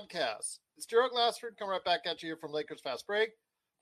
podcast. 0.00 0.58
It's 0.76 0.86
Gerald 0.86 1.12
Glassford 1.12 1.56
coming 1.58 1.72
right 1.72 1.84
back 1.84 2.00
at 2.06 2.22
you 2.22 2.36
from 2.36 2.52
Lakers 2.52 2.80
Fast 2.80 3.06
Break, 3.06 3.30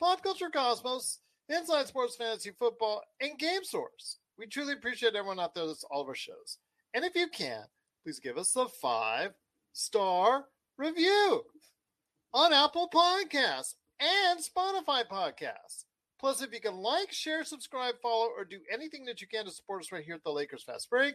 Pop 0.01 0.23
Culture 0.23 0.51
Cosmos, 0.53 1.21
Inside 1.49 1.87
Sports 1.87 2.17
Fantasy 2.17 2.51
Football, 2.59 3.03
and 3.21 3.39
Game 3.39 3.63
Source. 3.63 4.19
We 4.39 4.47
truly 4.47 4.73
appreciate 4.73 5.15
everyone 5.15 5.39
out 5.39 5.55
there 5.55 5.67
that's 5.67 5.85
all 5.85 6.03
of 6.03 6.09
our 6.09 6.15
shows. 6.15 6.59
And 6.95 7.05
if 7.05 7.15
you 7.15 7.29
can, 7.29 7.63
please 8.03 8.19
give 8.19 8.37
us 8.37 8.57
a 8.57 8.67
five 8.67 9.33
star 9.73 10.47
review 10.77 11.43
on 12.35 12.53
Apple 12.53 12.89
Podcasts 12.93 13.75
and 14.01 14.41
Spotify 14.41 15.07
Podcasts. 15.07 15.85
Plus, 16.19 16.43
if 16.43 16.53
you 16.53 16.61
can 16.61 16.77
like, 16.77 17.13
share, 17.13 17.45
subscribe, 17.45 17.95
follow, 18.03 18.29
or 18.37 18.45
do 18.45 18.59
anything 18.73 19.05
that 19.05 19.21
you 19.21 19.29
can 19.29 19.45
to 19.45 19.53
support 19.53 19.83
us 19.83 19.93
right 19.93 20.05
here 20.05 20.17
at 20.17 20.25
the 20.25 20.31
Lakers 20.31 20.65
Fast 20.65 20.91
Break, 20.91 21.15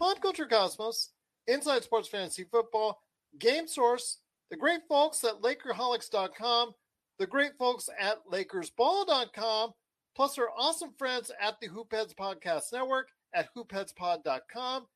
Pop 0.00 0.20
Culture 0.20 0.46
Cosmos, 0.46 1.10
Inside 1.46 1.84
Sports 1.84 2.08
Fantasy 2.08 2.44
Football, 2.50 3.00
Game 3.38 3.68
Source, 3.68 4.18
the 4.52 4.58
great 4.58 4.82
folks 4.86 5.24
at 5.24 5.40
Lakerholics.com, 5.40 6.74
the 7.18 7.26
great 7.26 7.52
folks 7.58 7.88
at 7.98 8.18
LakersBall.com, 8.30 9.72
plus 10.14 10.38
our 10.38 10.50
awesome 10.58 10.92
friends 10.98 11.32
at 11.40 11.54
the 11.58 11.70
Hoopheads 11.70 12.14
Podcast 12.14 12.64
Network 12.70 13.08
at 13.34 13.48
hoopheadspod.com. 13.56 14.86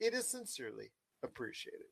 It 0.00 0.12
is 0.12 0.28
sincerely 0.28 0.90
appreciated. 1.22 1.86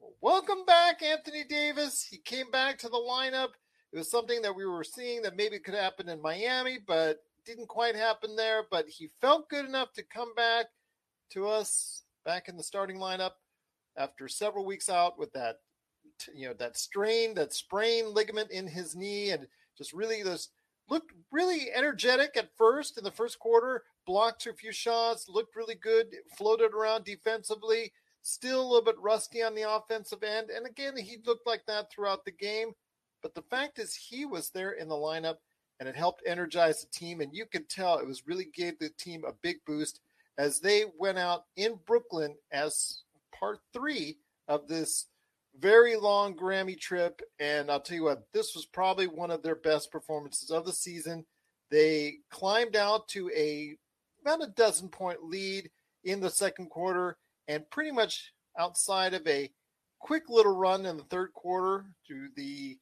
Well, 0.00 0.14
welcome 0.20 0.64
back, 0.66 1.04
Anthony 1.04 1.44
Davis. 1.48 2.02
He 2.02 2.18
came 2.18 2.50
back 2.50 2.78
to 2.78 2.88
the 2.88 2.96
lineup. 2.96 3.50
It 3.92 3.98
was 3.98 4.10
something 4.10 4.42
that 4.42 4.56
we 4.56 4.66
were 4.66 4.82
seeing 4.82 5.22
that 5.22 5.36
maybe 5.36 5.60
could 5.60 5.74
happen 5.74 6.08
in 6.08 6.20
Miami, 6.20 6.78
but 6.84 7.18
didn't 7.46 7.68
quite 7.68 7.94
happen 7.94 8.34
there. 8.34 8.64
But 8.72 8.88
he 8.88 9.08
felt 9.20 9.48
good 9.48 9.66
enough 9.66 9.92
to 9.92 10.02
come 10.02 10.34
back 10.34 10.66
to 11.30 11.46
us 11.46 12.02
back 12.24 12.48
in 12.48 12.56
the 12.56 12.64
starting 12.64 12.96
lineup 12.96 13.34
after 13.96 14.26
several 14.26 14.64
weeks 14.64 14.88
out 14.88 15.16
with 15.16 15.32
that 15.34 15.58
you 16.34 16.48
know 16.48 16.54
that 16.54 16.76
strain 16.76 17.34
that 17.34 17.52
sprain 17.52 18.12
ligament 18.12 18.50
in 18.50 18.66
his 18.66 18.94
knee 18.94 19.30
and 19.30 19.46
just 19.76 19.92
really 19.92 20.22
this 20.22 20.48
looked 20.88 21.12
really 21.30 21.70
energetic 21.74 22.36
at 22.36 22.56
first 22.56 22.98
in 22.98 23.04
the 23.04 23.10
first 23.10 23.38
quarter 23.38 23.82
blocked 24.06 24.46
a 24.46 24.52
few 24.52 24.72
shots 24.72 25.28
looked 25.28 25.56
really 25.56 25.74
good 25.74 26.06
floated 26.36 26.72
around 26.72 27.04
defensively 27.04 27.92
still 28.22 28.60
a 28.60 28.66
little 28.66 28.84
bit 28.84 28.98
rusty 29.00 29.42
on 29.42 29.54
the 29.54 29.68
offensive 29.68 30.22
end 30.22 30.50
and 30.50 30.66
again 30.66 30.96
he 30.96 31.18
looked 31.26 31.46
like 31.46 31.64
that 31.66 31.90
throughout 31.90 32.24
the 32.24 32.30
game 32.30 32.72
but 33.22 33.34
the 33.34 33.42
fact 33.42 33.78
is 33.78 33.94
he 33.94 34.24
was 34.24 34.50
there 34.50 34.72
in 34.72 34.88
the 34.88 34.94
lineup 34.94 35.36
and 35.80 35.88
it 35.88 35.96
helped 35.96 36.22
energize 36.26 36.80
the 36.80 36.90
team 36.90 37.20
and 37.20 37.34
you 37.34 37.46
can 37.46 37.64
tell 37.66 37.98
it 37.98 38.06
was 38.06 38.26
really 38.26 38.48
gave 38.54 38.78
the 38.78 38.90
team 38.90 39.24
a 39.26 39.32
big 39.42 39.56
boost 39.66 40.00
as 40.38 40.60
they 40.60 40.84
went 40.98 41.18
out 41.18 41.44
in 41.56 41.78
Brooklyn 41.86 42.34
as 42.52 43.02
part 43.38 43.60
three 43.72 44.18
of 44.48 44.66
this 44.68 45.06
very 45.58 45.96
long 45.96 46.36
Grammy 46.36 46.78
trip. 46.78 47.20
And 47.38 47.70
I'll 47.70 47.80
tell 47.80 47.96
you 47.96 48.04
what, 48.04 48.24
this 48.32 48.54
was 48.54 48.66
probably 48.66 49.06
one 49.06 49.30
of 49.30 49.42
their 49.42 49.56
best 49.56 49.90
performances 49.90 50.50
of 50.50 50.64
the 50.64 50.72
season. 50.72 51.24
They 51.70 52.18
climbed 52.30 52.76
out 52.76 53.08
to 53.08 53.30
a 53.34 53.76
about 54.22 54.42
a 54.42 54.52
dozen 54.52 54.88
point 54.88 55.22
lead 55.22 55.70
in 56.04 56.20
the 56.20 56.30
second 56.30 56.70
quarter 56.70 57.18
and 57.46 57.68
pretty 57.70 57.90
much 57.90 58.32
outside 58.58 59.12
of 59.12 59.26
a 59.26 59.50
quick 59.98 60.24
little 60.28 60.56
run 60.56 60.86
in 60.86 60.96
the 60.96 61.04
third 61.04 61.32
quarter 61.34 61.86
to 62.08 62.28
the 62.36 62.78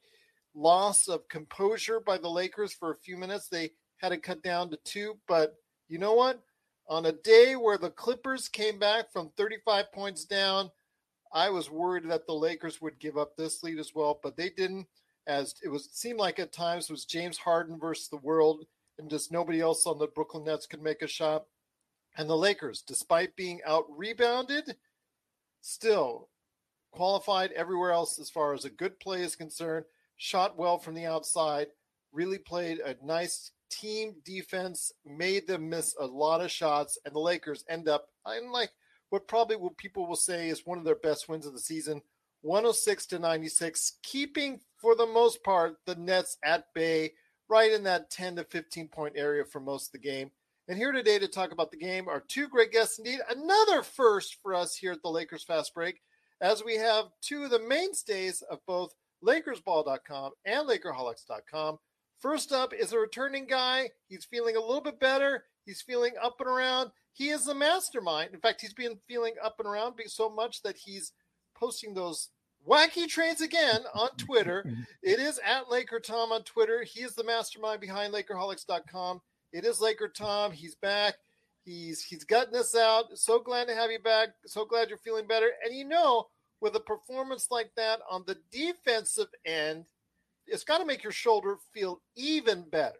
loss 0.55 1.07
of 1.07 1.27
composure 1.27 1.99
by 1.99 2.17
the 2.17 2.29
Lakers 2.29 2.73
for 2.73 2.91
a 2.91 2.97
few 2.97 3.17
minutes. 3.17 3.47
They 3.47 3.71
had 3.97 4.09
to 4.09 4.17
cut 4.17 4.41
down 4.41 4.69
to 4.69 4.77
two, 4.85 5.17
but 5.27 5.55
you 5.89 5.97
know 5.97 6.13
what? 6.13 6.41
on 6.87 7.05
a 7.05 7.11
day 7.11 7.55
where 7.55 7.77
the 7.77 7.89
Clippers 7.89 8.47
came 8.47 8.79
back 8.79 9.11
from 9.11 9.31
35 9.37 9.91
points 9.91 10.25
down, 10.25 10.69
I 11.33 11.49
was 11.49 11.69
worried 11.69 12.07
that 12.09 12.27
the 12.27 12.33
Lakers 12.33 12.81
would 12.81 12.99
give 12.99 13.17
up 13.17 13.35
this 13.35 13.63
lead 13.63 13.79
as 13.79 13.95
well, 13.95 14.19
but 14.21 14.37
they 14.37 14.49
didn't. 14.49 14.87
As 15.25 15.55
it 15.63 15.69
was 15.69 15.89
seemed 15.91 16.19
like 16.19 16.37
at 16.37 16.51
times 16.51 16.89
was 16.89 17.05
James 17.05 17.37
Harden 17.37 17.79
versus 17.79 18.09
the 18.09 18.17
world, 18.17 18.65
and 18.99 19.09
just 19.09 19.31
nobody 19.31 19.61
else 19.61 19.87
on 19.87 19.97
the 19.97 20.07
Brooklyn 20.07 20.43
Nets 20.43 20.67
could 20.67 20.81
make 20.81 21.01
a 21.01 21.07
shot. 21.07 21.45
And 22.17 22.29
the 22.29 22.37
Lakers, 22.37 22.83
despite 22.85 23.35
being 23.35 23.61
out 23.65 23.85
rebounded, 23.89 24.75
still 25.61 26.29
qualified 26.91 27.51
everywhere 27.53 27.91
else 27.91 28.19
as 28.19 28.29
far 28.29 28.53
as 28.53 28.65
a 28.65 28.69
good 28.69 28.99
play 28.99 29.21
is 29.21 29.35
concerned. 29.35 29.85
Shot 30.17 30.57
well 30.57 30.77
from 30.77 30.93
the 30.93 31.05
outside, 31.05 31.67
really 32.11 32.37
played 32.37 32.79
a 32.79 32.95
nice 33.03 33.51
team 33.71 34.13
defense 34.23 34.91
made 35.05 35.47
them 35.47 35.69
miss 35.69 35.95
a 35.99 36.05
lot 36.05 36.41
of 36.41 36.51
shots, 36.51 36.97
and 37.05 37.15
the 37.15 37.19
Lakers 37.19 37.65
end 37.69 37.87
up 37.87 38.09
in 38.37 38.51
like 38.51 38.69
what 39.13 39.27
probably 39.27 39.55
what 39.55 39.77
people 39.77 40.07
will 40.07 40.15
say 40.15 40.49
is 40.49 40.65
one 40.65 40.79
of 40.79 40.85
their 40.85 40.95
best 40.95 41.29
wins 41.29 41.45
of 41.45 41.53
the 41.53 41.59
season, 41.59 42.01
106 42.41 43.05
to 43.05 43.19
96, 43.19 43.99
keeping 44.01 44.59
for 44.77 44.95
the 44.95 45.05
most 45.05 45.43
part 45.43 45.75
the 45.85 45.93
Nets 45.93 46.39
at 46.43 46.65
bay, 46.73 47.11
right 47.47 47.71
in 47.71 47.83
that 47.83 48.09
10 48.09 48.37
to 48.37 48.43
15 48.43 48.87
point 48.87 49.13
area 49.15 49.45
for 49.45 49.59
most 49.59 49.89
of 49.89 49.91
the 49.91 49.99
game. 49.99 50.31
And 50.67 50.79
here 50.79 50.91
today 50.91 51.19
to 51.19 51.27
talk 51.27 51.51
about 51.51 51.69
the 51.69 51.77
game 51.77 52.07
are 52.09 52.23
two 52.27 52.47
great 52.47 52.71
guests 52.71 52.97
indeed. 52.97 53.19
Another 53.29 53.83
first 53.83 54.37
for 54.41 54.55
us 54.55 54.75
here 54.75 54.93
at 54.93 55.03
the 55.03 55.11
Lakers 55.11 55.43
Fast 55.43 55.75
Break, 55.75 56.01
as 56.41 56.63
we 56.63 56.77
have 56.77 57.05
two 57.21 57.43
of 57.43 57.51
the 57.51 57.59
mainstays 57.59 58.41
of 58.49 58.65
both 58.65 58.95
LakersBall.com 59.23 60.31
and 60.43 60.67
Lakerholics.com. 60.67 61.77
First 62.19 62.51
up 62.51 62.73
is 62.73 62.93
a 62.93 62.97
returning 62.97 63.45
guy. 63.45 63.91
He's 64.07 64.25
feeling 64.25 64.55
a 64.55 64.59
little 64.59 64.81
bit 64.81 64.99
better. 64.99 65.43
He's 65.67 65.83
feeling 65.83 66.13
up 66.19 66.37
and 66.39 66.49
around. 66.49 66.89
He 67.13 67.29
is 67.29 67.45
the 67.45 67.53
mastermind. 67.53 68.33
In 68.33 68.39
fact, 68.39 68.61
he's 68.61 68.73
been 68.73 68.97
feeling 69.07 69.35
up 69.43 69.55
and 69.59 69.67
around 69.67 69.95
so 70.07 70.29
much 70.29 70.61
that 70.63 70.77
he's 70.77 71.13
posting 71.55 71.93
those 71.93 72.29
wacky 72.67 73.07
trades 73.07 73.41
again 73.41 73.81
on 73.93 74.09
Twitter. 74.17 74.65
it 75.01 75.19
is 75.19 75.39
at 75.45 75.69
Laker 75.69 75.99
Tom 75.99 76.31
on 76.31 76.43
Twitter. 76.43 76.83
He 76.83 77.01
is 77.01 77.13
the 77.15 77.23
mastermind 77.23 77.81
behind 77.81 78.13
Lakerholics.com. 78.13 79.21
It 79.51 79.65
is 79.65 79.79
Laker 79.79 80.07
Tom. 80.09 80.51
He's 80.51 80.75
back. 80.75 81.15
He's 81.63 82.01
he's 82.03 82.23
gutting 82.25 82.55
us 82.55 82.75
out. 82.75 83.05
So 83.17 83.39
glad 83.39 83.67
to 83.67 83.75
have 83.75 83.91
you 83.91 83.99
back. 83.99 84.29
So 84.45 84.65
glad 84.65 84.89
you're 84.89 84.97
feeling 84.97 85.27
better. 85.27 85.51
And 85.63 85.73
you 85.75 85.87
know, 85.87 86.27
with 86.59 86.75
a 86.75 86.79
performance 86.79 87.47
like 87.51 87.71
that 87.77 87.99
on 88.09 88.23
the 88.25 88.37
defensive 88.51 89.27
end, 89.45 89.85
it's 90.47 90.63
got 90.63 90.79
to 90.79 90.85
make 90.85 91.03
your 91.03 91.11
shoulder 91.11 91.57
feel 91.73 92.01
even 92.15 92.67
better. 92.69 92.97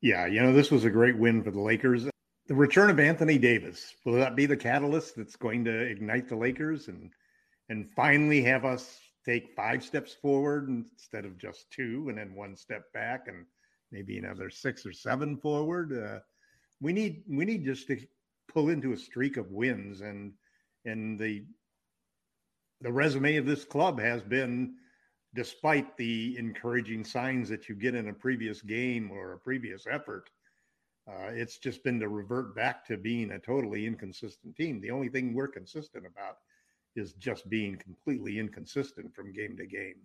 Yeah, 0.00 0.26
you 0.26 0.40
know, 0.42 0.52
this 0.52 0.70
was 0.70 0.84
a 0.84 0.90
great 0.90 1.16
win 1.16 1.42
for 1.42 1.50
the 1.50 1.60
Lakers. 1.60 2.04
The 2.46 2.54
return 2.54 2.90
of 2.90 3.00
Anthony 3.00 3.38
Davis 3.38 3.94
will 4.04 4.14
that 4.14 4.36
be 4.36 4.44
the 4.44 4.56
catalyst 4.56 5.16
that's 5.16 5.36
going 5.36 5.64
to 5.64 5.80
ignite 5.80 6.28
the 6.28 6.36
Lakers 6.36 6.88
and 6.88 7.10
and 7.70 7.90
finally 7.96 8.42
have 8.42 8.66
us 8.66 9.00
take 9.24 9.54
five 9.56 9.82
steps 9.82 10.12
forward 10.12 10.68
instead 10.68 11.24
of 11.24 11.38
just 11.38 11.70
two, 11.70 12.10
and 12.10 12.18
then 12.18 12.34
one 12.34 12.54
step 12.54 12.92
back, 12.92 13.28
and 13.28 13.46
maybe 13.90 14.18
another 14.18 14.50
six 14.50 14.84
or 14.84 14.92
seven 14.92 15.38
forward. 15.38 15.92
Uh, 15.92 16.18
we 16.82 16.92
need 16.92 17.24
we 17.28 17.46
need 17.46 17.64
just 17.64 17.86
to 17.86 17.98
pull 18.52 18.68
into 18.68 18.92
a 18.92 18.96
streak 18.96 19.38
of 19.38 19.50
wins, 19.50 20.02
and 20.02 20.34
and 20.84 21.18
the 21.18 21.46
the 22.82 22.92
resume 22.92 23.36
of 23.36 23.46
this 23.46 23.64
club 23.64 23.98
has 23.98 24.22
been, 24.22 24.74
despite 25.34 25.96
the 25.96 26.36
encouraging 26.36 27.04
signs 27.04 27.48
that 27.48 27.70
you 27.70 27.74
get 27.74 27.94
in 27.94 28.08
a 28.08 28.12
previous 28.12 28.60
game 28.60 29.10
or 29.10 29.32
a 29.32 29.38
previous 29.38 29.86
effort, 29.90 30.28
uh, 31.08 31.28
it's 31.28 31.58
just 31.58 31.84
been 31.84 32.00
to 32.00 32.08
revert 32.08 32.54
back 32.56 32.84
to 32.86 32.96
being 32.96 33.32
a 33.32 33.38
totally 33.38 33.86
inconsistent 33.86 34.56
team. 34.56 34.80
The 34.80 34.90
only 34.90 35.08
thing 35.08 35.34
we're 35.34 35.48
consistent 35.48 36.06
about 36.06 36.38
is 36.96 37.12
just 37.14 37.48
being 37.50 37.76
completely 37.76 38.38
inconsistent 38.38 39.14
from 39.14 39.32
game 39.32 39.56
to 39.56 39.66
game. 39.66 39.96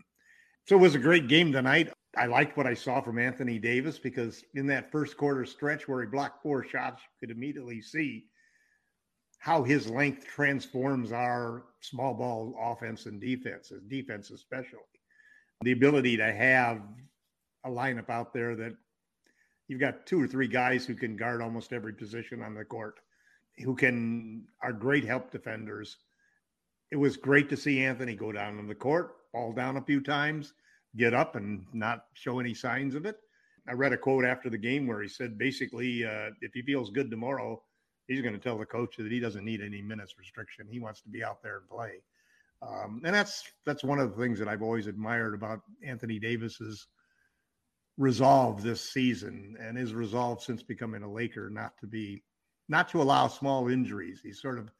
So 0.67 0.75
it 0.75 0.81
was 0.81 0.95
a 0.95 0.99
great 0.99 1.27
game 1.27 1.51
tonight. 1.51 1.91
I 2.17 2.25
liked 2.25 2.57
what 2.57 2.67
I 2.67 2.73
saw 2.73 3.01
from 3.01 3.17
Anthony 3.17 3.59
Davis 3.59 3.97
because 3.97 4.43
in 4.55 4.67
that 4.67 4.91
first 4.91 5.15
quarter 5.15 5.45
stretch 5.45 5.87
where 5.87 6.01
he 6.01 6.07
blocked 6.07 6.41
four 6.41 6.63
shots, 6.63 7.01
you 7.03 7.27
could 7.27 7.35
immediately 7.35 7.81
see 7.81 8.25
how 9.39 9.63
his 9.63 9.89
length 9.89 10.25
transforms 10.25 11.11
our 11.11 11.63
small 11.79 12.13
ball 12.13 12.55
offense 12.59 13.05
and 13.05 13.21
defense, 13.21 13.71
defense 13.87 14.31
especially. 14.31 14.79
The 15.61 15.71
ability 15.71 16.17
to 16.17 16.31
have 16.31 16.81
a 17.63 17.69
lineup 17.69 18.09
out 18.09 18.33
there 18.33 18.55
that 18.55 18.75
you've 19.69 19.79
got 19.79 20.05
two 20.05 20.21
or 20.21 20.27
three 20.27 20.47
guys 20.47 20.85
who 20.85 20.95
can 20.95 21.15
guard 21.15 21.41
almost 21.41 21.71
every 21.71 21.93
position 21.93 22.41
on 22.41 22.55
the 22.55 22.65
court, 22.65 22.99
who 23.59 23.75
can 23.75 24.45
are 24.61 24.73
great 24.73 25.05
help 25.05 25.31
defenders. 25.31 25.95
It 26.91 26.97
was 26.97 27.15
great 27.15 27.49
to 27.49 27.57
see 27.57 27.85
Anthony 27.85 28.15
go 28.15 28.31
down 28.31 28.57
on 28.57 28.67
the 28.67 28.75
court, 28.75 29.11
fall 29.31 29.53
down 29.53 29.77
a 29.77 29.81
few 29.81 30.01
times, 30.01 30.53
get 30.97 31.13
up 31.13 31.35
and 31.35 31.65
not 31.71 32.05
show 32.13 32.39
any 32.39 32.53
signs 32.53 32.95
of 32.95 33.05
it. 33.05 33.17
I 33.67 33.73
read 33.73 33.93
a 33.93 33.97
quote 33.97 34.25
after 34.25 34.49
the 34.49 34.57
game 34.57 34.87
where 34.87 35.01
he 35.03 35.07
said 35.07 35.37
basically, 35.37 36.03
uh, 36.03 36.31
if 36.41 36.51
he 36.53 36.63
feels 36.63 36.89
good 36.89 37.11
tomorrow, 37.11 37.61
he's 38.07 38.21
going 38.21 38.33
to 38.33 38.39
tell 38.39 38.57
the 38.57 38.65
coach 38.65 38.97
that 38.97 39.11
he 39.11 39.19
doesn't 39.19 39.45
need 39.45 39.61
any 39.61 39.83
minutes 39.83 40.15
restriction. 40.17 40.67
He 40.67 40.79
wants 40.79 41.01
to 41.01 41.09
be 41.09 41.23
out 41.23 41.43
there 41.43 41.57
and 41.57 41.69
play. 41.69 42.01
Um, 42.63 43.01
and 43.05 43.13
that's 43.13 43.43
that's 43.65 43.83
one 43.83 43.99
of 43.99 44.09
the 44.09 44.21
things 44.21 44.39
that 44.39 44.47
I've 44.47 44.63
always 44.63 44.87
admired 44.87 45.35
about 45.35 45.61
Anthony 45.85 46.17
Davis's 46.17 46.87
resolve 47.99 48.63
this 48.63 48.81
season 48.81 49.57
and 49.59 49.77
his 49.77 49.93
resolve 49.93 50.41
since 50.41 50.63
becoming 50.63 51.03
a 51.03 51.11
Laker 51.11 51.49
not 51.49 51.77
to 51.77 51.85
be 51.85 52.23
not 52.69 52.87
to 52.89 53.01
allow 53.01 53.27
small 53.27 53.67
injuries. 53.67 54.21
He's 54.23 54.41
sort 54.41 54.57
of 54.57 54.71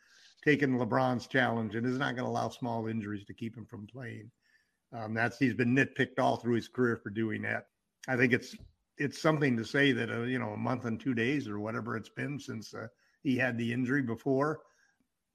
taken 0.43 0.79
LeBron's 0.79 1.27
challenge 1.27 1.75
and 1.75 1.85
is 1.85 1.97
not 1.97 2.15
going 2.15 2.23
to 2.23 2.31
allow 2.31 2.47
small 2.47 2.87
injuries 2.87 3.25
to 3.25 3.33
keep 3.33 3.57
him 3.57 3.65
from 3.65 3.87
playing. 3.87 4.31
Um, 4.97 5.13
that's 5.13 5.37
he's 5.37 5.53
been 5.53 5.75
nitpicked 5.75 6.17
all 6.17 6.37
through 6.37 6.55
his 6.55 6.69
career 6.69 6.95
for 6.95 7.09
doing 7.09 7.41
that. 7.41 7.67
I 8.07 8.15
think 8.15 8.31
it's 8.31 8.55
it's 8.97 9.21
something 9.21 9.57
to 9.57 9.65
say 9.65 9.91
that 9.91 10.09
uh, 10.09 10.21
you 10.21 10.39
know 10.39 10.51
a 10.51 10.57
month 10.57 10.85
and 10.85 10.99
two 10.99 11.13
days 11.13 11.47
or 11.47 11.59
whatever 11.59 11.97
it's 11.97 12.09
been 12.09 12.39
since 12.39 12.73
uh, 12.73 12.87
he 13.21 13.35
had 13.35 13.57
the 13.57 13.73
injury 13.73 14.01
before, 14.01 14.61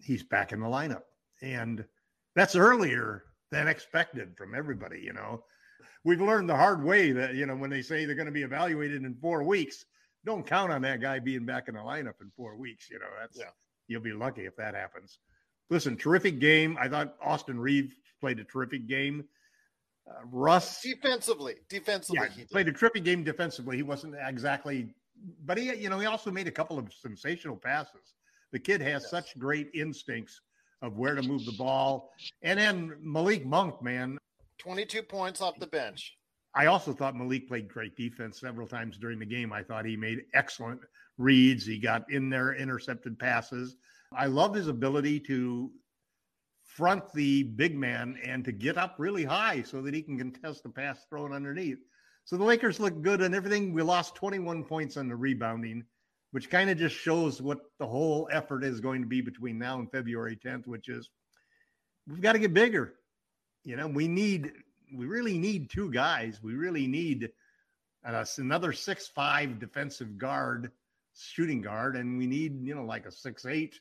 he's 0.03 0.23
back 0.23 0.53
in 0.53 0.61
the 0.61 0.67
lineup, 0.67 1.03
and 1.43 1.85
that's 2.35 2.57
earlier 2.57 3.25
than 3.51 3.69
expected 3.69 4.37
from 4.39 4.55
everybody. 4.55 5.01
You 5.01 5.13
know, 5.13 5.45
we've 6.05 6.21
learned 6.21 6.49
the 6.49 6.57
hard 6.57 6.83
way 6.83 7.13
that 7.13 7.35
you 7.35 7.47
know 7.47 7.57
when 7.57 7.71
they 7.71 7.83
say 7.83 8.05
they're 8.05 8.15
going 8.15 8.27
to 8.27 8.33
be 8.33 8.43
evaluated 8.43 9.03
in 9.03 9.15
four 9.15 9.43
weeks, 9.43 9.85
don't 10.25 10.47
count 10.47 10.73
on 10.73 10.83
that 10.83 11.01
guy 11.01 11.19
being 11.19 11.45
back 11.45 11.69
in 11.69 11.75
the 11.75 11.81
lineup 11.81 12.21
in 12.21 12.31
four 12.37 12.57
weeks. 12.57 12.89
You 12.91 12.99
know, 12.99 13.07
that's 13.21 13.39
yeah. 13.39 13.51
you'll 13.89 14.03
be 14.03 14.13
lucky 14.13 14.47
if 14.47 14.57
that 14.57 14.75
happens. 14.75 15.19
Listen, 15.71 15.97
terrific 15.97 16.39
game. 16.39 16.77
I 16.81 16.89
thought 16.89 17.15
Austin 17.23 17.59
Reaves 17.59 17.95
played 18.21 18.39
a 18.39 18.45
terrific 18.45 18.87
game. 18.87 19.25
Uh, 20.09 20.21
Russ 20.31 20.83
defensively, 20.83 21.55
defensively, 21.71 22.29
yeah, 22.29 22.37
he 22.37 22.45
played 22.45 22.69
a 22.69 22.73
terrific 22.73 23.05
game 23.05 23.25
defensively. 23.25 23.77
He 23.77 23.83
wasn't 23.83 24.15
exactly, 24.27 24.89
but 25.47 25.57
he, 25.57 25.75
you 25.75 25.89
know, 25.89 25.99
he 25.99 26.05
also 26.05 26.31
made 26.31 26.47
a 26.47 26.51
couple 26.51 26.79
of 26.79 26.93
sensational 26.93 27.57
passes. 27.57 28.13
The 28.53 28.59
kid 28.59 28.83
has 28.83 29.03
yes. 29.03 29.11
such 29.11 29.39
great 29.39 29.71
instincts 29.73 30.43
of 30.83 30.99
where 30.99 31.15
to 31.15 31.23
move 31.23 31.47
the 31.47 31.57
ball. 31.57 32.11
And 32.43 32.59
then 32.59 32.97
Malik 33.01 33.47
Monk, 33.47 33.83
man, 33.83 34.19
22 34.59 35.03
points 35.03 35.41
off 35.41 35.59
the 35.59 35.67
bench. 35.67 36.17
I 36.55 36.67
also 36.67 36.93
thought 36.93 37.17
Malik 37.17 37.49
played 37.49 37.69
great 37.69 37.97
defense 37.97 38.41
several 38.41 38.69
times 38.69 38.97
during 38.97 39.19
the 39.19 39.27
game. 39.27 39.53
I 39.53 39.63
thought 39.63 39.85
he 39.85 39.97
made 39.97 40.23
excellent 40.35 40.81
reads. 41.19 41.67
He 41.67 41.79
got 41.79 42.11
in 42.11 42.31
there, 42.31 42.55
intercepted 42.55 43.19
passes. 43.19 43.77
I 44.17 44.27
love 44.27 44.55
his 44.55 44.69
ability 44.69 45.21
to 45.21 45.71
front 46.65 47.13
the 47.13 47.43
big 47.43 47.77
man 47.77 48.19
and 48.25 48.45
to 48.45 48.53
get 48.53 48.79
up 48.79 48.97
really 48.99 49.25
high 49.25 49.63
so 49.63 49.83
that 49.83 49.95
he 49.95 50.03
can 50.03 50.19
contest 50.19 50.63
the 50.63 50.69
pass 50.69 51.05
thrown 51.09 51.33
underneath. 51.33 51.79
So 52.25 52.37
the 52.37 52.45
Lakers 52.45 52.81
look 52.81 53.03
good 53.03 53.21
and 53.21 53.35
everything. 53.35 53.75
We 53.75 53.83
lost 53.83 54.15
21 54.15 54.65
points 54.65 54.97
on 54.97 55.09
the 55.09 55.17
rebounding, 55.17 55.85
which 56.31 56.51
kind 56.51 56.71
of 56.71 56.79
just 56.79 56.97
shows 56.97 57.43
what 57.43 57.61
the 57.79 57.87
whole 57.87 58.29
effort 58.33 58.65
is 58.65 58.81
going 58.81 59.03
to 59.03 59.09
be 59.09 59.21
between 59.21 59.59
now 59.59 59.79
and 59.79 59.91
February 59.91 60.39
10th, 60.43 60.67
which 60.67 60.89
is 60.89 61.11
we've 62.09 62.23
got 62.23 62.33
to 62.33 62.39
get 62.39 62.55
bigger. 62.55 62.95
You 63.65 63.77
know, 63.77 63.87
we 63.87 64.07
need, 64.07 64.53
we 64.95 65.07
really 65.07 65.39
need 65.39 65.71
two 65.71 65.91
guys. 65.91 66.41
We 66.43 66.55
really 66.55 66.87
need 66.87 67.31
uh, 68.05 68.25
another 68.39 68.73
six 68.73 69.09
five 69.09 69.59
defensive 69.59 70.19
guard, 70.19 70.71
shooting 71.17 71.63
guard, 71.63 71.97
and 71.97 72.19
we 72.19 72.27
need 72.27 72.63
you 72.63 72.75
know 72.75 72.85
like 72.85 73.07
a 73.07 73.11
six 73.11 73.47
eight 73.47 73.81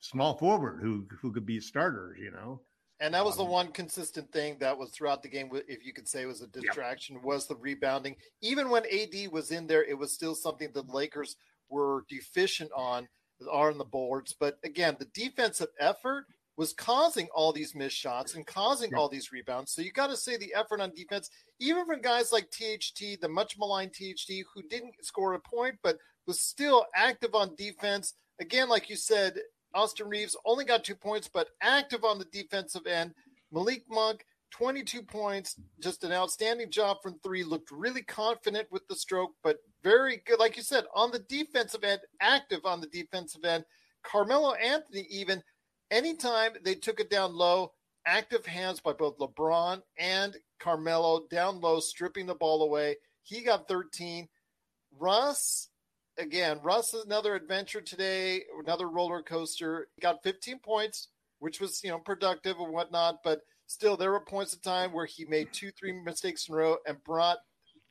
small 0.00 0.36
forward 0.36 0.80
who 0.82 1.06
who 1.20 1.32
could 1.32 1.46
be 1.46 1.60
starters. 1.60 2.18
You 2.18 2.32
know. 2.32 2.60
And 3.00 3.14
that 3.14 3.24
was 3.24 3.36
the 3.36 3.44
um, 3.44 3.50
one 3.50 3.68
consistent 3.68 4.32
thing 4.32 4.56
that 4.58 4.76
was 4.76 4.90
throughout 4.90 5.22
the 5.22 5.28
game, 5.28 5.50
if 5.68 5.86
you 5.86 5.92
could 5.92 6.08
say 6.08 6.26
was 6.26 6.42
a 6.42 6.48
distraction, 6.48 7.14
yeah. 7.14 7.22
was 7.22 7.46
the 7.46 7.54
rebounding. 7.54 8.16
Even 8.40 8.70
when 8.70 8.82
AD 8.86 9.30
was 9.30 9.52
in 9.52 9.68
there, 9.68 9.84
it 9.84 9.96
was 9.96 10.12
still 10.12 10.34
something 10.34 10.70
the 10.74 10.82
Lakers 10.82 11.36
were 11.68 12.04
deficient 12.08 12.72
on, 12.74 13.06
are 13.48 13.70
on 13.70 13.78
the 13.78 13.84
boards. 13.84 14.34
But 14.38 14.58
again, 14.64 14.96
the 14.98 15.04
defensive 15.14 15.68
effort 15.78 16.26
was 16.58 16.72
causing 16.72 17.28
all 17.32 17.52
these 17.52 17.76
missed 17.76 17.96
shots 17.96 18.34
and 18.34 18.44
causing 18.44 18.92
all 18.96 19.08
these 19.08 19.30
rebounds. 19.30 19.72
So 19.72 19.80
you 19.80 19.92
got 19.92 20.08
to 20.08 20.16
say 20.16 20.36
the 20.36 20.52
effort 20.56 20.80
on 20.80 20.92
defense, 20.92 21.30
even 21.60 21.86
from 21.86 22.02
guys 22.02 22.32
like 22.32 22.50
THT, 22.50 23.20
the 23.20 23.28
much 23.28 23.56
maligned 23.56 23.92
THT, 23.92 24.44
who 24.52 24.62
didn't 24.68 24.94
score 25.00 25.34
a 25.34 25.38
point 25.38 25.76
but 25.84 25.98
was 26.26 26.40
still 26.40 26.84
active 26.96 27.36
on 27.36 27.54
defense. 27.56 28.14
Again, 28.40 28.68
like 28.68 28.90
you 28.90 28.96
said, 28.96 29.34
Austin 29.72 30.08
Reaves 30.08 30.36
only 30.44 30.64
got 30.64 30.82
two 30.82 30.96
points, 30.96 31.30
but 31.32 31.50
active 31.62 32.02
on 32.02 32.18
the 32.18 32.26
defensive 32.32 32.88
end. 32.88 33.14
Malik 33.52 33.84
Monk, 33.88 34.24
22 34.50 35.02
points, 35.02 35.60
just 35.80 36.02
an 36.02 36.12
outstanding 36.12 36.70
job 36.72 36.96
from 37.04 37.20
three. 37.22 37.44
Looked 37.44 37.70
really 37.70 38.02
confident 38.02 38.66
with 38.72 38.86
the 38.88 38.96
stroke, 38.96 39.30
but 39.44 39.58
very 39.84 40.22
good, 40.26 40.40
like 40.40 40.56
you 40.56 40.64
said, 40.64 40.84
on 40.92 41.12
the 41.12 41.20
defensive 41.20 41.84
end, 41.84 42.00
active 42.20 42.64
on 42.64 42.80
the 42.80 42.88
defensive 42.88 43.44
end. 43.44 43.64
Carmelo 44.02 44.54
Anthony, 44.54 45.06
even 45.10 45.42
anytime 45.90 46.52
they 46.62 46.74
took 46.74 47.00
it 47.00 47.10
down 47.10 47.34
low, 47.34 47.72
active 48.06 48.46
hands 48.46 48.80
by 48.80 48.92
both 48.92 49.18
LeBron 49.18 49.82
and 49.98 50.36
Carmelo 50.58 51.26
down 51.30 51.60
low, 51.60 51.80
stripping 51.80 52.26
the 52.26 52.34
ball 52.34 52.62
away. 52.62 52.96
He 53.22 53.42
got 53.42 53.68
13. 53.68 54.28
Russ, 54.98 55.68
again, 56.16 56.58
Russ 56.62 56.94
is 56.94 57.04
another 57.04 57.34
adventure 57.34 57.80
today, 57.80 58.42
another 58.64 58.88
roller 58.88 59.22
coaster. 59.22 59.88
He 59.94 60.00
got 60.00 60.22
15 60.22 60.58
points, 60.60 61.08
which 61.38 61.60
was, 61.60 61.82
you 61.84 61.90
know, 61.90 61.98
productive 61.98 62.58
and 62.58 62.72
whatnot, 62.72 63.22
but 63.22 63.40
still 63.66 63.96
there 63.96 64.12
were 64.12 64.20
points 64.20 64.54
of 64.54 64.62
time 64.62 64.92
where 64.92 65.06
he 65.06 65.24
made 65.26 65.52
two, 65.52 65.70
three 65.70 65.92
mistakes 65.92 66.48
in 66.48 66.54
a 66.54 66.58
row 66.58 66.76
and 66.86 67.04
brought 67.04 67.38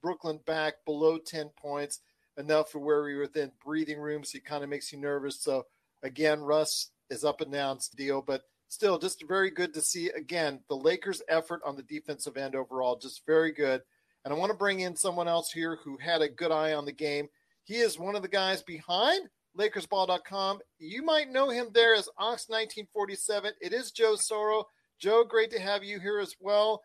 Brooklyn 0.01 0.39
back 0.45 0.74
below 0.86 1.17
10 1.17 1.51
points, 1.57 2.01
enough 2.38 2.71
for 2.71 2.79
where 2.79 3.03
we 3.03 3.15
were 3.15 3.21
within 3.21 3.51
breathing 3.63 4.00
room. 4.00 4.24
So 4.24 4.38
it 4.38 4.45
kind 4.45 4.63
of 4.63 4.69
makes 4.69 4.91
you 4.91 5.00
nervous. 5.00 5.39
So 5.39 5.65
again, 6.03 6.41
Russ, 6.41 6.89
is 7.09 7.23
up 7.23 7.41
and 7.41 7.51
down 7.51 7.79
deal, 7.95 8.21
but 8.21 8.43
still 8.67 8.97
just 8.97 9.23
very 9.27 9.49
good 9.49 9.73
to 9.73 9.81
see 9.81 10.09
again 10.09 10.59
the 10.69 10.75
Lakers' 10.75 11.21
effort 11.29 11.61
on 11.65 11.75
the 11.75 11.83
defensive 11.83 12.37
end 12.37 12.55
overall, 12.55 12.97
just 12.97 13.25
very 13.25 13.51
good. 13.51 13.81
And 14.25 14.33
I 14.33 14.37
want 14.37 14.51
to 14.51 14.57
bring 14.57 14.81
in 14.81 14.95
someone 14.95 15.27
else 15.27 15.51
here 15.51 15.77
who 15.83 15.97
had 15.97 16.21
a 16.21 16.29
good 16.29 16.51
eye 16.51 16.73
on 16.73 16.85
the 16.85 16.91
game. 16.91 17.29
He 17.63 17.75
is 17.75 17.99
one 17.99 18.15
of 18.15 18.21
the 18.21 18.27
guys 18.27 18.61
behind 18.61 19.29
LakersBall.com. 19.57 20.59
You 20.79 21.03
might 21.03 21.31
know 21.31 21.49
him 21.49 21.67
there 21.73 21.95
as 21.95 22.09
Ox1947. 22.19 23.51
It 23.61 23.73
is 23.73 23.91
Joe 23.91 24.15
Soro. 24.15 24.65
Joe, 24.99 25.23
great 25.23 25.51
to 25.51 25.59
have 25.59 25.83
you 25.83 25.99
here 25.99 26.19
as 26.19 26.35
well. 26.39 26.81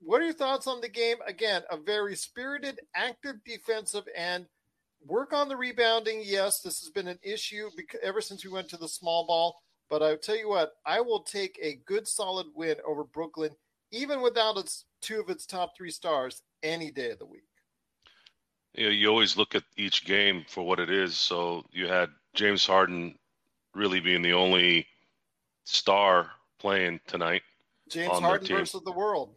What 0.00 0.20
are 0.20 0.24
your 0.26 0.34
thoughts 0.34 0.66
on 0.66 0.80
the 0.80 0.88
game? 0.88 1.16
Again, 1.26 1.62
a 1.70 1.76
very 1.76 2.14
spirited, 2.14 2.80
active 2.94 3.36
defensive 3.44 4.04
end 4.14 4.46
work 5.06 5.32
on 5.32 5.48
the 5.48 5.56
rebounding. 5.56 6.22
Yes, 6.24 6.60
this 6.60 6.80
has 6.80 6.90
been 6.90 7.08
an 7.08 7.18
issue 7.22 7.68
ever 8.02 8.20
since 8.20 8.44
we 8.44 8.50
went 8.50 8.68
to 8.70 8.76
the 8.76 8.88
small 8.88 9.26
ball. 9.26 9.56
But 9.88 10.02
I 10.02 10.16
tell 10.16 10.36
you 10.36 10.48
what, 10.48 10.72
I 10.84 11.00
will 11.00 11.20
take 11.22 11.58
a 11.62 11.78
good 11.86 12.08
solid 12.08 12.46
win 12.54 12.76
over 12.86 13.04
Brooklyn, 13.04 13.52
even 13.92 14.20
without 14.20 14.58
its 14.58 14.84
two 15.00 15.20
of 15.20 15.30
its 15.30 15.46
top 15.46 15.76
three 15.76 15.90
stars, 15.90 16.42
any 16.62 16.90
day 16.90 17.10
of 17.10 17.18
the 17.18 17.26
week. 17.26 17.44
You 18.74 18.86
know, 18.86 18.90
you 18.90 19.08
always 19.08 19.36
look 19.36 19.54
at 19.54 19.62
each 19.76 20.04
game 20.04 20.44
for 20.48 20.66
what 20.66 20.80
it 20.80 20.90
is. 20.90 21.16
So 21.16 21.64
you 21.70 21.86
had 21.86 22.10
James 22.34 22.66
Harden 22.66 23.16
really 23.74 24.00
being 24.00 24.22
the 24.22 24.32
only 24.32 24.86
star 25.64 26.30
playing 26.58 27.00
tonight. 27.06 27.42
James 27.88 28.18
Harden 28.18 28.48
versus 28.48 28.82
the 28.84 28.92
world. 28.92 29.34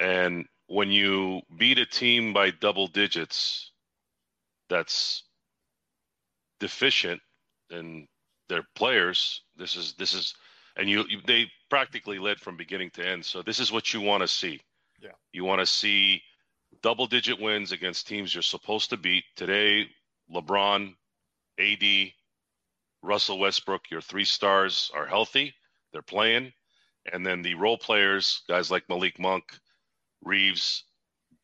And 0.00 0.46
when 0.68 0.90
you 0.90 1.42
beat 1.58 1.78
a 1.78 1.86
team 1.86 2.32
by 2.32 2.50
double 2.50 2.86
digits, 2.86 3.70
that's 4.68 5.24
deficient 6.60 7.20
in 7.70 8.06
their 8.48 8.62
players. 8.74 9.42
This 9.56 9.76
is 9.76 9.94
this 9.94 10.14
is 10.14 10.34
and 10.76 10.88
you, 10.88 11.04
you 11.08 11.20
they 11.26 11.50
practically 11.70 12.18
led 12.18 12.38
from 12.38 12.56
beginning 12.56 12.90
to 12.90 13.06
end. 13.06 13.24
So 13.24 13.42
this 13.42 13.60
is 13.60 13.72
what 13.72 13.92
you 13.92 14.00
want 14.00 14.22
to 14.22 14.28
see. 14.28 14.60
Yeah. 15.00 15.10
You 15.32 15.44
want 15.44 15.60
to 15.60 15.66
see 15.66 16.22
double 16.82 17.06
digit 17.06 17.40
wins 17.40 17.72
against 17.72 18.06
teams 18.06 18.34
you're 18.34 18.42
supposed 18.42 18.90
to 18.90 18.96
beat. 18.96 19.24
Today, 19.36 19.88
LeBron, 20.32 20.94
AD, 21.58 22.12
Russell 23.02 23.38
Westbrook, 23.38 23.90
your 23.90 24.00
three 24.00 24.24
stars 24.24 24.90
are 24.94 25.06
healthy. 25.06 25.54
They're 25.92 26.02
playing. 26.02 26.52
And 27.12 27.24
then 27.24 27.42
the 27.42 27.54
role 27.54 27.78
players, 27.78 28.42
guys 28.48 28.70
like 28.70 28.88
Malik 28.88 29.18
Monk, 29.18 29.44
Reaves, 30.24 30.84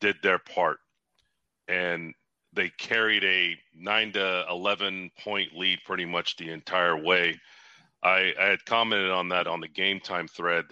did 0.01 0.17
their 0.21 0.39
part. 0.39 0.79
And 1.67 2.13
they 2.53 2.69
carried 2.77 3.23
a 3.23 3.55
nine 3.75 4.11
to 4.13 4.45
11 4.49 5.11
point 5.23 5.53
lead 5.55 5.79
pretty 5.85 6.05
much 6.05 6.37
the 6.37 6.49
entire 6.51 6.95
way. 7.01 7.39
I, 8.03 8.33
I 8.39 8.45
had 8.45 8.65
commented 8.65 9.11
on 9.11 9.29
that 9.29 9.47
on 9.47 9.59
the 9.61 9.67
game 9.67 9.99
time 9.99 10.27
thread 10.27 10.65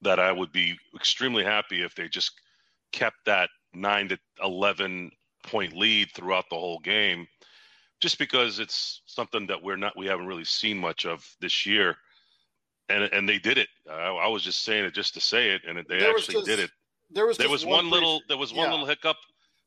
that 0.00 0.18
I 0.18 0.32
would 0.32 0.52
be 0.52 0.76
extremely 0.96 1.44
happy 1.44 1.82
if 1.82 1.94
they 1.94 2.08
just 2.08 2.32
kept 2.92 3.16
that 3.26 3.50
nine 3.74 4.08
to 4.08 4.18
11 4.42 5.10
point 5.44 5.74
lead 5.74 6.08
throughout 6.14 6.46
the 6.50 6.56
whole 6.56 6.78
game, 6.80 7.26
just 8.00 8.18
because 8.18 8.58
it's 8.58 9.02
something 9.06 9.46
that 9.46 9.62
we're 9.62 9.76
not, 9.76 9.96
we 9.96 10.06
haven't 10.06 10.26
really 10.26 10.44
seen 10.44 10.78
much 10.78 11.06
of 11.06 11.24
this 11.40 11.66
year. 11.66 11.96
And, 12.88 13.04
and 13.04 13.28
they 13.28 13.38
did 13.38 13.58
it. 13.58 13.68
I, 13.90 14.08
I 14.08 14.28
was 14.28 14.42
just 14.42 14.64
saying 14.64 14.84
it 14.84 14.94
just 14.94 15.14
to 15.14 15.20
say 15.20 15.50
it, 15.50 15.62
and 15.68 15.78
they 15.88 15.98
There 15.98 16.10
actually 16.10 16.34
just- 16.34 16.46
did 16.46 16.58
it. 16.58 16.70
There 17.14 17.26
was 17.26 17.36
There 17.36 17.50
was 17.50 17.64
one 17.66 17.84
brief- 17.84 17.92
little, 17.92 18.22
there 18.28 18.38
was 18.38 18.52
one 18.54 18.66
yeah. 18.66 18.70
little 18.70 18.86
hiccup 18.86 19.16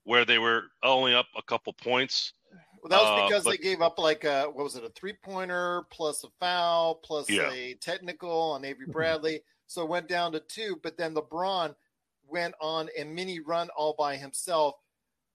where 0.05 0.23
they 0.25 0.39
were 0.39 0.63
only 0.83 1.13
up 1.13 1.27
a 1.37 1.41
couple 1.43 1.73
points. 1.73 2.33
Well, 2.81 2.89
that 2.89 3.01
was 3.01 3.19
Uh, 3.21 3.27
because 3.27 3.43
but- 3.43 3.49
they 3.51 3.57
gave 3.57 3.81
up 3.81 3.99
like 3.99 4.23
a 4.23 4.45
what 4.45 4.63
was 4.63 4.75
it, 4.75 4.83
a 4.83 4.89
three 4.89 5.13
pointer 5.13 5.83
plus 5.91 6.23
a 6.23 6.29
foul 6.39 6.95
plus 6.95 7.29
Yeah. 7.29 7.51
a 7.51 7.73
technical 7.75 8.31
on 8.31 8.63
Avery 8.63 8.85
Bradley. 8.87 9.43
so 9.67 9.81
it 9.83 9.89
went 9.89 10.07
down 10.07 10.31
to 10.33 10.39
two, 10.39 10.79
but 10.83 10.95
then 10.95 11.15
LeBron 11.15 11.75
went 12.27 12.53
on 12.61 12.89
a 12.95 13.03
mini 13.03 13.39
run 13.39 13.69
all 13.71 13.93
by 13.97 14.15
himself. 14.15 14.75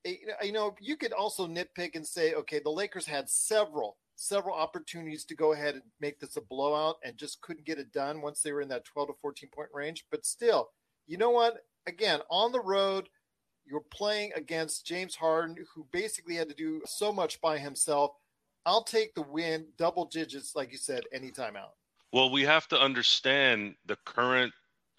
Eh, 0.05 0.17
You 0.43 0.53
know, 0.53 0.75
you 0.81 0.97
could 0.97 1.13
also 1.13 1.47
nitpick 1.47 1.95
and 1.97 2.07
say, 2.07 2.35
okay, 2.35 2.61
the 2.61 2.71
Lakers 2.71 3.07
had 3.07 3.29
several, 3.29 3.99
several 4.15 4.55
opportunities 4.55 5.25
to 5.25 5.35
go 5.35 5.53
ahead 5.53 5.75
and 5.75 5.83
make 5.99 6.21
this 6.21 6.37
a 6.37 6.41
blowout 6.41 6.99
and 7.03 7.17
just 7.17 7.41
couldn't 7.43 7.67
get 7.67 7.79
it 7.81 7.91
done 7.93 8.23
once 8.23 8.41
they 8.43 8.53
were 8.53 8.61
in 8.61 8.69
that 8.69 8.85
12 8.85 9.09
to 9.09 9.15
14 9.21 9.49
point 9.51 9.71
range. 9.75 10.07
But 10.11 10.25
still, 10.25 10.71
you 11.09 11.17
know 11.17 11.31
what? 11.31 11.67
Again, 11.87 12.21
on 12.31 12.53
the 12.53 12.61
road, 12.61 13.09
you're 13.71 13.81
playing 13.91 14.33
against 14.35 14.87
James 14.87 15.15
Harden, 15.15 15.57
who 15.75 15.87
basically 15.93 16.35
had 16.35 16.49
to 16.49 16.55
do 16.55 16.83
so 16.87 17.13
much 17.13 17.41
by 17.41 17.59
himself. 17.59 18.13
I'll 18.67 18.85
take 18.85 19.15
the 19.15 19.23
win, 19.23 19.67
double 19.79 20.05
digits, 20.05 20.57
like 20.57 20.73
you 20.73 20.79
said, 20.79 21.05
anytime 21.13 21.57
out. 21.57 21.75
Well, 22.13 22.31
we 22.31 22.43
have 22.43 22.67
to 22.69 22.81
understand 22.81 23.77
the 23.87 23.97
current 24.05 24.53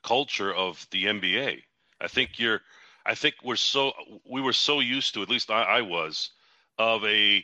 culture 0.04 0.54
of 0.54 0.88
the 0.92 1.06
NBA. 1.06 1.62
I 2.00 2.08
think 2.08 2.40
you're, 2.40 2.62
I 3.06 3.16
think 3.16 3.36
we're 3.44 3.56
so, 3.58 3.92
we 4.30 4.42
were 4.42 4.54
so 4.54 4.80
used 4.80 5.14
to, 5.16 5.22
at 5.22 5.30
least 5.30 5.52
I, 5.52 5.64
I 5.64 5.82
was, 5.82 6.32
of 6.78 7.04
a, 7.04 7.44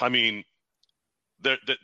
I 0.00 0.08
mean, 0.08 0.44
the, 1.40 1.56
the, 1.66 1.76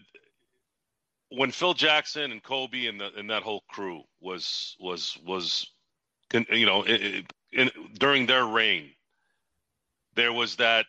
when 1.30 1.50
Phil 1.50 1.74
Jackson 1.74 2.30
and 2.30 2.42
Kobe 2.42 2.86
and 2.86 3.00
the, 3.00 3.10
and 3.16 3.30
that 3.30 3.42
whole 3.42 3.64
crew 3.68 4.02
was 4.20 4.76
was 4.78 5.16
was, 5.24 5.70
you 6.32 6.66
know, 6.66 6.82
in, 6.82 7.26
in, 7.52 7.70
during 7.98 8.26
their 8.26 8.46
reign, 8.46 8.90
there 10.14 10.32
was 10.32 10.56
that 10.56 10.86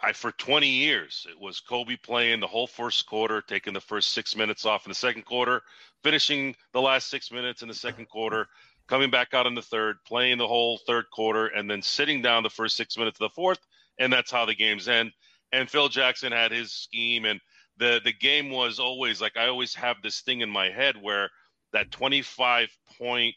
I 0.00 0.12
for 0.12 0.30
20 0.32 0.68
years 0.68 1.26
it 1.28 1.38
was 1.38 1.60
Kobe 1.60 1.96
playing 1.96 2.40
the 2.40 2.46
whole 2.46 2.66
first 2.68 3.06
quarter, 3.06 3.40
taking 3.40 3.72
the 3.72 3.80
first 3.80 4.12
six 4.12 4.36
minutes 4.36 4.64
off 4.64 4.86
in 4.86 4.90
the 4.90 4.94
second 4.94 5.24
quarter, 5.24 5.62
finishing 6.04 6.54
the 6.72 6.80
last 6.80 7.08
six 7.08 7.32
minutes 7.32 7.62
in 7.62 7.68
the 7.68 7.74
second 7.74 8.08
quarter, 8.08 8.46
coming 8.86 9.10
back 9.10 9.34
out 9.34 9.46
in 9.46 9.54
the 9.54 9.62
third, 9.62 9.96
playing 10.06 10.38
the 10.38 10.46
whole 10.46 10.78
third 10.86 11.06
quarter, 11.12 11.48
and 11.48 11.68
then 11.68 11.82
sitting 11.82 12.22
down 12.22 12.42
the 12.42 12.50
first 12.50 12.76
six 12.76 12.96
minutes 12.96 13.20
of 13.20 13.28
the 13.28 13.34
fourth, 13.34 13.58
and 13.98 14.12
that's 14.12 14.30
how 14.30 14.44
the 14.44 14.54
games 14.54 14.88
end. 14.88 15.10
And 15.52 15.68
Phil 15.68 15.88
Jackson 15.88 16.30
had 16.30 16.52
his 16.52 16.72
scheme, 16.72 17.24
and 17.24 17.40
the 17.78 18.00
the 18.04 18.12
game 18.12 18.50
was 18.50 18.78
always 18.78 19.20
like 19.20 19.36
I 19.36 19.48
always 19.48 19.74
have 19.74 19.96
this 20.02 20.20
thing 20.20 20.42
in 20.42 20.50
my 20.50 20.70
head 20.70 20.96
where 21.00 21.28
that 21.72 21.90
25 21.90 22.68
point 22.98 23.34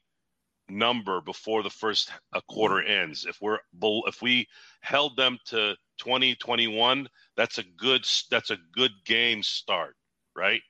number 0.72 1.22
before 1.22 1.64
the 1.64 1.70
first 1.70 2.12
uh, 2.34 2.42
quarter 2.50 2.82
ends. 2.82 3.26
If 3.26 3.42
we're 3.42 3.60
if 4.08 4.22
we 4.22 4.48
held 4.82 5.16
them 5.18 5.38
to 5.46 5.76
20 6.00 6.36
21, 6.36 7.08
that's 7.36 7.58
a 7.58 7.64
good 7.64 8.08
that's 8.30 8.50
a 8.50 8.58
good 8.74 8.92
game 9.06 9.44
start, 9.44 9.96
right? 10.36 10.62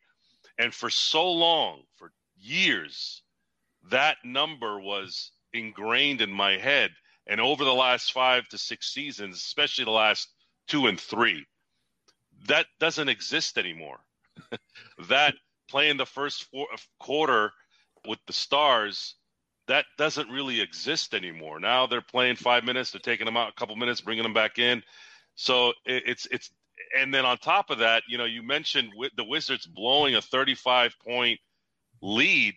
And 0.57 0.73
for 0.73 0.89
so 0.89 1.31
long, 1.31 1.83
for 1.95 2.11
years, 2.37 3.23
that 3.89 4.17
number 4.23 4.79
was 4.79 5.31
ingrained 5.53 6.21
in 6.21 6.31
my 6.31 6.57
head. 6.57 6.91
And 7.27 7.39
over 7.39 7.63
the 7.63 7.73
last 7.73 8.11
five 8.11 8.47
to 8.49 8.57
six 8.57 8.93
seasons, 8.93 9.37
especially 9.37 9.85
the 9.85 9.91
last 9.91 10.29
two 10.67 10.87
and 10.87 10.99
three, 10.99 11.45
that 12.47 12.65
doesn't 12.79 13.09
exist 13.09 13.57
anymore. 13.57 13.99
that 15.09 15.35
playing 15.69 15.97
the 15.97 16.05
first 16.05 16.45
four, 16.51 16.67
quarter 16.99 17.51
with 18.05 18.19
the 18.27 18.33
stars 18.33 19.15
that 19.67 19.85
doesn't 19.97 20.29
really 20.29 20.59
exist 20.61 21.13
anymore. 21.13 21.59
Now 21.59 21.85
they're 21.87 22.01
playing 22.01 22.35
five 22.35 22.63
minutes, 22.63 22.91
they're 22.91 22.99
taking 22.99 23.25
them 23.25 23.37
out 23.37 23.49
a 23.49 23.53
couple 23.53 23.75
minutes, 23.75 24.01
bringing 24.01 24.23
them 24.23 24.33
back 24.33 24.57
in. 24.59 24.83
So 25.35 25.69
it, 25.85 26.03
it's 26.05 26.25
it's 26.27 26.51
and 26.97 27.13
then 27.13 27.25
on 27.25 27.37
top 27.37 27.69
of 27.69 27.77
that, 27.79 28.03
you 28.07 28.17
know, 28.17 28.25
you 28.25 28.43
mentioned 28.43 28.91
the 29.15 29.23
Wizards 29.23 29.65
blowing 29.65 30.15
a 30.15 30.21
35 30.21 30.95
point 31.05 31.39
lead. 32.01 32.55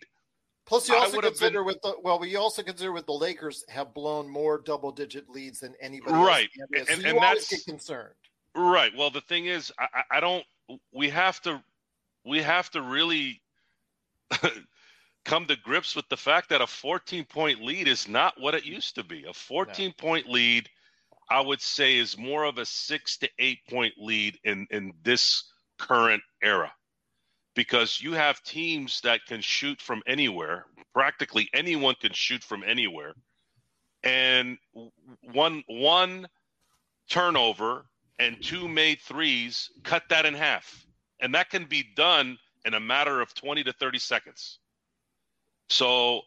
Plus, 0.65 0.89
you 0.89 0.95
also 0.95 1.21
consider 1.21 1.63
with 1.63 1.79
the 1.83 1.95
well, 2.01 2.17
we 2.19 2.35
also 2.35 2.63
consider 2.63 2.91
with 2.91 3.05
the 3.05 3.13
Lakers 3.13 3.63
have 3.69 3.93
blown 3.93 4.27
more 4.27 4.57
double 4.57 4.91
digit 4.91 5.29
leads 5.29 5.59
than 5.59 5.75
anybody 5.79 6.13
Right. 6.13 6.49
the 6.71 6.85
So 6.85 6.93
And- 6.93 7.05
and 7.05 7.17
that's- 7.19 7.49
get 7.49 7.63
concerned. 7.65 8.15
Right. 8.55 8.91
Well, 8.97 9.11
the 9.11 9.21
thing 9.21 9.45
is, 9.45 9.71
I 9.77 10.03
I 10.09 10.19
don't. 10.19 10.43
We 10.91 11.09
have 11.11 11.39
to. 11.43 11.63
We 12.25 12.41
have 12.41 12.71
to 12.71 12.81
really 12.81 13.41
come 15.25 15.45
to 15.47 15.55
grips 15.57 15.95
with 15.95 16.07
the 16.09 16.17
fact 16.17 16.49
that 16.49 16.61
a 16.61 16.67
14 16.67 17.25
point 17.25 17.61
lead 17.61 17.87
is 17.87 18.07
not 18.07 18.39
what 18.39 18.55
it 18.55 18.63
used 18.63 18.95
to 18.95 19.03
be. 19.03 19.25
A 19.27 19.33
14 19.33 19.91
point 19.97 20.29
lead, 20.29 20.69
I 21.29 21.41
would 21.41 21.61
say, 21.61 21.97
is 21.97 22.17
more 22.17 22.43
of 22.43 22.59
a 22.59 22.65
six 22.65 23.17
to 23.17 23.29
eight 23.39 23.59
point 23.69 23.95
lead 23.97 24.37
in 24.43 24.67
in 24.69 24.93
this 25.03 25.43
current 25.77 26.23
era, 26.41 26.71
because 27.55 27.99
you 27.99 28.13
have 28.13 28.41
teams 28.43 29.01
that 29.01 29.25
can 29.25 29.41
shoot 29.41 29.81
from 29.81 30.01
anywhere. 30.07 30.65
Practically 30.93 31.49
anyone 31.53 31.95
can 31.99 32.13
shoot 32.13 32.43
from 32.43 32.63
anywhere, 32.63 33.13
and 34.03 34.57
one 35.33 35.63
one 35.67 36.27
turnover 37.09 37.85
and 38.19 38.41
two 38.41 38.67
made 38.67 39.01
threes 39.01 39.69
cut 39.83 40.03
that 40.09 40.25
in 40.25 40.33
half. 40.33 40.85
And 41.19 41.33
that 41.33 41.49
can 41.49 41.65
be 41.65 41.83
done 41.95 42.37
in 42.65 42.73
a 42.73 42.79
matter 42.79 43.21
of 43.21 43.33
20 43.33 43.63
to 43.63 43.73
30 43.73 43.99
seconds 43.99 44.59
so 45.69 46.21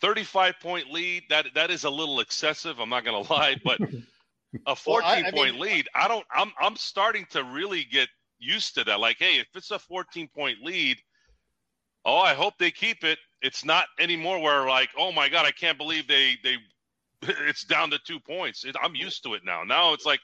35 0.00 0.54
point 0.60 0.90
lead 0.90 1.22
that 1.28 1.46
that 1.54 1.70
is 1.70 1.84
a 1.84 1.90
little 1.90 2.20
excessive 2.20 2.78
i'm 2.80 2.88
not 2.88 3.04
going 3.04 3.24
to 3.24 3.32
lie 3.32 3.56
but 3.64 3.80
a 4.66 4.74
14 4.76 4.84
Well, 4.86 5.04
I- 5.24 5.28
I 5.28 5.30
point 5.30 5.52
mean- 5.54 5.60
lead 5.62 5.88
i 5.94 6.08
don't 6.08 6.26
i'm 6.34 6.52
i'm 6.60 6.76
starting 6.76 7.26
to 7.30 7.44
really 7.44 7.84
get 7.84 8.08
used 8.38 8.74
to 8.76 8.84
that 8.84 9.00
like 9.00 9.16
hey 9.18 9.38
if 9.38 9.46
it's 9.54 9.70
a 9.70 9.78
14 9.78 10.28
point 10.34 10.58
lead 10.62 10.96
oh 12.04 12.18
i 12.18 12.34
hope 12.34 12.54
they 12.58 12.70
keep 12.70 13.04
it 13.04 13.18
it's 13.42 13.64
not 13.64 13.84
anymore 13.98 14.38
where 14.40 14.66
like 14.68 14.90
oh 14.98 15.12
my 15.12 15.28
god 15.28 15.44
i 15.46 15.50
can't 15.50 15.76
believe 15.78 16.06
they 16.08 16.36
they 16.42 16.56
it's 17.46 17.64
down 17.64 17.90
to 17.90 17.98
two 18.06 18.18
points 18.20 18.64
it, 18.64 18.74
i'm 18.82 18.94
used 18.94 19.22
to 19.22 19.34
it 19.34 19.42
now 19.44 19.62
now 19.64 19.92
it's 19.92 20.06
like 20.06 20.20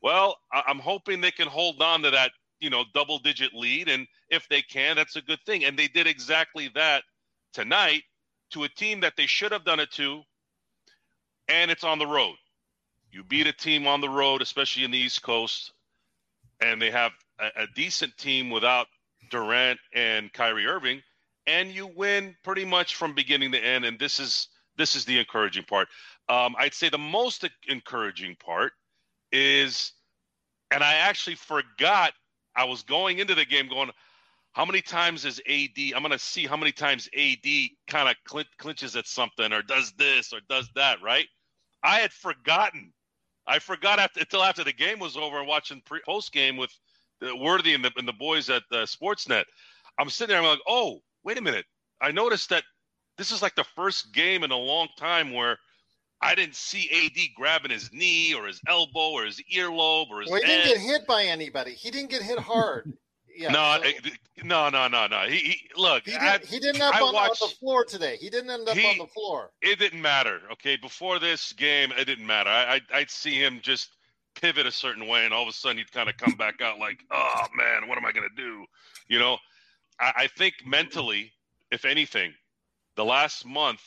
well, 0.00 0.36
I- 0.52 0.62
I'm 0.68 0.78
hoping 0.78 1.20
they 1.20 1.32
can 1.32 1.48
hold 1.48 1.82
on 1.82 2.02
to 2.02 2.10
that, 2.12 2.30
you 2.60 2.70
know, 2.70 2.84
double 2.94 3.18
digit 3.18 3.52
lead. 3.52 3.88
And 3.88 4.06
if 4.30 4.48
they 4.48 4.62
can, 4.62 4.94
that's 4.94 5.16
a 5.16 5.20
good 5.20 5.40
thing. 5.44 5.64
And 5.64 5.76
they 5.76 5.88
did 5.88 6.06
exactly 6.06 6.70
that 6.76 7.02
tonight 7.52 8.02
to 8.50 8.64
a 8.64 8.68
team 8.68 9.00
that 9.00 9.14
they 9.16 9.26
should 9.26 9.52
have 9.52 9.64
done 9.64 9.80
it 9.80 9.90
to. 9.92 10.22
And 11.48 11.70
it's 11.70 11.84
on 11.84 11.98
the 11.98 12.06
road. 12.06 12.36
You 13.10 13.24
beat 13.24 13.46
a 13.46 13.52
team 13.52 13.86
on 13.86 14.00
the 14.00 14.08
road, 14.08 14.42
especially 14.42 14.84
in 14.84 14.90
the 14.90 14.98
East 14.98 15.22
Coast, 15.22 15.72
and 16.60 16.80
they 16.80 16.90
have 16.90 17.12
a, 17.38 17.62
a 17.62 17.66
decent 17.74 18.16
team 18.18 18.50
without 18.50 18.86
Durant 19.30 19.80
and 19.94 20.32
Kyrie 20.32 20.66
Irving, 20.66 21.02
and 21.46 21.70
you 21.70 21.86
win 21.86 22.36
pretty 22.44 22.64
much 22.64 22.96
from 22.96 23.14
beginning 23.14 23.52
to 23.52 23.58
end. 23.58 23.84
And 23.84 23.98
this 23.98 24.20
is 24.20 24.48
this 24.76 24.94
is 24.94 25.04
the 25.04 25.18
encouraging 25.18 25.64
part. 25.64 25.88
Um, 26.28 26.54
I'd 26.58 26.74
say 26.74 26.88
the 26.88 26.98
most 26.98 27.48
encouraging 27.68 28.36
part 28.36 28.72
is, 29.32 29.92
and 30.70 30.82
I 30.82 30.94
actually 30.94 31.36
forgot. 31.36 32.12
I 32.54 32.64
was 32.64 32.82
going 32.82 33.18
into 33.18 33.34
the 33.34 33.44
game 33.44 33.68
going, 33.68 33.90
how 34.52 34.64
many 34.64 34.80
times 34.80 35.24
is 35.24 35.40
AD? 35.48 35.78
I'm 35.94 36.02
going 36.02 36.10
to 36.10 36.18
see 36.18 36.46
how 36.46 36.56
many 36.56 36.72
times 36.72 37.08
AD 37.16 37.46
kind 37.86 38.08
of 38.08 38.16
cl- 38.28 38.44
clinches 38.58 38.96
at 38.96 39.06
something 39.06 39.52
or 39.52 39.62
does 39.62 39.92
this 39.92 40.32
or 40.32 40.40
does 40.48 40.68
that, 40.74 41.00
right? 41.02 41.26
I 41.82 42.00
had 42.00 42.12
forgotten. 42.12 42.92
I 43.46 43.60
forgot 43.60 43.98
after, 43.98 44.20
until 44.20 44.42
after 44.42 44.64
the 44.64 44.72
game 44.72 44.98
was 44.98 45.16
over 45.16 45.38
and 45.38 45.48
watching 45.48 45.80
pre- 45.86 46.00
post 46.04 46.32
game 46.32 46.56
with 46.56 46.70
uh, 47.22 47.34
Worthy 47.36 47.74
and 47.74 47.84
the, 47.84 47.92
and 47.96 48.06
the 48.06 48.12
boys 48.12 48.50
at 48.50 48.62
uh, 48.72 48.78
Sportsnet. 48.78 49.44
I'm 49.98 50.10
sitting 50.10 50.34
there. 50.34 50.42
I'm 50.42 50.48
like, 50.48 50.60
oh, 50.68 51.00
wait 51.24 51.38
a 51.38 51.42
minute. 51.42 51.64
I 52.00 52.10
noticed 52.10 52.50
that 52.50 52.64
this 53.16 53.30
is 53.30 53.42
like 53.42 53.54
the 53.54 53.64
first 53.76 54.12
game 54.12 54.44
in 54.44 54.50
a 54.50 54.56
long 54.56 54.88
time 54.98 55.32
where 55.32 55.58
I 56.20 56.34
didn't 56.34 56.56
see 56.56 56.90
AD 56.90 57.34
grabbing 57.36 57.70
his 57.70 57.90
knee 57.92 58.34
or 58.34 58.46
his 58.46 58.60
elbow 58.68 59.12
or 59.12 59.24
his 59.24 59.40
earlobe 59.54 60.10
or 60.10 60.20
his. 60.20 60.30
Well, 60.30 60.40
he 60.40 60.46
head. 60.50 60.64
didn't 60.64 60.74
get 60.74 60.80
hit 60.80 61.06
by 61.06 61.24
anybody. 61.24 61.72
He 61.72 61.90
didn't 61.90 62.10
get 62.10 62.22
hit 62.22 62.38
hard. 62.38 62.92
Yeah, 63.38 63.50
no, 63.52 63.78
so 63.82 64.10
no, 64.44 64.68
no, 64.68 64.88
no, 64.88 65.06
no. 65.06 65.20
He, 65.28 65.36
he 65.36 65.70
look. 65.76 66.04
he, 66.06 66.14
I- 66.16 66.38
did, 66.38 66.48
he 66.48 66.58
didn't 66.58 66.82
end 66.82 66.94
up 66.94 66.94
I 66.96 67.00
on, 67.00 67.08
on 67.08 67.14
watched- 67.14 67.40
the 67.40 67.46
floor 67.56 67.84
today. 67.84 68.16
He 68.20 68.28
didn't 68.30 68.50
end 68.50 68.68
up 68.68 68.76
He- 68.76 68.84
on 68.88 68.98
the 68.98 69.06
floor. 69.06 69.52
it 69.62 69.78
didn't 69.78 70.02
matter. 70.02 70.40
Okay, 70.52 70.76
before 70.76 71.18
this 71.20 71.52
game, 71.52 71.92
it 71.96 72.04
didn't 72.06 72.26
matter. 72.26 72.50
I, 72.50 72.74
I'd, 72.74 72.82
I'd 72.92 73.10
see 73.10 73.34
him 73.34 73.60
just 73.62 73.90
pivot 74.34 74.66
a 74.66 74.72
certain 74.72 75.06
way, 75.06 75.24
and 75.24 75.32
all 75.32 75.42
of 75.42 75.48
a 75.48 75.52
sudden 75.52 75.78
he'd 75.78 75.92
kind 75.92 76.08
of 76.08 76.16
come 76.16 76.34
back 76.34 76.60
out 76.60 76.78
like, 76.80 77.04
"Oh 77.12 77.44
man, 77.56 77.88
what 77.88 77.96
am 77.96 78.04
I 78.04 78.10
gonna 78.12 78.26
do?" 78.36 78.64
You 79.06 79.18
know, 79.20 79.38
I, 80.00 80.12
I 80.16 80.26
think 80.26 80.54
mentally, 80.66 81.32
if 81.70 81.84
anything, 81.84 82.34
the 82.96 83.04
last 83.04 83.46
month 83.46 83.82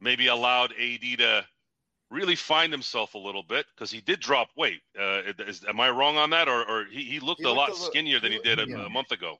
maybe 0.00 0.26
allowed 0.28 0.72
AD 0.72 1.18
to 1.18 1.44
really 2.14 2.36
find 2.36 2.72
himself 2.72 3.14
a 3.14 3.18
little 3.18 3.42
bit 3.42 3.66
because 3.74 3.90
he 3.90 4.00
did 4.00 4.20
drop 4.20 4.48
weight. 4.56 4.80
Uh, 4.98 5.22
is, 5.40 5.64
am 5.68 5.80
I 5.80 5.90
wrong 5.90 6.16
on 6.16 6.30
that, 6.30 6.48
or, 6.48 6.64
or 6.68 6.84
he, 6.86 7.02
he 7.02 7.20
looked 7.20 7.40
He 7.40 7.46
a 7.46 7.52
looked 7.52 7.70
lot 7.70 7.70
a 7.70 7.76
skinnier 7.76 8.20
than 8.20 8.32
he 8.32 8.38
he 8.38 8.44
did 8.44 8.60
a, 8.60 8.68
yeah. 8.68 8.86
a 8.86 8.88
month 8.88 9.10
ago? 9.10 9.38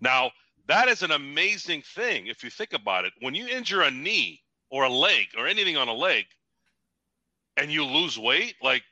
Now 0.00 0.30
that 0.66 0.88
is 0.88 1.02
an 1.02 1.10
amazing 1.10 1.82
thing 1.82 2.26
if 2.26 2.44
you 2.44 2.50
think 2.50 2.74
about 2.74 3.04
it. 3.06 3.12
When 3.20 3.34
you 3.34 3.48
injure 3.48 3.82
a 3.82 3.90
knee 3.90 4.42
or 4.70 4.84
a 4.84 4.90
leg 4.90 5.26
or 5.36 5.46
anything 5.46 5.76
on 5.76 5.88
a 5.88 5.94
leg, 5.94 6.26
and 7.56 7.72
you 7.72 7.84
lose 7.84 8.18
weight, 8.18 8.54
like 8.62 8.84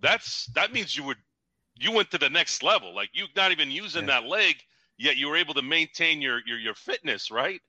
that's 0.00 0.46
that 0.54 0.72
means 0.72 0.96
you 0.96 1.04
were 1.04 1.16
you 1.78 1.92
went 1.92 2.10
to 2.12 2.18
the 2.18 2.30
next 2.30 2.62
level. 2.62 2.94
Like 2.94 3.10
you're 3.12 3.28
not 3.36 3.52
even 3.52 3.70
using 3.70 4.06
that 4.06 4.24
leg, 4.24 4.56
yet 4.96 5.16
you 5.16 5.28
were 5.28 5.36
able 5.36 5.54
to 5.54 5.62
maintain 5.62 6.22
your 6.22 6.40
your 6.46 6.58
your 6.58 6.74
fitness, 6.74 7.30
right? 7.30 7.60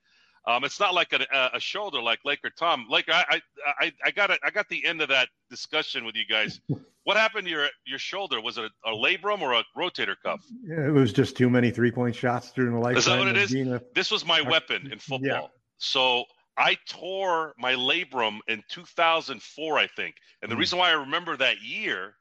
Um, 0.47 0.63
it's 0.63 0.79
not 0.79 0.93
like 0.93 1.11
a, 1.11 1.25
a, 1.53 1.59
shoulder 1.59 2.01
like 2.01 2.19
Laker 2.23 2.49
Tom. 2.49 2.87
Laker, 2.89 3.11
I, 3.11 3.41
I 3.81 3.91
I 4.05 4.11
got 4.11 4.31
it. 4.31 4.39
I 4.43 4.49
got 4.49 4.69
the 4.69 4.85
end 4.85 5.01
of 5.01 5.09
that 5.09 5.27
discussion 5.49 6.05
with 6.05 6.15
you 6.15 6.25
guys. 6.29 6.59
What 7.03 7.15
happened 7.15 7.45
to 7.45 7.49
your 7.49 7.67
your 7.85 7.99
shoulder? 7.99 8.41
Was 8.41 8.57
it 8.57 8.65
a, 8.85 8.91
a 8.91 8.93
labrum 8.93 9.39
or 9.39 9.53
a 9.53 9.63
rotator 9.77 10.15
cuff? 10.25 10.41
Yeah, 10.61 10.87
it 10.87 10.91
was 10.91 11.13
just 11.13 11.37
too 11.37 11.49
many 11.49 11.71
three 11.71 11.89
point 11.89 12.13
shots 12.13 12.51
during 12.51 12.73
the 12.73 12.79
lifetime. 12.79 12.97
Is 12.97 13.05
that 13.05 13.17
what 13.19 13.29
it 13.29 13.37
is? 13.37 13.55
a- 13.55 13.81
This 13.95 14.11
was 14.11 14.25
my 14.25 14.41
weapon 14.41 14.91
in 14.91 14.99
football. 14.99 15.21
yeah. 15.21 15.47
So 15.77 16.25
I 16.57 16.75
tore 16.85 17.53
my 17.57 17.75
labrum 17.75 18.39
in 18.49 18.61
2004, 18.69 19.77
I 19.79 19.87
think. 19.87 20.15
And 20.41 20.51
the 20.51 20.55
Mm. 20.55 20.59
reason 20.59 20.79
why 20.79 20.89
I 20.89 20.93
remember 20.95 21.37
that 21.37 21.61
year 21.61 22.17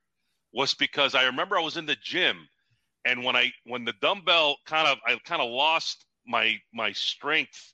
was 0.52 0.72
because 0.74 1.16
I 1.16 1.24
remember 1.24 1.58
I 1.58 1.62
was 1.62 1.76
in 1.76 1.86
the 1.86 1.96
gym, 1.96 2.48
and 3.04 3.24
when 3.24 3.34
I 3.34 3.52
when 3.64 3.84
the 3.84 3.94
dumbbell 4.00 4.58
kind 4.66 4.86
of 4.86 4.98
I 5.04 5.16
kind 5.24 5.42
of 5.42 5.50
lost 5.50 6.04
my 6.28 6.60
my 6.72 6.92
strength 6.92 7.72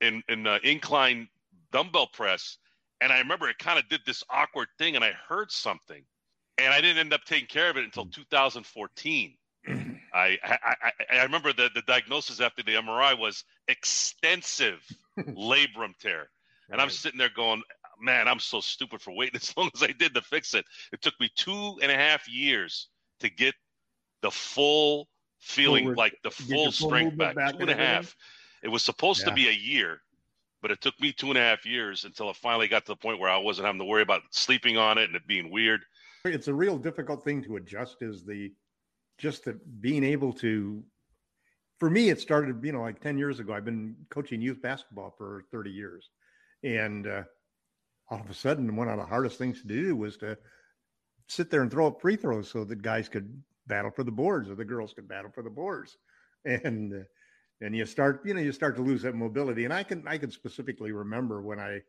in 0.00 0.22
in 0.28 0.42
the 0.42 0.58
incline 0.68 1.28
dumbbell 1.72 2.08
press, 2.08 2.58
and 3.00 3.12
I 3.12 3.18
remember 3.18 3.48
it 3.48 3.58
kind 3.58 3.78
of 3.78 3.88
did 3.88 4.00
this 4.06 4.22
awkward 4.30 4.68
thing, 4.78 4.96
and 4.96 5.04
I 5.04 5.12
heard 5.28 5.50
something, 5.50 6.02
and 6.58 6.72
I 6.72 6.80
didn't 6.80 6.98
end 6.98 7.12
up 7.12 7.24
taking 7.24 7.46
care 7.46 7.70
of 7.70 7.76
it 7.76 7.84
until 7.84 8.06
2014. 8.06 9.36
I, 10.14 10.38
I, 10.42 10.58
I, 10.62 11.16
I 11.18 11.22
remember 11.24 11.52
the, 11.52 11.68
the 11.74 11.82
diagnosis 11.82 12.40
after 12.40 12.62
the 12.62 12.72
MRI 12.72 13.18
was 13.18 13.44
extensive 13.68 14.80
labrum 15.18 15.96
tear. 15.98 16.30
And 16.70 16.80
I'm 16.80 16.90
sitting 16.90 17.18
there 17.18 17.30
going, 17.34 17.62
man, 18.00 18.28
I'm 18.28 18.38
so 18.38 18.60
stupid 18.60 19.00
for 19.00 19.12
waiting 19.12 19.36
as 19.42 19.56
long 19.56 19.70
as 19.74 19.82
I 19.82 19.88
did 19.88 20.14
to 20.14 20.22
fix 20.22 20.54
it. 20.54 20.64
It 20.92 21.02
took 21.02 21.14
me 21.20 21.30
two 21.36 21.78
and 21.82 21.90
a 21.90 21.94
half 21.94 22.28
years 22.28 22.88
to 23.20 23.28
get 23.28 23.54
the 24.22 24.30
full 24.30 25.08
feeling, 25.38 25.94
like 25.94 26.16
the 26.22 26.30
full 26.30 26.70
full 26.70 26.72
strength 26.72 27.16
back. 27.16 27.36
back 27.36 27.52
Two 27.52 27.60
and 27.60 27.70
a 27.70 27.76
half. 27.76 28.14
It 28.62 28.68
was 28.68 28.82
supposed 28.82 29.24
to 29.24 29.32
be 29.32 29.48
a 29.48 29.52
year, 29.52 30.00
but 30.62 30.70
it 30.70 30.80
took 30.80 30.98
me 31.00 31.12
two 31.12 31.28
and 31.28 31.38
a 31.38 31.40
half 31.40 31.66
years 31.66 32.04
until 32.04 32.30
it 32.30 32.36
finally 32.36 32.68
got 32.68 32.86
to 32.86 32.92
the 32.92 32.96
point 32.96 33.20
where 33.20 33.30
I 33.30 33.36
wasn't 33.36 33.66
having 33.66 33.78
to 33.80 33.84
worry 33.84 34.02
about 34.02 34.22
sleeping 34.30 34.76
on 34.76 34.98
it 34.98 35.04
and 35.04 35.16
it 35.16 35.26
being 35.26 35.50
weird. 35.50 35.82
it's 36.24 36.48
a 36.48 36.54
real 36.54 36.78
difficult 36.78 37.22
thing 37.22 37.42
to 37.44 37.56
adjust 37.56 37.98
is 38.00 38.24
the 38.24 38.52
just 39.18 39.44
the 39.44 39.58
being 39.80 40.04
able 40.04 40.32
to 40.32 40.82
for 41.78 41.88
me 41.88 42.10
it 42.10 42.20
started 42.20 42.62
you 42.62 42.72
know 42.72 42.82
like 42.82 43.00
10 43.00 43.16
years 43.16 43.40
ago 43.40 43.54
i've 43.54 43.64
been 43.64 43.96
coaching 44.10 44.42
youth 44.42 44.60
basketball 44.60 45.14
for 45.16 45.44
30 45.52 45.70
years. 45.70 46.10
And 46.62 47.06
uh, 47.06 47.22
all 48.10 48.20
of 48.20 48.30
a 48.30 48.34
sudden 48.34 48.76
one 48.76 48.88
of 48.88 48.98
the 48.98 49.04
hardest 49.04 49.38
things 49.38 49.60
to 49.62 49.68
do 49.68 49.94
was 49.94 50.16
to 50.18 50.36
sit 51.28 51.50
there 51.50 51.62
and 51.62 51.70
throw 51.70 51.86
up 51.86 52.00
free 52.00 52.16
throws 52.16 52.50
so 52.50 52.64
that 52.64 52.82
guys 52.82 53.08
could 53.08 53.42
battle 53.66 53.90
for 53.90 54.04
the 54.04 54.12
boards 54.12 54.48
or 54.48 54.54
the 54.54 54.64
girls 54.64 54.94
could 54.94 55.08
battle 55.08 55.30
for 55.30 55.42
the 55.42 55.50
boards. 55.50 55.96
And 56.44 56.92
uh, 56.92 57.04
and 57.60 57.74
you 57.74 57.86
start 57.86 58.20
you 58.24 58.34
know 58.34 58.40
you 58.40 58.52
start 58.52 58.76
to 58.76 58.82
lose 58.82 59.02
that 59.02 59.14
mobility 59.14 59.64
and 59.64 59.72
i 59.72 59.82
can 59.82 60.06
i 60.06 60.18
can 60.18 60.30
specifically 60.30 60.92
remember 60.92 61.42
when 61.42 61.58
i 61.58 61.80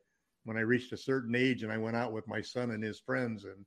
when 0.46 0.58
i 0.58 0.62
reached 0.62 0.94
a 0.94 0.98
certain 0.98 1.36
age 1.36 1.64
and 1.64 1.72
i 1.72 1.78
went 1.78 1.96
out 1.96 2.14
with 2.14 2.28
my 2.28 2.42
son 2.42 2.72
and 2.72 2.84
his 2.84 3.00
friends 3.00 3.44
and 3.44 3.66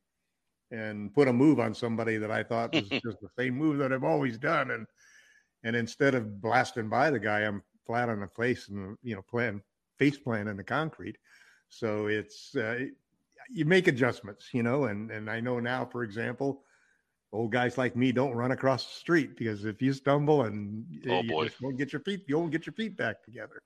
and 0.70 1.12
put 1.14 1.28
a 1.28 1.32
move 1.32 1.58
on 1.58 1.74
somebody 1.74 2.16
that 2.16 2.30
I 2.30 2.42
thought 2.42 2.72
was 2.72 2.88
just 3.02 3.20
the 3.20 3.28
same 3.36 3.54
move 3.54 3.78
that 3.78 3.92
I've 3.92 4.04
always 4.04 4.38
done. 4.38 4.70
And 4.70 4.86
and 5.62 5.76
instead 5.76 6.14
of 6.14 6.40
blasting 6.40 6.88
by 6.88 7.10
the 7.10 7.18
guy, 7.18 7.40
I'm 7.40 7.62
flat 7.86 8.08
on 8.08 8.20
the 8.20 8.28
face 8.28 8.68
and 8.68 8.96
you 9.02 9.14
know 9.14 9.22
playing 9.22 9.62
face 9.98 10.18
plant 10.18 10.48
in 10.48 10.56
the 10.56 10.64
concrete. 10.64 11.16
So 11.68 12.06
it's 12.06 12.56
uh, 12.56 12.86
you 13.50 13.64
make 13.64 13.88
adjustments, 13.88 14.48
you 14.52 14.62
know. 14.62 14.84
And 14.84 15.10
and 15.10 15.28
I 15.28 15.40
know 15.40 15.60
now, 15.60 15.84
for 15.84 16.02
example, 16.02 16.62
old 17.32 17.52
guys 17.52 17.78
like 17.78 17.94
me 17.96 18.12
don't 18.12 18.32
run 18.34 18.50
across 18.50 18.84
the 18.86 18.94
street 18.94 19.36
because 19.36 19.64
if 19.64 19.80
you 19.80 19.92
stumble 19.92 20.42
and 20.42 20.84
Oh, 21.08 21.22
you 21.22 21.28
boy. 21.30 21.44
just 21.44 21.60
won't 21.62 21.78
get 21.78 21.92
your 21.92 22.00
feet, 22.02 22.22
you 22.26 22.38
won't 22.38 22.50
get 22.52 22.66
your 22.66 22.72
feet 22.72 22.96
back 22.96 23.22
together. 23.24 23.62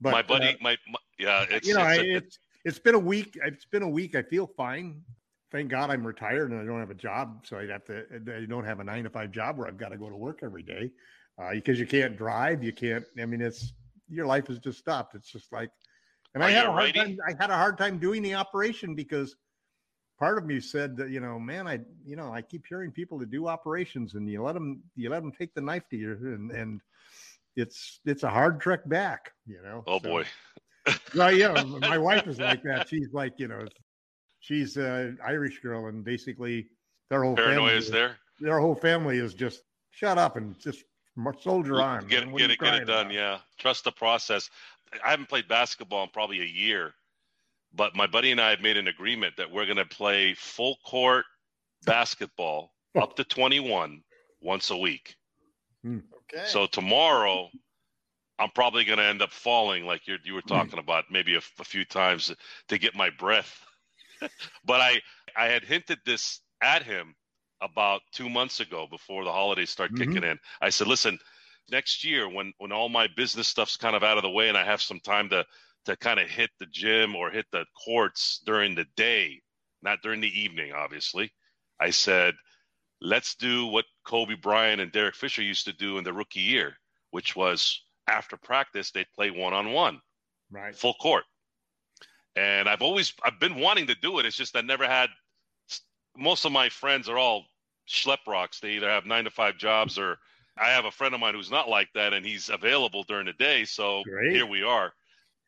But 0.00 0.12
my 0.12 0.20
uh, 0.20 0.22
buddy, 0.22 0.56
my, 0.60 0.76
my 0.88 0.98
yeah, 1.18 1.44
it's 1.48 1.66
you 1.68 1.74
know, 1.74 1.80
it's 1.82 1.98
I, 1.98 2.02
a- 2.02 2.16
it's 2.16 2.38
it's 2.64 2.78
been 2.78 2.94
a 2.94 2.98
week. 2.98 3.38
It's 3.44 3.64
been 3.66 3.82
a 3.82 3.88
week. 3.88 4.14
I 4.14 4.22
feel 4.22 4.46
fine. 4.46 5.02
Thank 5.50 5.68
God 5.70 5.90
I'm 5.90 6.06
retired 6.06 6.50
and 6.50 6.60
I 6.60 6.64
don't 6.64 6.80
have 6.80 6.90
a 6.90 6.94
job, 6.94 7.44
so 7.46 7.58
I'd 7.58 7.68
have 7.68 7.84
to. 7.84 8.04
I 8.14 8.46
don't 8.46 8.64
have 8.64 8.80
a 8.80 8.84
nine 8.84 9.04
to 9.04 9.10
five 9.10 9.30
job 9.30 9.58
where 9.58 9.68
I've 9.68 9.76
got 9.76 9.90
to 9.90 9.98
go 9.98 10.08
to 10.08 10.16
work 10.16 10.40
every 10.42 10.62
day 10.62 10.90
uh, 11.40 11.50
because 11.52 11.78
you 11.78 11.86
can't 11.86 12.16
drive. 12.16 12.64
You 12.64 12.72
can't. 12.72 13.04
I 13.20 13.26
mean, 13.26 13.42
it's 13.42 13.74
your 14.08 14.26
life 14.26 14.46
has 14.46 14.58
just 14.58 14.78
stopped. 14.78 15.14
It's 15.14 15.30
just 15.30 15.52
like, 15.52 15.70
and 16.34 16.42
Are 16.42 16.46
I 16.46 16.50
had 16.52 16.64
a 16.64 16.68
a 16.68 16.72
hard 16.72 16.84
righty? 16.96 16.98
time. 17.00 17.18
I 17.28 17.32
had 17.38 17.50
a 17.50 17.56
hard 17.56 17.76
time 17.76 17.98
doing 17.98 18.22
the 18.22 18.34
operation 18.34 18.94
because 18.94 19.36
part 20.22 20.38
of 20.38 20.46
me 20.46 20.60
said 20.60 20.96
that 20.96 21.10
you 21.10 21.18
know, 21.18 21.36
man, 21.36 21.66
I 21.66 21.80
you 22.06 22.14
know, 22.14 22.32
I 22.32 22.42
keep 22.42 22.64
hearing 22.68 22.92
people 22.92 23.18
to 23.18 23.26
do 23.26 23.48
operations 23.48 24.14
and 24.14 24.30
you 24.30 24.40
let 24.40 24.52
them 24.54 24.80
you 24.94 25.10
let 25.10 25.20
them 25.20 25.32
take 25.32 25.52
the 25.52 25.60
knife 25.60 25.82
to 25.90 25.96
you 25.96 26.12
and 26.12 26.52
and 26.52 26.80
it's 27.56 27.98
it's 28.06 28.22
a 28.22 28.30
hard 28.30 28.60
trek 28.60 28.88
back. 28.88 29.32
You 29.46 29.60
know. 29.64 29.82
oh 29.88 29.98
So- 29.98 30.08
boy, 30.08 30.24
well, 31.16 31.32
yeah, 31.32 31.60
my 31.80 31.98
wife 32.10 32.28
is 32.28 32.38
like 32.38 32.62
that. 32.62 32.88
She's 32.88 33.12
like, 33.12 33.32
you 33.38 33.48
know, 33.48 33.66
she's 34.38 34.76
an 34.76 35.18
Irish 35.26 35.58
girl, 35.58 35.86
and 35.86 36.04
basically 36.04 36.68
their 37.10 37.24
whole 37.24 37.34
paranoia 37.34 37.56
family 37.56 37.74
is 37.78 37.90
there. 37.90 38.16
Their 38.38 38.60
whole 38.60 38.76
family 38.76 39.18
is 39.18 39.34
just 39.34 39.62
shut 39.90 40.18
up 40.18 40.36
and 40.36 40.56
just 40.60 40.84
soldier 41.40 41.82
on. 41.82 42.06
Get, 42.06 42.26
man. 42.28 42.36
Get 42.36 42.50
it, 42.52 42.60
get 42.60 42.74
it 42.74 42.84
done. 42.84 43.06
about? 43.06 43.12
Yeah. 43.12 43.38
Trust 43.58 43.84
the 43.84 43.92
process. 43.92 44.50
I 45.04 45.10
haven't 45.10 45.28
played 45.28 45.48
basketball 45.48 46.04
in 46.04 46.10
probably 46.10 46.40
a 46.40 46.44
year, 46.44 46.94
but 47.74 47.94
my 47.94 48.06
buddy 48.06 48.30
and 48.30 48.40
I 48.40 48.50
have 48.50 48.60
made 48.60 48.76
an 48.76 48.88
agreement 48.88 49.36
that 49.36 49.50
we're 49.50 49.66
going 49.66 49.76
to 49.78 49.84
play 49.86 50.34
full 50.34 50.76
court 50.84 51.24
basketball 51.84 52.74
up 52.98 53.16
to 53.16 53.24
21 53.24 54.02
once 54.40 54.70
a 54.70 54.76
week. 54.76 55.16
Okay. 56.34 56.44
So 56.44 56.66
tomorrow, 56.66 57.50
I'm 58.38 58.50
probably 58.50 58.84
going 58.84 58.98
to 58.98 59.04
end 59.04 59.22
up 59.22 59.32
falling 59.32 59.86
like 59.86 60.06
you 60.06 60.18
you 60.24 60.34
were 60.34 60.42
talking 60.42 60.78
about, 60.78 61.04
maybe 61.10 61.34
a, 61.34 61.40
a 61.58 61.64
few 61.64 61.84
times 61.84 62.34
to 62.68 62.78
get 62.78 62.94
my 62.94 63.10
breath. 63.10 63.64
but 64.64 64.80
I 64.80 65.00
I 65.36 65.46
had 65.46 65.64
hinted 65.64 65.98
this 66.04 66.40
at 66.62 66.82
him 66.82 67.14
about 67.60 68.02
two 68.12 68.28
months 68.28 68.60
ago 68.60 68.86
before 68.90 69.24
the 69.24 69.32
holidays 69.32 69.70
start 69.70 69.92
Mhm. 69.92 69.96
kicking 69.96 70.24
in. 70.24 70.38
I 70.60 70.70
said, 70.70 70.88
listen, 70.88 71.18
next 71.70 72.04
year 72.04 72.28
when 72.28 72.52
when 72.58 72.72
all 72.72 72.88
my 72.88 73.06
business 73.06 73.48
stuff's 73.48 73.76
kind 73.76 73.96
of 73.96 74.02
out 74.02 74.16
of 74.16 74.22
the 74.22 74.30
way 74.30 74.48
and 74.48 74.58
I 74.58 74.64
have 74.64 74.82
some 74.82 75.00
time 75.00 75.28
to 75.30 75.46
to 75.86 75.96
kind 75.96 76.20
of 76.20 76.28
hit 76.28 76.50
the 76.58 76.66
gym 76.66 77.14
or 77.16 77.30
hit 77.30 77.46
the 77.52 77.64
courts 77.84 78.40
during 78.44 78.74
the 78.74 78.86
day, 78.96 79.40
not 79.82 80.02
during 80.02 80.20
the 80.20 80.40
evening, 80.40 80.72
obviously. 80.72 81.32
I 81.80 81.90
said, 81.90 82.34
let's 83.00 83.34
do 83.34 83.66
what 83.66 83.84
Kobe 84.04 84.36
Bryant 84.36 84.80
and 84.80 84.92
Derek 84.92 85.14
Fisher 85.16 85.42
used 85.42 85.64
to 85.66 85.72
do 85.72 85.98
in 85.98 86.04
the 86.04 86.12
rookie 86.12 86.40
year, 86.40 86.76
which 87.10 87.34
was 87.34 87.84
after 88.06 88.36
practice 88.36 88.90
they'd 88.90 89.10
play 89.14 89.30
one 89.30 89.52
on 89.52 89.72
one, 89.72 90.00
Right. 90.50 90.74
full 90.74 90.94
court. 90.94 91.24
And 92.36 92.68
I've 92.68 92.82
always 92.82 93.12
I've 93.24 93.40
been 93.40 93.56
wanting 93.56 93.88
to 93.88 93.94
do 93.94 94.18
it. 94.18 94.26
It's 94.26 94.36
just 94.36 94.56
I 94.56 94.60
never 94.62 94.86
had. 94.86 95.10
Most 96.16 96.44
of 96.44 96.52
my 96.52 96.68
friends 96.68 97.08
are 97.08 97.18
all 97.18 97.44
schlep 97.88 98.18
rocks. 98.26 98.60
They 98.60 98.72
either 98.72 98.88
have 98.88 99.06
nine 99.06 99.24
to 99.24 99.30
five 99.30 99.58
jobs 99.58 99.98
or 99.98 100.18
I 100.56 100.70
have 100.70 100.84
a 100.84 100.90
friend 100.90 101.14
of 101.14 101.20
mine 101.20 101.34
who's 101.34 101.50
not 101.50 101.68
like 101.68 101.88
that 101.94 102.12
and 102.12 102.24
he's 102.24 102.48
available 102.48 103.02
during 103.04 103.26
the 103.26 103.32
day. 103.34 103.64
So 103.64 104.02
Great. 104.04 104.32
here 104.32 104.46
we 104.46 104.62
are, 104.62 104.92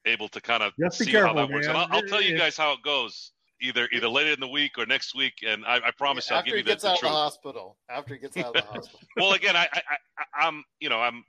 able 0.06 0.28
to 0.28 0.40
kind 0.40 0.62
of 0.62 0.72
Just 0.78 0.98
be 0.98 1.06
see 1.06 1.12
how 1.12 1.26
careful, 1.26 1.36
that 1.36 1.50
works. 1.50 1.66
And. 1.66 1.76
I'll, 1.76 1.88
I'll 1.90 2.02
tell 2.02 2.22
you 2.22 2.36
guys 2.36 2.56
how 2.56 2.72
it 2.72 2.82
goes. 2.82 3.32
Either 3.62 3.88
either 3.92 4.08
later 4.08 4.32
in 4.32 4.40
the 4.40 4.48
week 4.48 4.72
or 4.76 4.84
next 4.84 5.14
week, 5.14 5.34
and 5.46 5.64
I, 5.64 5.76
I 5.76 5.90
promise 5.96 6.28
you, 6.28 6.36
I'll 6.36 6.42
give 6.42 6.56
you 6.56 6.62
the, 6.64 6.74
truth. 6.74 6.84
After 6.84 6.96
he 6.96 6.98
gets 6.98 7.02
the 7.02 7.08
out 7.08 7.10
of 7.10 7.12
the 7.12 7.16
hospital. 7.16 7.76
After 7.88 8.14
he 8.14 8.20
gets 8.20 8.36
out 8.36 8.46
of 8.46 8.52
the 8.54 8.62
hospital. 8.72 9.00
well 9.16 9.32
again 9.32 9.56
I, 9.56 9.68
I, 9.72 9.80
I 10.18 10.46
i'm 10.46 10.64
you 10.80 10.88
know 10.88 11.00
i'm 11.00 11.24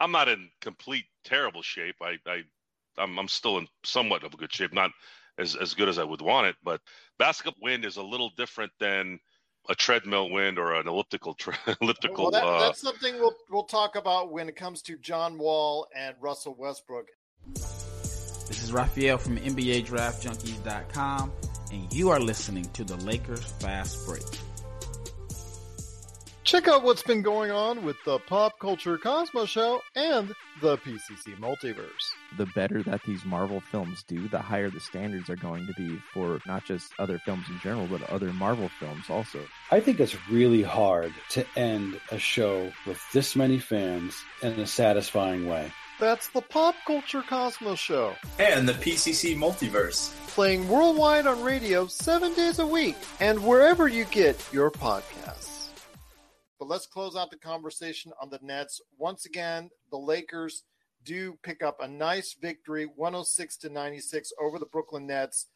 I'm 0.00 0.12
not 0.12 0.28
in 0.28 0.50
complete 0.60 1.04
terrible 1.24 1.62
shape. 1.62 1.96
I, 2.00 2.16
I 2.26 2.42
I'm, 2.98 3.18
I'm 3.18 3.28
still 3.28 3.58
in 3.58 3.68
somewhat 3.84 4.24
of 4.24 4.34
a 4.34 4.36
good 4.36 4.52
shape, 4.52 4.72
not 4.72 4.90
as 5.38 5.56
as 5.56 5.74
good 5.74 5.88
as 5.88 5.98
I 5.98 6.04
would 6.04 6.22
want 6.22 6.46
it. 6.46 6.56
But 6.62 6.80
basketball 7.18 7.62
wind 7.62 7.84
is 7.84 7.96
a 7.96 8.02
little 8.02 8.30
different 8.36 8.72
than 8.78 9.18
a 9.68 9.74
treadmill 9.74 10.30
wind 10.30 10.58
or 10.58 10.74
an 10.74 10.88
elliptical 10.88 11.34
tra- 11.34 11.58
elliptical. 11.80 12.24
Well, 12.24 12.30
that, 12.32 12.44
uh, 12.44 12.60
that's 12.60 12.80
something 12.80 13.14
we'll 13.18 13.34
we'll 13.50 13.64
talk 13.64 13.96
about 13.96 14.32
when 14.32 14.48
it 14.48 14.56
comes 14.56 14.82
to 14.82 14.96
John 14.98 15.38
Wall 15.38 15.86
and 15.96 16.14
Russell 16.20 16.54
Westbrook. 16.58 17.06
This 18.68 18.74
is 18.74 18.80
Raphael 18.80 19.16
from 19.16 19.38
NBA 19.38 19.86
Draft 19.86 20.22
Junkies.com, 20.22 21.32
and 21.72 21.90
you 21.90 22.10
are 22.10 22.20
listening 22.20 22.66
to 22.74 22.84
the 22.84 22.96
Lakers 22.96 23.42
Fast 23.60 24.06
Break. 24.06 24.22
Check 26.44 26.68
out 26.68 26.82
what's 26.82 27.02
been 27.02 27.22
going 27.22 27.50
on 27.50 27.82
with 27.82 27.96
the 28.04 28.18
Pop 28.18 28.58
Culture 28.58 28.98
Cosmos 28.98 29.48
Show 29.48 29.80
and 29.96 30.34
the 30.60 30.76
PCC 30.76 31.34
Multiverse. 31.38 31.88
the 32.36 32.44
better 32.54 32.82
that 32.82 33.00
these 33.06 33.24
Marvel 33.24 33.62
films 33.72 34.04
do, 34.06 34.28
the 34.28 34.38
higher 34.38 34.68
the 34.68 34.80
standards 34.80 35.30
are 35.30 35.36
going 35.36 35.66
to 35.66 35.72
be 35.78 35.98
for 36.12 36.38
not 36.46 36.66
just 36.66 36.92
other 36.98 37.18
films 37.24 37.46
in 37.48 37.58
general, 37.60 37.86
but 37.86 38.02
other 38.10 38.34
Marvel 38.34 38.68
films 38.78 39.08
also. 39.08 39.40
I 39.70 39.80
think 39.80 39.98
it's 39.98 40.28
really 40.28 40.62
hard 40.62 41.14
to 41.30 41.46
end 41.56 41.98
a 42.10 42.18
show 42.18 42.70
with 42.86 43.00
this 43.14 43.34
many 43.34 43.60
fans 43.60 44.22
in 44.42 44.60
a 44.60 44.66
satisfying 44.66 45.48
way. 45.48 45.72
That's 45.98 46.28
the 46.28 46.42
Pop 46.42 46.76
Culture 46.86 47.22
Cosmos 47.28 47.80
Show, 47.80 48.14
and 48.38 48.68
the 48.68 48.74
PCC 48.74 49.36
Multiverse. 49.36 50.14
playing 50.28 50.68
worldwide 50.68 51.26
on 51.26 51.42
radio 51.42 51.88
seven 51.88 52.32
days 52.34 52.60
a 52.60 52.66
week 52.66 52.94
and 53.18 53.44
wherever 53.44 53.88
you 53.88 54.04
get 54.04 54.40
your 54.52 54.70
podcasts. 54.70 55.70
But 56.60 56.68
let's 56.68 56.86
close 56.86 57.16
out 57.16 57.32
the 57.32 57.36
conversation 57.36 58.12
on 58.22 58.30
the 58.30 58.38
Nets. 58.42 58.80
Once 58.96 59.26
again, 59.26 59.70
the 59.90 59.98
Lakers 59.98 60.62
do 61.02 61.36
pick 61.42 61.64
up 61.64 61.78
a 61.80 61.88
nice 61.88 62.34
victory, 62.40 62.84
106 62.84 63.56
to 63.56 63.68
96 63.68 64.32
over 64.40 64.60
the 64.60 64.66
Brooklyn 64.66 65.06
Nets. 65.06 65.46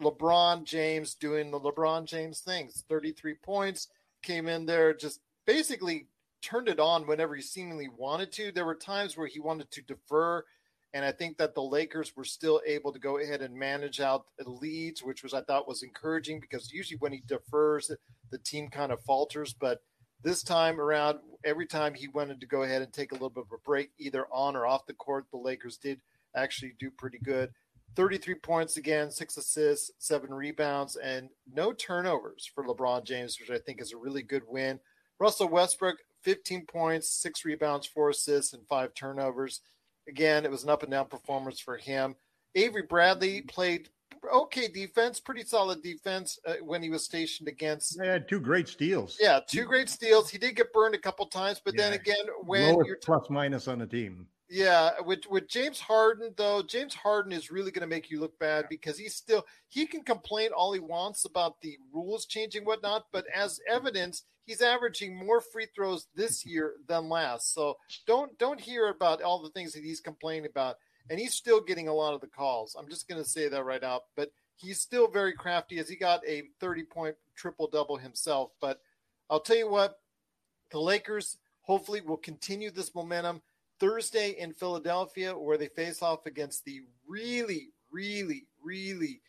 LeBron 0.00 0.64
James 0.64 1.14
doing 1.14 1.50
the 1.50 1.60
LeBron 1.60 2.06
James 2.06 2.40
things. 2.40 2.84
33 2.88 3.34
points, 3.34 3.88
came 4.22 4.48
in 4.48 4.64
there, 4.64 4.94
just 4.94 5.20
basically 5.46 6.06
turned 6.42 6.68
it 6.68 6.80
on 6.80 7.06
whenever 7.06 7.34
he 7.34 7.42
seemingly 7.42 7.88
wanted 7.88 8.32
to. 8.32 8.52
There 8.52 8.64
were 8.64 8.74
times 8.74 9.16
where 9.16 9.26
he 9.26 9.40
wanted 9.40 9.70
to 9.70 9.82
defer, 9.82 10.44
and 10.92 11.04
I 11.04 11.12
think 11.12 11.38
that 11.38 11.54
the 11.54 11.62
Lakers 11.62 12.16
were 12.16 12.24
still 12.24 12.60
able 12.66 12.92
to 12.92 12.98
go 12.98 13.18
ahead 13.18 13.42
and 13.42 13.54
manage 13.54 14.00
out 14.00 14.26
leads, 14.44 15.02
which 15.02 15.22
was 15.22 15.34
I 15.34 15.42
thought 15.42 15.68
was 15.68 15.82
encouraging 15.82 16.40
because 16.40 16.72
usually 16.72 16.98
when 16.98 17.12
he 17.12 17.22
defers, 17.26 17.90
the 18.30 18.38
team 18.38 18.68
kind 18.68 18.92
of 18.92 19.00
falters. 19.02 19.52
But 19.52 19.80
this 20.22 20.42
time 20.42 20.80
around, 20.80 21.20
every 21.44 21.66
time 21.66 21.94
he 21.94 22.08
wanted 22.08 22.40
to 22.40 22.46
go 22.46 22.62
ahead 22.62 22.82
and 22.82 22.92
take 22.92 23.12
a 23.12 23.14
little 23.14 23.30
bit 23.30 23.44
of 23.44 23.52
a 23.52 23.58
break, 23.64 23.90
either 23.98 24.26
on 24.32 24.56
or 24.56 24.66
off 24.66 24.86
the 24.86 24.94
court, 24.94 25.26
the 25.30 25.38
Lakers 25.38 25.76
did 25.76 26.00
actually 26.34 26.74
do 26.78 26.90
pretty 26.90 27.18
good. 27.18 27.50
33 27.96 28.34
points 28.36 28.76
again, 28.76 29.10
six 29.10 29.36
assists, 29.36 29.90
seven 29.98 30.32
rebounds, 30.32 30.96
and 30.96 31.28
no 31.52 31.72
turnovers 31.72 32.48
for 32.54 32.64
LeBron 32.64 33.04
James, 33.04 33.38
which 33.40 33.50
I 33.50 33.58
think 33.58 33.80
is 33.80 33.92
a 33.92 33.96
really 33.96 34.22
good 34.22 34.42
win. 34.46 34.78
Russell 35.18 35.48
Westbrook, 35.48 35.96
15 36.22 36.66
points, 36.66 37.10
six 37.10 37.44
rebounds, 37.44 37.86
four 37.86 38.10
assists, 38.10 38.52
and 38.52 38.66
five 38.68 38.94
turnovers. 38.94 39.60
Again, 40.08 40.44
it 40.44 40.50
was 40.50 40.64
an 40.64 40.70
up 40.70 40.82
and 40.82 40.90
down 40.90 41.06
performance 41.06 41.60
for 41.60 41.76
him. 41.76 42.16
Avery 42.54 42.82
Bradley 42.82 43.42
played 43.42 43.88
okay 44.32 44.68
defense, 44.68 45.20
pretty 45.20 45.44
solid 45.44 45.82
defense 45.82 46.38
uh, 46.46 46.54
when 46.62 46.82
he 46.82 46.90
was 46.90 47.04
stationed 47.04 47.48
against. 47.48 47.98
They 47.98 48.08
had 48.08 48.28
two 48.28 48.40
great 48.40 48.68
steals. 48.68 49.16
Yeah, 49.20 49.40
two 49.46 49.64
great 49.64 49.88
steals. 49.88 50.30
He 50.30 50.38
did 50.38 50.56
get 50.56 50.72
burned 50.72 50.94
a 50.94 50.98
couple 50.98 51.26
times, 51.26 51.60
but 51.64 51.76
then 51.76 51.92
again, 51.92 52.26
when 52.44 52.72
Lowest 52.72 52.88
you're 52.88 52.96
plus 52.96 53.30
minus 53.30 53.68
on 53.68 53.78
the 53.78 53.86
team. 53.86 54.26
Yeah, 54.50 54.90
with 55.06 55.20
with 55.30 55.48
James 55.48 55.78
Harden 55.78 56.34
though, 56.36 56.60
James 56.60 56.92
Harden 56.92 57.30
is 57.30 57.52
really 57.52 57.70
going 57.70 57.82
to 57.82 57.86
make 57.86 58.10
you 58.10 58.18
look 58.18 58.36
bad 58.40 58.66
because 58.68 58.98
he's 58.98 59.14
still 59.14 59.46
he 59.68 59.86
can 59.86 60.02
complain 60.02 60.50
all 60.50 60.72
he 60.72 60.80
wants 60.80 61.24
about 61.24 61.60
the 61.60 61.78
rules 61.92 62.26
changing 62.26 62.64
whatnot, 62.64 63.06
but 63.12 63.24
as 63.32 63.60
evidence, 63.68 64.24
he's 64.44 64.60
averaging 64.60 65.16
more 65.16 65.40
free 65.40 65.68
throws 65.72 66.08
this 66.16 66.44
year 66.44 66.74
than 66.88 67.08
last. 67.08 67.54
So 67.54 67.76
don't 68.08 68.36
don't 68.38 68.60
hear 68.60 68.88
about 68.88 69.22
all 69.22 69.40
the 69.40 69.50
things 69.50 69.72
that 69.74 69.84
he's 69.84 70.00
complaining 70.00 70.46
about, 70.46 70.78
and 71.08 71.20
he's 71.20 71.34
still 71.34 71.60
getting 71.60 71.86
a 71.86 71.94
lot 71.94 72.14
of 72.14 72.20
the 72.20 72.26
calls. 72.26 72.74
I'm 72.76 72.88
just 72.88 73.08
going 73.08 73.22
to 73.22 73.28
say 73.28 73.48
that 73.48 73.64
right 73.64 73.84
out, 73.84 74.02
but 74.16 74.32
he's 74.56 74.80
still 74.80 75.06
very 75.06 75.32
crafty 75.32 75.78
as 75.78 75.88
he 75.88 75.94
got 75.94 76.26
a 76.26 76.42
30 76.58 76.82
point 76.84 77.14
triple 77.36 77.68
double 77.68 77.98
himself. 77.98 78.50
But 78.60 78.80
I'll 79.30 79.38
tell 79.38 79.56
you 79.56 79.70
what, 79.70 80.00
the 80.72 80.80
Lakers 80.80 81.38
hopefully 81.62 82.00
will 82.00 82.16
continue 82.16 82.72
this 82.72 82.96
momentum. 82.96 83.42
Thursday 83.80 84.36
in 84.38 84.52
Philadelphia, 84.52 85.36
where 85.36 85.58
they 85.58 85.68
face 85.68 86.02
off 86.02 86.26
against 86.26 86.64
the 86.64 86.82
really, 87.08 87.70
really, 87.90 88.46
really 88.62 89.20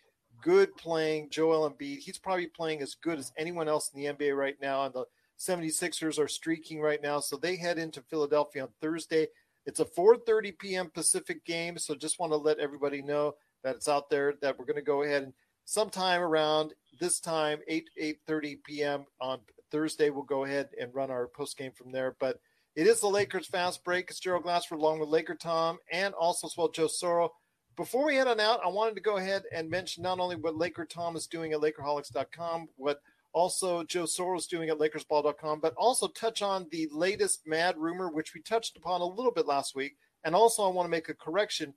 good 0.43 0.75
playing 0.75 1.29
Joel 1.29 1.69
Embiid. 1.69 1.99
He's 1.99 2.17
probably 2.17 2.47
playing 2.47 2.81
as 2.81 2.95
good 2.95 3.17
as 3.17 3.31
anyone 3.37 3.67
else 3.67 3.91
in 3.93 4.01
the 4.01 4.13
NBA 4.13 4.35
right 4.35 4.57
now. 4.61 4.85
And 4.85 4.93
the 4.93 5.05
76ers 5.39 6.19
are 6.19 6.27
streaking 6.27 6.81
right 6.81 7.01
now. 7.01 7.19
So 7.19 7.37
they 7.37 7.55
head 7.55 7.77
into 7.77 8.01
Philadelphia 8.01 8.63
on 8.63 8.69
Thursday. 8.81 9.27
It's 9.65 9.79
a 9.79 9.85
4:30 9.85 10.57
p.m. 10.59 10.91
Pacific 10.93 11.45
game. 11.45 11.77
So 11.77 11.95
just 11.95 12.19
want 12.19 12.31
to 12.33 12.37
let 12.37 12.59
everybody 12.59 13.01
know 13.01 13.35
that 13.63 13.75
it's 13.75 13.87
out 13.87 14.09
there 14.09 14.33
that 14.41 14.57
we're 14.57 14.65
going 14.65 14.75
to 14.75 14.81
go 14.81 15.03
ahead 15.03 15.23
and 15.23 15.33
sometime 15.65 16.21
around 16.21 16.73
this 16.99 17.19
time, 17.19 17.59
8 17.67 17.89
8:30 17.99 18.63
p.m. 18.63 19.05
on 19.19 19.39
Thursday, 19.71 20.09
we'll 20.09 20.23
go 20.23 20.43
ahead 20.43 20.69
and 20.79 20.93
run 20.93 21.09
our 21.09 21.27
post 21.27 21.57
game 21.57 21.71
from 21.71 21.91
there. 21.91 22.15
But 22.19 22.39
it 22.75 22.87
is 22.87 23.01
the 23.01 23.07
Lakers 23.07 23.47
fast 23.47 23.83
break. 23.83 24.09
It's 24.09 24.19
Gerald 24.19 24.43
Glassford 24.43 24.79
along 24.79 24.99
with 24.99 25.09
Laker 25.09 25.35
Tom 25.35 25.77
and 25.91 26.13
also 26.13 26.47
as 26.47 26.55
well 26.57 26.69
Joe 26.69 26.87
Soro. 26.87 27.29
Before 27.75 28.05
we 28.05 28.15
head 28.15 28.27
on 28.27 28.39
out, 28.39 28.59
I 28.63 28.69
wanted 28.69 28.95
to 28.95 29.01
go 29.01 29.17
ahead 29.17 29.43
and 29.53 29.69
mention 29.69 30.03
not 30.03 30.19
only 30.19 30.35
what 30.35 30.55
Laker 30.55 30.85
Tom 30.85 31.15
is 31.15 31.27
doing 31.27 31.53
at 31.53 31.59
Lakerholics.com, 31.59 32.69
what 32.75 33.01
also 33.33 33.83
Joe 33.83 34.03
Soro 34.03 34.37
is 34.37 34.47
doing 34.47 34.69
at 34.69 34.77
LakersBall.com, 34.77 35.59
but 35.59 35.73
also 35.77 36.07
touch 36.09 36.41
on 36.41 36.67
the 36.71 36.87
latest 36.91 37.41
mad 37.45 37.77
rumor, 37.77 38.09
which 38.09 38.33
we 38.33 38.41
touched 38.41 38.77
upon 38.77 39.01
a 39.01 39.05
little 39.05 39.31
bit 39.31 39.47
last 39.47 39.75
week. 39.75 39.95
And 40.23 40.35
also, 40.35 40.63
I 40.63 40.71
want 40.71 40.85
to 40.85 40.91
make 40.91 41.09
a 41.09 41.13
correction. 41.13 41.73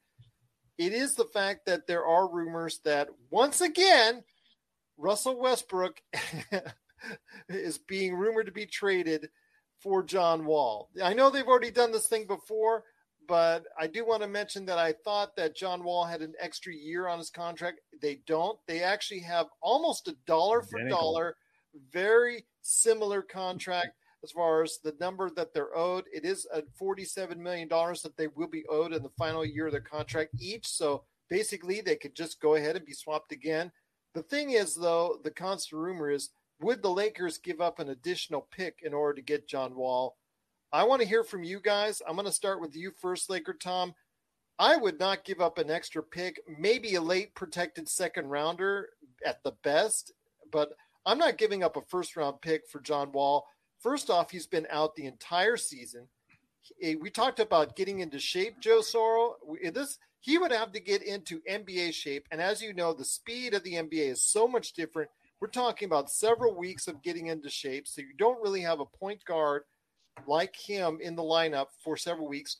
It 0.78 0.92
is 0.92 1.14
the 1.14 1.26
fact 1.26 1.66
that 1.66 1.86
there 1.86 2.04
are 2.04 2.30
rumors 2.30 2.80
that 2.84 3.08
once 3.30 3.60
again, 3.60 4.22
Russell 4.96 5.40
Westbrook 5.40 6.00
is 7.48 7.78
being 7.78 8.14
rumored 8.14 8.46
to 8.46 8.52
be 8.52 8.66
traded 8.66 9.28
for 9.84 10.02
John 10.02 10.46
Wall. 10.46 10.88
I 11.02 11.12
know 11.12 11.28
they've 11.28 11.46
already 11.46 11.70
done 11.70 11.92
this 11.92 12.08
thing 12.08 12.26
before, 12.26 12.84
but 13.28 13.64
I 13.78 13.86
do 13.86 14.04
want 14.04 14.22
to 14.22 14.28
mention 14.28 14.64
that 14.64 14.78
I 14.78 14.92
thought 15.04 15.36
that 15.36 15.54
John 15.54 15.84
Wall 15.84 16.06
had 16.06 16.22
an 16.22 16.32
extra 16.40 16.74
year 16.74 17.06
on 17.06 17.18
his 17.18 17.28
contract. 17.28 17.80
They 18.00 18.20
don't. 18.26 18.58
They 18.66 18.82
actually 18.82 19.20
have 19.20 19.46
almost 19.60 20.08
a 20.08 20.16
dollar 20.26 20.62
for 20.62 20.78
Identical. 20.78 20.98
dollar, 20.98 21.36
very 21.92 22.46
similar 22.62 23.20
contract 23.20 23.90
as 24.22 24.30
far 24.30 24.62
as 24.62 24.78
the 24.82 24.96
number 25.00 25.28
that 25.36 25.52
they're 25.52 25.76
owed. 25.76 26.04
It 26.12 26.24
is 26.24 26.46
a 26.52 26.62
$47 26.82 27.36
million 27.36 27.68
that 27.68 28.14
they 28.16 28.28
will 28.28 28.48
be 28.48 28.64
owed 28.70 28.94
in 28.94 29.02
the 29.02 29.10
final 29.18 29.44
year 29.44 29.66
of 29.66 29.72
their 29.72 29.82
contract 29.82 30.30
each. 30.40 30.66
So 30.66 31.04
basically, 31.28 31.82
they 31.82 31.96
could 31.96 32.14
just 32.14 32.40
go 32.40 32.54
ahead 32.54 32.74
and 32.76 32.86
be 32.86 32.94
swapped 32.94 33.32
again. 33.32 33.70
The 34.14 34.22
thing 34.22 34.52
is, 34.52 34.74
though, 34.74 35.18
the 35.22 35.30
constant 35.30 35.78
rumor 35.78 36.10
is 36.10 36.30
would 36.60 36.82
the 36.82 36.90
Lakers 36.90 37.38
give 37.38 37.60
up 37.60 37.78
an 37.78 37.88
additional 37.88 38.46
pick 38.50 38.80
in 38.82 38.94
order 38.94 39.14
to 39.14 39.22
get 39.22 39.48
John 39.48 39.74
Wall? 39.74 40.16
I 40.72 40.84
want 40.84 41.02
to 41.02 41.08
hear 41.08 41.22
from 41.24 41.44
you 41.44 41.60
guys. 41.60 42.02
I'm 42.06 42.16
going 42.16 42.26
to 42.26 42.32
start 42.32 42.60
with 42.60 42.74
you 42.74 42.90
first, 43.00 43.30
Laker 43.30 43.54
Tom. 43.54 43.94
I 44.58 44.76
would 44.76 44.98
not 45.00 45.24
give 45.24 45.40
up 45.40 45.58
an 45.58 45.70
extra 45.70 46.02
pick, 46.02 46.40
maybe 46.58 46.94
a 46.94 47.00
late 47.00 47.34
protected 47.34 47.88
second 47.88 48.28
rounder 48.28 48.88
at 49.26 49.42
the 49.42 49.52
best, 49.62 50.12
but 50.52 50.70
I'm 51.04 51.18
not 51.18 51.38
giving 51.38 51.62
up 51.64 51.76
a 51.76 51.82
first 51.82 52.16
round 52.16 52.40
pick 52.40 52.68
for 52.68 52.80
John 52.80 53.12
Wall. 53.12 53.46
First 53.80 54.10
off, 54.10 54.30
he's 54.30 54.46
been 54.46 54.66
out 54.70 54.94
the 54.94 55.06
entire 55.06 55.56
season. 55.56 56.08
We 56.80 57.10
talked 57.10 57.40
about 57.40 57.76
getting 57.76 58.00
into 58.00 58.18
shape, 58.18 58.60
Joe. 58.60 59.36
We- 59.44 59.68
This 59.70 59.98
he 60.20 60.38
would 60.38 60.52
have 60.52 60.72
to 60.72 60.80
get 60.80 61.02
into 61.02 61.42
NBA 61.42 61.92
shape, 61.92 62.26
and 62.30 62.40
as 62.40 62.62
you 62.62 62.72
know, 62.72 62.94
the 62.94 63.04
speed 63.04 63.52
of 63.52 63.62
the 63.62 63.74
NBA 63.74 64.08
is 64.08 64.22
so 64.24 64.48
much 64.48 64.72
different. 64.72 65.10
We're 65.40 65.48
talking 65.48 65.86
about 65.86 66.10
several 66.10 66.56
weeks 66.56 66.88
of 66.88 67.02
getting 67.02 67.26
into 67.26 67.50
shape, 67.50 67.86
so 67.86 68.00
you 68.00 68.14
don't 68.16 68.42
really 68.42 68.62
have 68.62 68.80
a 68.80 68.86
point 68.86 69.24
guard 69.24 69.62
like 70.26 70.56
him 70.56 70.98
in 71.00 71.16
the 71.16 71.22
lineup 71.22 71.66
for 71.82 71.96
several 71.96 72.28
weeks. 72.28 72.56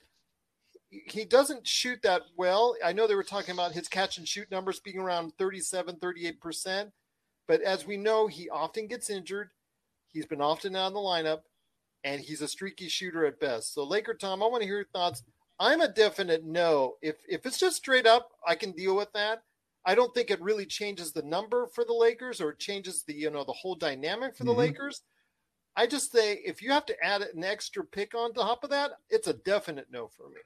He 0.91 1.25
doesn't 1.25 1.67
shoot 1.67 2.01
that 2.03 2.23
well. 2.37 2.77
I 2.85 2.93
know 2.93 3.07
they 3.07 3.15
were 3.15 3.23
talking 3.23 3.55
about 3.55 3.73
his 3.73 3.89
catch 3.89 4.19
and 4.19 4.29
shoot 4.29 4.51
numbers 4.51 4.81
being 4.81 4.99
around 4.99 5.33
37, 5.39 5.97
38%. 5.97 6.91
But 7.47 7.63
as 7.63 7.87
we 7.87 7.97
know, 7.97 8.27
he 8.27 8.49
often 8.49 8.87
gets 8.87 9.11
injured. 9.11 9.51
He's 10.09 10.27
been 10.27 10.41
often 10.41 10.77
out 10.77 10.89
of 10.89 10.93
the 10.95 11.01
lineup, 11.01 11.41
and 12.05 12.21
he's 12.21 12.41
a 12.41 12.49
streaky 12.49 12.89
shooter 12.89 13.27
at 13.27 13.41
best. 13.41 13.75
So, 13.75 13.85
Laker 13.85 14.15
Tom, 14.15 14.43
I 14.43 14.47
want 14.47 14.63
to 14.63 14.69
hear 14.69 14.77
your 14.77 14.87
thoughts. 14.93 15.23
I'm 15.59 15.81
a 15.81 15.89
definite 15.89 16.45
no. 16.45 16.95
If 17.03 17.17
if 17.29 17.47
it's 17.47 17.59
just 17.59 17.77
straight 17.77 18.07
up, 18.07 18.31
I 18.47 18.55
can 18.55 18.73
deal 18.73 18.97
with 18.97 19.13
that. 19.13 19.43
I 19.87 19.95
don't 19.95 20.15
think 20.15 20.31
it 20.31 20.41
really 20.41 20.67
changes 20.67 21.13
the 21.13 21.23
number 21.23 21.67
for 21.67 21.85
the 21.85 21.93
Lakers 21.93 22.41
or 22.41 22.51
it 22.51 22.59
changes 22.59 23.03
the 23.05 23.15
you 23.15 23.31
know 23.31 23.45
the 23.45 23.53
whole 23.53 23.75
dynamic 23.75 24.37
for 24.37 24.45
the 24.45 24.53
Mhm. 24.53 24.57
Lakers. 24.59 25.03
I 25.77 25.87
just 25.87 26.13
say 26.13 26.35
if 26.37 26.63
you 26.63 26.71
have 26.73 26.87
to 26.87 27.05
add 27.05 27.23
an 27.23 27.45
extra 27.45 27.85
pick 27.85 28.15
on 28.15 28.33
top 28.33 28.65
of 28.65 28.71
that, 28.71 28.93
it's 29.11 29.27
a 29.29 29.35
definite 29.35 29.91
no 29.91 30.09
for 30.09 30.29
me. 30.31 30.41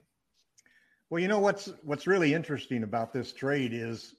Well, 1.11 1.21
you 1.21 1.29
know 1.29 1.39
what's 1.39 1.67
what's 1.83 2.07
really 2.07 2.35
interesting 2.35 2.83
about 2.83 3.13
this 3.13 3.33
trade 3.33 3.73
is 3.73 4.17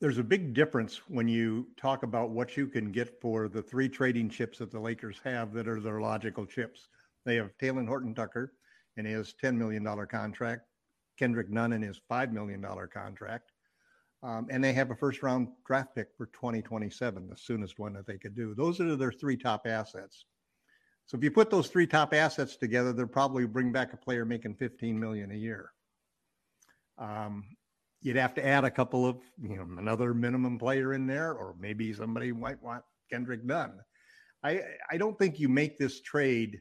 there's 0.00 0.18
a 0.18 0.24
big 0.24 0.54
difference 0.54 1.08
when 1.08 1.28
you 1.28 1.68
talk 1.76 2.02
about 2.02 2.30
what 2.30 2.56
you 2.56 2.66
can 2.66 2.92
get 2.92 3.20
for 3.20 3.48
the 3.48 3.62
three 3.62 3.88
trading 3.88 4.28
chips 4.28 4.58
that 4.58 4.70
the 4.70 4.80
Lakers 4.80 5.18
have 5.24 5.52
that 5.54 5.66
are 5.66 5.80
their 5.80 6.00
logical 6.00 6.46
chips. 6.46 6.88
They 7.24 7.36
have 7.36 7.56
Talen 7.56 7.88
Horton 7.88 8.14
Tucker 8.14 8.54
and 8.96 9.06
his 9.06 9.34
$10 9.42 9.56
million 9.56 9.84
contract, 10.06 10.66
Kendrick 11.16 11.48
Nunn 11.48 11.72
and 11.72 11.82
his 11.82 12.00
$5 12.10 12.32
million 12.32 12.62
contract. 12.92 13.52
Um, 14.24 14.46
and 14.50 14.64
they 14.64 14.72
have 14.72 14.90
a 14.90 14.96
first 14.96 15.22
round 15.22 15.48
draft 15.66 15.94
pick 15.94 16.08
for 16.16 16.26
2027, 16.26 17.28
the 17.28 17.36
soonest 17.36 17.78
one 17.78 17.92
that 17.92 18.06
they 18.06 18.16
could 18.16 18.34
do. 18.34 18.54
Those 18.54 18.80
are 18.80 18.96
their 18.96 19.12
three 19.12 19.36
top 19.36 19.66
assets. 19.66 20.24
So 21.04 21.18
if 21.18 21.22
you 21.22 21.30
put 21.30 21.50
those 21.50 21.68
three 21.68 21.86
top 21.86 22.14
assets 22.14 22.56
together, 22.56 22.94
they'll 22.94 23.06
probably 23.06 23.44
bring 23.44 23.70
back 23.70 23.92
a 23.92 23.98
player 23.98 24.24
making 24.24 24.54
15 24.54 24.98
million 24.98 25.30
a 25.30 25.36
year. 25.36 25.70
Um, 26.96 27.44
you'd 28.00 28.16
have 28.16 28.32
to 28.34 28.46
add 28.46 28.64
a 28.64 28.70
couple 28.70 29.06
of, 29.06 29.18
you 29.42 29.56
know, 29.56 29.66
another 29.78 30.14
minimum 30.14 30.58
player 30.58 30.94
in 30.94 31.06
there, 31.06 31.34
or 31.34 31.54
maybe 31.60 31.92
somebody 31.92 32.32
might 32.32 32.62
want 32.62 32.82
Kendrick 33.10 33.44
Nunn. 33.44 33.78
I 34.42 34.62
I 34.90 34.96
don't 34.96 35.18
think 35.18 35.38
you 35.38 35.50
make 35.50 35.78
this 35.78 36.00
trade 36.00 36.60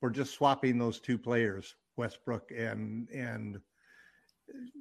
for 0.00 0.08
just 0.08 0.32
swapping 0.32 0.78
those 0.78 1.00
two 1.00 1.18
players, 1.18 1.74
Westbrook 1.96 2.50
and 2.56 3.08
and 3.10 3.58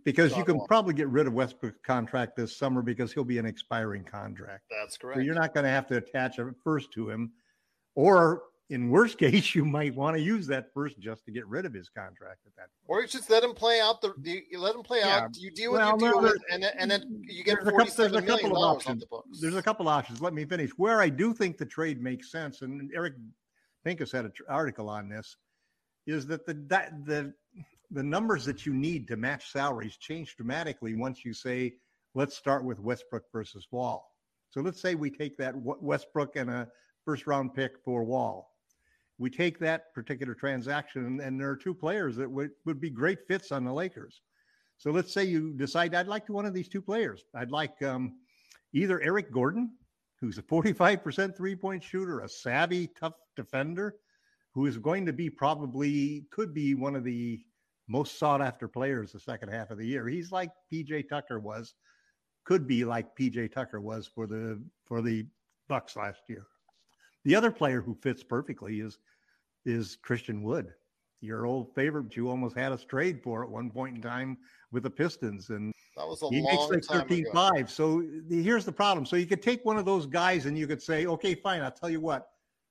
because 0.03 0.35
you 0.37 0.43
can 0.43 0.59
probably 0.67 0.93
get 0.93 1.07
rid 1.09 1.27
of 1.27 1.33
Westbrook's 1.33 1.79
contract 1.83 2.35
this 2.35 2.55
summer 2.55 2.81
because 2.81 3.11
he'll 3.11 3.23
be 3.23 3.37
an 3.37 3.45
expiring 3.45 4.03
contract. 4.03 4.63
That's 4.69 4.97
correct. 4.97 5.17
So 5.17 5.23
you're 5.23 5.35
not 5.35 5.53
going 5.53 5.63
to 5.63 5.69
have 5.69 5.87
to 5.87 5.97
attach 5.97 6.39
a 6.39 6.53
first 6.63 6.91
to 6.93 7.09
him, 7.09 7.31
or 7.95 8.43
in 8.69 8.89
worst 8.89 9.17
case, 9.19 9.55
you 9.55 9.65
might 9.65 9.95
want 9.95 10.15
to 10.15 10.21
use 10.21 10.47
that 10.47 10.73
first 10.73 10.99
just 10.99 11.25
to 11.25 11.31
get 11.31 11.47
rid 11.47 11.65
of 11.65 11.73
his 11.73 11.89
contract 11.89 12.41
at 12.45 12.55
that. 12.55 12.69
Point. 12.85 12.87
Or 12.87 13.01
you 13.01 13.07
just 13.07 13.29
let 13.29 13.43
him 13.43 13.53
play 13.53 13.79
out 13.79 14.01
the. 14.01 14.13
You 14.23 14.59
let 14.59 14.75
him 14.75 14.83
play 14.83 14.99
yeah. 14.99 15.21
out. 15.21 15.37
You 15.37 15.51
deal 15.51 15.71
with 15.71 15.81
well, 15.81 15.93
you 15.93 16.11
deal 16.11 16.21
with, 16.21 16.37
and 16.51 16.63
then, 16.63 16.73
and 16.77 16.89
then 16.89 17.23
you 17.27 17.43
get 17.43 17.57
there's 17.63 17.67
a 17.67 17.71
couple, 17.71 17.93
there's 17.95 18.13
a 18.13 18.21
couple 18.21 18.57
of 18.57 18.75
options. 18.75 19.03
The 19.09 19.21
there's 19.41 19.55
a 19.55 19.63
couple 19.63 19.87
options. 19.89 20.21
Let 20.21 20.33
me 20.33 20.45
finish. 20.45 20.71
Where 20.77 21.01
I 21.01 21.09
do 21.09 21.33
think 21.33 21.57
the 21.57 21.65
trade 21.65 22.01
makes 22.01 22.31
sense, 22.31 22.61
and 22.61 22.91
Eric 22.95 23.13
Pincus 23.83 24.11
had 24.11 24.25
an 24.25 24.33
article 24.49 24.89
on 24.89 25.09
this, 25.09 25.37
is 26.07 26.27
that 26.27 26.45
the 26.45 26.53
the 26.53 27.33
the 27.95 28.03
numbers 28.03 28.43
that 28.43 28.65
you 28.65 28.73
need 28.73 29.07
to 29.07 29.15
match 29.15 29.53
salaries 29.53 29.95
change 29.95 30.35
dramatically 30.35 30.95
once 30.95 31.23
you 31.23 31.33
say, 31.33 31.73
let's 32.13 32.35
start 32.35 32.65
with 32.65 32.77
Westbrook 32.81 33.23
versus 33.31 33.67
Wall. 33.71 34.05
So 34.49 34.59
let's 34.59 34.81
say 34.81 34.95
we 34.95 35.09
take 35.09 35.37
that 35.37 35.55
Westbrook 35.55 36.35
and 36.35 36.49
a 36.49 36.67
first 37.05 37.25
round 37.25 37.53
pick 37.53 37.79
for 37.85 38.03
Wall. 38.03 38.51
We 39.17 39.29
take 39.29 39.59
that 39.59 39.93
particular 39.93 40.33
transaction, 40.33 41.21
and 41.21 41.39
there 41.39 41.49
are 41.49 41.55
two 41.55 41.73
players 41.73 42.17
that 42.17 42.29
would, 42.29 42.51
would 42.65 42.81
be 42.81 42.89
great 42.89 43.25
fits 43.29 43.53
on 43.53 43.63
the 43.63 43.71
Lakers. 43.71 44.19
So 44.77 44.91
let's 44.91 45.13
say 45.13 45.23
you 45.23 45.53
decide, 45.53 45.95
I'd 45.95 46.07
like 46.07 46.27
one 46.27 46.45
of 46.45 46.53
these 46.53 46.67
two 46.67 46.81
players. 46.81 47.23
I'd 47.33 47.51
like 47.51 47.81
um, 47.81 48.15
either 48.73 49.01
Eric 49.01 49.31
Gordon, 49.31 49.71
who's 50.19 50.37
a 50.37 50.43
45% 50.43 51.37
three 51.37 51.55
point 51.55 51.81
shooter, 51.81 52.19
a 52.19 52.27
savvy, 52.27 52.89
tough 52.99 53.13
defender, 53.37 53.95
who 54.53 54.65
is 54.65 54.77
going 54.77 55.05
to 55.05 55.13
be 55.13 55.29
probably, 55.29 56.25
could 56.29 56.53
be 56.53 56.75
one 56.75 56.97
of 56.97 57.05
the 57.05 57.39
most 57.87 58.17
sought 58.19 58.41
after 58.41 58.67
players 58.67 59.11
the 59.11 59.19
second 59.19 59.49
half 59.49 59.71
of 59.71 59.77
the 59.77 59.85
year. 59.85 60.07
He's 60.07 60.31
like 60.31 60.49
PJ 60.71 61.07
Tucker 61.09 61.39
was, 61.39 61.75
could 62.43 62.67
be 62.67 62.85
like 62.85 63.15
PJ 63.15 63.51
Tucker 63.51 63.81
was 63.81 64.07
for 64.07 64.27
the 64.27 64.61
for 64.85 65.01
the 65.01 65.25
Bucks 65.67 65.95
last 65.95 66.21
year. 66.27 66.45
The 67.23 67.35
other 67.35 67.51
player 67.51 67.81
who 67.81 67.95
fits 68.01 68.23
perfectly 68.23 68.79
is 68.79 68.99
is 69.65 69.97
Christian 70.03 70.43
Wood, 70.43 70.73
your 71.21 71.45
old 71.45 71.73
favorite. 71.73 72.15
You 72.15 72.29
almost 72.29 72.55
had 72.55 72.71
us 72.71 72.85
trade 72.85 73.21
for 73.23 73.43
at 73.43 73.49
one 73.49 73.71
point 73.71 73.95
in 73.95 74.01
time 74.01 74.37
with 74.71 74.83
the 74.83 74.89
Pistons, 74.89 75.49
and 75.49 75.73
that 75.97 76.07
was 76.07 76.21
a 76.21 76.27
he 76.27 76.41
long 76.41 76.69
makes 76.69 76.89
like 76.89 77.07
13 77.07 77.25
5. 77.33 77.71
So 77.71 78.03
the, 78.27 78.41
here's 78.41 78.65
the 78.65 78.71
problem. 78.71 79.05
So 79.05 79.15
you 79.15 79.25
could 79.25 79.41
take 79.41 79.65
one 79.65 79.77
of 79.77 79.85
those 79.85 80.05
guys 80.05 80.45
and 80.45 80.57
you 80.57 80.67
could 80.67 80.81
say, 80.81 81.05
okay, 81.07 81.33
fine. 81.33 81.61
I'll 81.61 81.71
tell 81.71 81.89
you 81.89 82.01
what, 82.01 82.27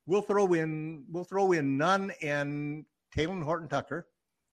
we'll 0.07 0.23
throw 0.23 0.53
in 0.55 1.05
we'll 1.11 1.25
throw 1.25 1.53
in 1.53 1.77
Nunn 1.77 2.13
and 2.23 2.85
Talen 3.17 3.43
Horton 3.43 3.69
Tucker 3.69 4.07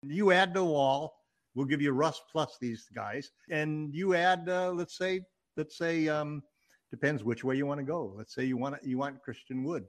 you 0.04 0.32
add 0.32 0.54
the 0.54 0.64
wall, 0.64 1.16
we'll 1.56 1.66
give 1.66 1.82
you 1.82 1.92
Russ 1.92 2.22
plus 2.32 2.58
these 2.60 2.88
guys, 2.94 3.32
and 3.50 3.94
you 3.94 4.16
add, 4.16 4.48
uh, 4.50 4.72
let's 4.72 4.98
say, 4.98 5.22
let's 5.58 5.78
say, 5.78 6.08
um, 6.08 6.44
depends 6.90 7.24
which 7.24 7.44
way 7.44 7.56
you 7.56 7.66
want 7.66 7.80
to 7.80 7.86
go. 7.86 8.14
Let's 8.18 8.34
say 8.34 8.46
you 8.46 8.58
want 8.58 8.84
you 8.84 8.98
want 8.98 9.22
Christian 9.22 9.64
Wood, 9.64 9.86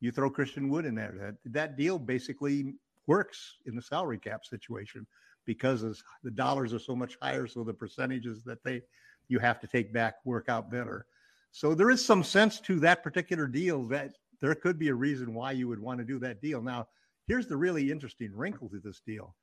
you 0.00 0.12
throw 0.12 0.30
Christian 0.30 0.68
Wood 0.68 0.84
in 0.84 0.94
there. 0.94 1.14
That 1.18 1.34
that 1.52 1.76
deal 1.76 1.98
basically 1.98 2.74
works 3.06 3.56
in 3.66 3.76
the 3.76 3.82
salary 3.82 4.18
cap 4.18 4.44
situation 4.44 5.06
because 5.44 5.82
the 6.22 6.30
dollars 6.30 6.72
are 6.72 6.78
so 6.78 6.96
much 6.96 7.16
higher, 7.20 7.46
so 7.46 7.64
the 7.64 7.74
percentages 7.74 8.44
that 8.44 8.62
they 8.64 8.82
you 9.28 9.38
have 9.38 9.60
to 9.60 9.66
take 9.66 9.92
back 9.92 10.16
work 10.24 10.48
out 10.48 10.70
better. 10.70 11.06
So 11.50 11.74
there 11.74 11.90
is 11.90 12.04
some 12.04 12.24
sense 12.24 12.60
to 12.60 12.80
that 12.80 13.02
particular 13.02 13.46
deal 13.46 13.84
that 13.84 14.16
there 14.40 14.54
could 14.54 14.78
be 14.78 14.88
a 14.88 14.94
reason 14.94 15.32
why 15.34 15.52
you 15.52 15.68
would 15.68 15.78
want 15.78 15.98
to 16.00 16.04
do 16.04 16.18
that 16.18 16.42
deal. 16.42 16.60
Now, 16.60 16.88
Here's 17.26 17.46
the 17.46 17.56
really 17.56 17.90
interesting 17.90 18.32
wrinkle 18.34 18.68
to 18.68 18.80
this 18.80 19.00
deal. 19.06 19.34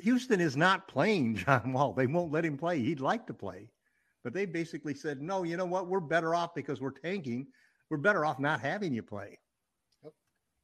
Houston 0.00 0.40
is 0.40 0.56
not 0.56 0.88
playing 0.88 1.36
John 1.36 1.72
Wall. 1.72 1.92
They 1.92 2.06
won't 2.06 2.32
let 2.32 2.44
him 2.44 2.58
play. 2.58 2.80
He'd 2.80 3.00
like 3.00 3.26
to 3.28 3.34
play. 3.34 3.70
But 4.24 4.34
they 4.34 4.44
basically 4.44 4.94
said, 4.94 5.22
no, 5.22 5.44
you 5.44 5.56
know 5.56 5.64
what? 5.64 5.86
We're 5.86 6.00
better 6.00 6.34
off 6.34 6.54
because 6.54 6.80
we're 6.80 6.90
tanking. 6.90 7.46
We're 7.90 7.98
better 7.98 8.26
off 8.26 8.40
not 8.40 8.60
having 8.60 8.92
you 8.92 9.02
play. 9.02 9.38
Yep. 10.02 10.12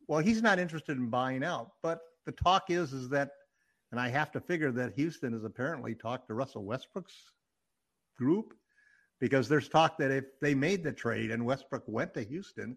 Well, 0.09 0.19
he's 0.19 0.43
not 0.43 0.59
interested 0.59 0.97
in 0.97 1.09
buying 1.09 1.45
out. 1.45 1.71
But 1.83 2.01
the 2.27 2.33
talk 2.33 2.71
is, 2.71 2.93
is 2.93 3.09
that, 3.11 3.31
and 3.93 4.01
I 4.01 4.09
have 4.09 4.33
to 4.33 4.41
figure 4.41 4.73
that 4.73 4.95
Houston 4.95 5.33
has 5.33 5.45
apparently 5.45 5.95
talked 5.95 6.27
to 6.27 6.35
Russell 6.35 6.65
Westbrook's 6.65 7.15
group 8.19 8.55
because 9.21 9.49
there's 9.49 9.69
talk 9.69 9.97
that 9.99 10.11
if 10.11 10.25
they 10.41 10.55
made 10.55 10.83
the 10.83 10.93
trade 10.93 11.31
and 11.31 11.47
Westbrook 11.47 11.85
went 11.87 12.13
to 12.15 12.25
Houston, 12.25 12.77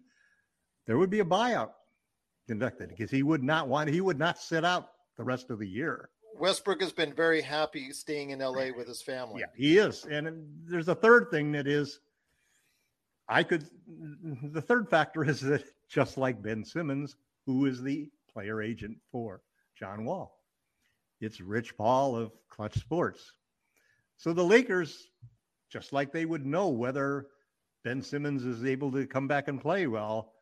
there 0.86 0.98
would 0.98 1.10
be 1.10 1.20
a 1.20 1.24
buyout 1.24 1.70
conducted 2.46 2.90
because 2.90 3.10
he 3.10 3.22
would 3.22 3.42
not 3.42 3.68
want 3.68 3.90
he 3.90 4.00
would 4.00 4.18
not 4.18 4.38
sit 4.38 4.64
out 4.64 4.90
the 5.16 5.24
rest 5.24 5.50
of 5.50 5.58
the 5.58 5.68
year. 5.68 6.10
Westbrook 6.38 6.82
has 6.82 6.92
been 6.92 7.14
very 7.14 7.40
happy 7.40 7.92
staying 7.92 8.30
in 8.30 8.40
LA 8.40 8.66
with 8.76 8.86
his 8.86 9.00
family. 9.00 9.40
Yeah, 9.40 9.46
he 9.56 9.78
is. 9.78 10.04
And 10.04 10.46
there's 10.66 10.88
a 10.88 10.94
third 10.94 11.30
thing 11.30 11.52
that 11.52 11.66
is 11.66 12.00
I 13.28 13.42
could 13.42 13.68
the 14.42 14.62
third 14.62 14.88
factor 14.88 15.24
is 15.24 15.40
that 15.40 15.64
just 15.88 16.18
like 16.18 16.42
Ben 16.42 16.64
Simmons, 16.64 17.16
who 17.46 17.66
is 17.66 17.82
the 17.82 18.10
player 18.32 18.60
agent 18.60 18.98
for 19.10 19.42
John 19.78 20.04
Wall. 20.04 20.40
It's 21.20 21.40
Rich 21.40 21.76
Paul 21.76 22.16
of 22.16 22.32
Clutch 22.50 22.74
Sports. 22.74 23.32
So 24.18 24.32
the 24.32 24.44
Lakers, 24.44 25.08
just 25.70 25.92
like 25.92 26.12
they 26.12 26.24
would 26.24 26.44
know 26.44 26.68
whether 26.68 27.26
Ben 27.84 28.02
Simmons 28.02 28.44
is 28.44 28.64
able 28.64 28.90
to 28.92 29.06
come 29.06 29.28
back 29.28 29.48
and 29.48 29.60
play 29.60 29.86
well, 29.86 30.32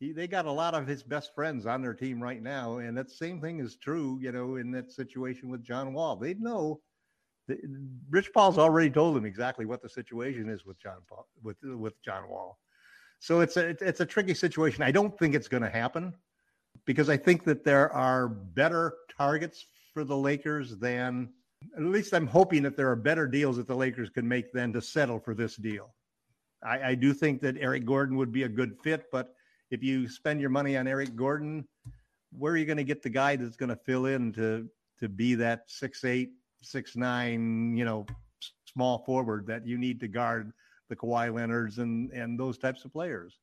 he, 0.00 0.12
they 0.12 0.26
got 0.26 0.46
a 0.46 0.52
lot 0.52 0.74
of 0.74 0.86
his 0.86 1.02
best 1.02 1.34
friends 1.34 1.66
on 1.66 1.82
their 1.82 1.94
team 1.94 2.20
right 2.20 2.42
now, 2.42 2.78
and 2.78 2.96
that 2.96 3.10
same 3.10 3.40
thing 3.40 3.60
is 3.60 3.76
true, 3.76 4.18
you 4.20 4.32
know, 4.32 4.56
in 4.56 4.72
that 4.72 4.90
situation 4.90 5.48
with 5.48 5.62
John 5.62 5.92
Wall. 5.92 6.16
They 6.16 6.34
know. 6.34 6.80
That 7.48 7.58
Rich 8.10 8.32
Paul's 8.32 8.58
already 8.58 8.90
told 8.90 9.16
them 9.16 9.24
exactly 9.24 9.66
what 9.66 9.82
the 9.82 9.88
situation 9.88 10.48
is 10.48 10.64
with 10.64 10.80
John 10.80 10.98
Paul 11.08 11.26
with 11.42 11.56
with 11.62 11.94
John 12.02 12.28
Wall. 12.28 12.58
So 13.18 13.40
it's 13.40 13.56
a 13.56 13.76
it's 13.84 14.00
a 14.00 14.06
tricky 14.06 14.34
situation. 14.34 14.82
I 14.82 14.90
don't 14.90 15.18
think 15.18 15.34
it's 15.34 15.48
going 15.48 15.62
to 15.62 15.70
happen 15.70 16.14
because 16.86 17.08
I 17.08 17.16
think 17.16 17.44
that 17.44 17.64
there 17.64 17.92
are 17.92 18.28
better 18.28 18.94
targets 19.16 19.66
for 19.92 20.04
the 20.04 20.16
Lakers 20.16 20.78
than 20.78 21.30
at 21.76 21.82
least 21.82 22.14
I'm 22.14 22.26
hoping 22.26 22.62
that 22.62 22.76
there 22.76 22.90
are 22.90 22.96
better 22.96 23.26
deals 23.26 23.56
that 23.56 23.66
the 23.66 23.76
Lakers 23.76 24.10
can 24.10 24.26
make 24.26 24.52
than 24.52 24.72
to 24.72 24.80
settle 24.80 25.18
for 25.18 25.34
this 25.34 25.56
deal. 25.56 25.94
I, 26.62 26.90
I 26.90 26.94
do 26.94 27.12
think 27.12 27.40
that 27.42 27.56
Eric 27.58 27.84
Gordon 27.84 28.16
would 28.16 28.32
be 28.32 28.44
a 28.44 28.48
good 28.48 28.76
fit, 28.82 29.06
but 29.12 29.34
if 29.70 29.82
you 29.82 30.08
spend 30.08 30.40
your 30.40 30.50
money 30.50 30.76
on 30.76 30.86
Eric 30.86 31.14
Gordon, 31.14 31.66
where 32.36 32.52
are 32.52 32.56
you 32.56 32.66
going 32.66 32.76
to 32.76 32.84
get 32.84 33.02
the 33.02 33.10
guy 33.10 33.36
that's 33.36 33.56
going 33.56 33.68
to 33.68 33.76
fill 33.76 34.06
in 34.06 34.32
to 34.34 34.68
to 34.98 35.08
be 35.08 35.34
that 35.36 35.64
six 35.66 36.04
eight, 36.04 36.30
six 36.62 36.96
nine, 36.96 37.76
you 37.76 37.84
know, 37.84 38.06
small 38.72 38.98
forward 38.98 39.46
that 39.46 39.66
you 39.66 39.78
need 39.78 40.00
to 40.00 40.08
guard 40.08 40.52
the 40.88 40.96
Kawhi 40.96 41.32
Leonards 41.32 41.78
and 41.78 42.10
and 42.12 42.38
those 42.38 42.58
types 42.58 42.84
of 42.84 42.92
players? 42.92 43.38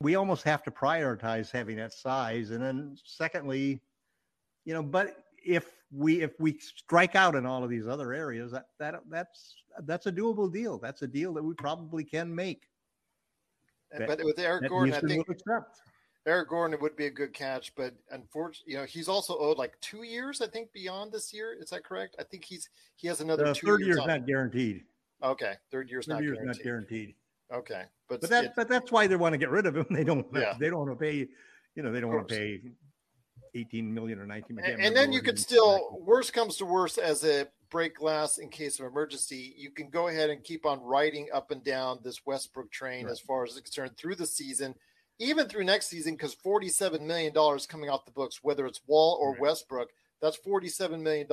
We 0.00 0.14
almost 0.14 0.44
have 0.44 0.62
to 0.62 0.70
prioritize 0.70 1.50
having 1.50 1.76
that 1.76 1.92
size, 1.92 2.50
and 2.50 2.62
then 2.62 2.96
secondly, 3.04 3.80
you 4.64 4.74
know, 4.74 4.82
but 4.82 5.24
if 5.44 5.72
we 5.92 6.22
if 6.22 6.38
we 6.38 6.58
strike 6.58 7.16
out 7.16 7.34
in 7.34 7.46
all 7.46 7.64
of 7.64 7.70
these 7.70 7.88
other 7.88 8.12
areas, 8.12 8.52
that 8.52 8.66
that 8.78 9.00
that's 9.08 9.56
that's 9.84 10.06
a 10.06 10.12
doable 10.12 10.52
deal. 10.52 10.78
That's 10.78 11.02
a 11.02 11.06
deal 11.06 11.34
that 11.34 11.42
we 11.42 11.54
probably 11.54 12.04
can 12.04 12.32
make 12.34 12.68
but 14.06 14.22
with 14.24 14.38
Eric 14.38 14.68
Gordon, 14.68 14.94
I 14.94 15.00
think 15.00 15.26
Eric 16.26 16.50
Gordon 16.50 16.78
would 16.80 16.96
be 16.96 17.06
a 17.06 17.10
good 17.10 17.32
catch, 17.32 17.74
but 17.74 17.94
unfortunately, 18.10 18.74
you 18.74 18.78
know, 18.78 18.84
he's 18.84 19.08
also 19.08 19.38
owed 19.38 19.56
like 19.56 19.80
two 19.80 20.02
years, 20.02 20.42
I 20.42 20.46
think, 20.46 20.72
beyond 20.72 21.10
this 21.10 21.32
year. 21.32 21.56
Is 21.58 21.70
that 21.70 21.84
correct? 21.84 22.16
I 22.18 22.22
think 22.24 22.44
he's 22.44 22.68
he 22.96 23.08
has 23.08 23.20
another 23.20 23.44
the 23.44 23.54
two 23.54 23.66
third 23.66 23.80
years. 23.80 23.96
year's 23.96 24.06
not 24.06 24.26
guaranteed. 24.26 24.84
Okay, 25.22 25.54
third 25.70 25.88
year's 25.88 26.06
third 26.06 26.14
not 26.14 26.22
year's 26.22 26.36
guaranteed. 26.36 26.56
not 26.58 26.64
guaranteed. 26.64 27.14
Okay, 27.52 27.82
but 28.08 28.20
but 28.20 28.30
that 28.30 28.44
it, 28.44 28.52
but 28.56 28.68
that's 28.68 28.92
why 28.92 29.06
they 29.06 29.16
want 29.16 29.32
to 29.32 29.38
get 29.38 29.50
rid 29.50 29.64
of 29.64 29.76
him. 29.76 29.86
They 29.90 30.04
don't. 30.04 30.26
Yeah. 30.34 30.54
They 30.58 30.68
don't 30.68 30.86
want 30.86 30.90
to 30.90 30.96
pay. 30.96 31.26
You 31.74 31.82
know, 31.82 31.92
they 31.92 32.00
don't 32.00 32.10
want 32.10 32.28
to 32.28 32.34
pay 32.34 32.60
18 33.54 33.92
million 33.92 34.18
or 34.18 34.26
19 34.26 34.56
million. 34.56 34.74
And, 34.74 34.86
and 34.86 34.96
then 34.96 35.12
you 35.12 35.22
could 35.22 35.38
still, 35.38 35.98
worst 36.00 36.32
comes 36.32 36.56
to 36.56 36.64
worst, 36.64 36.98
as 36.98 37.24
a 37.24 37.46
break 37.70 37.96
glass 37.96 38.38
in 38.38 38.48
case 38.48 38.78
of 38.78 38.86
emergency, 38.86 39.54
you 39.56 39.70
can 39.70 39.88
go 39.90 40.08
ahead 40.08 40.30
and 40.30 40.42
keep 40.42 40.66
on 40.66 40.80
riding 40.80 41.28
up 41.32 41.50
and 41.50 41.62
down 41.64 41.98
this 42.02 42.24
Westbrook 42.26 42.70
train 42.70 43.04
right. 43.04 43.12
as 43.12 43.20
far 43.20 43.44
as 43.44 43.50
it's 43.50 43.60
concerned 43.60 43.96
through 43.96 44.14
the 44.14 44.26
season, 44.26 44.74
even 45.18 45.48
through 45.48 45.64
next 45.64 45.88
season, 45.88 46.14
because 46.14 46.34
$47 46.34 47.00
million 47.00 47.32
coming 47.68 47.90
off 47.90 48.04
the 48.04 48.12
books, 48.12 48.40
whether 48.42 48.66
it's 48.66 48.80
Wall 48.86 49.18
or 49.20 49.32
right. 49.32 49.40
Westbrook, 49.40 49.88
that's 50.20 50.38
$47 50.38 51.00
million 51.00 51.26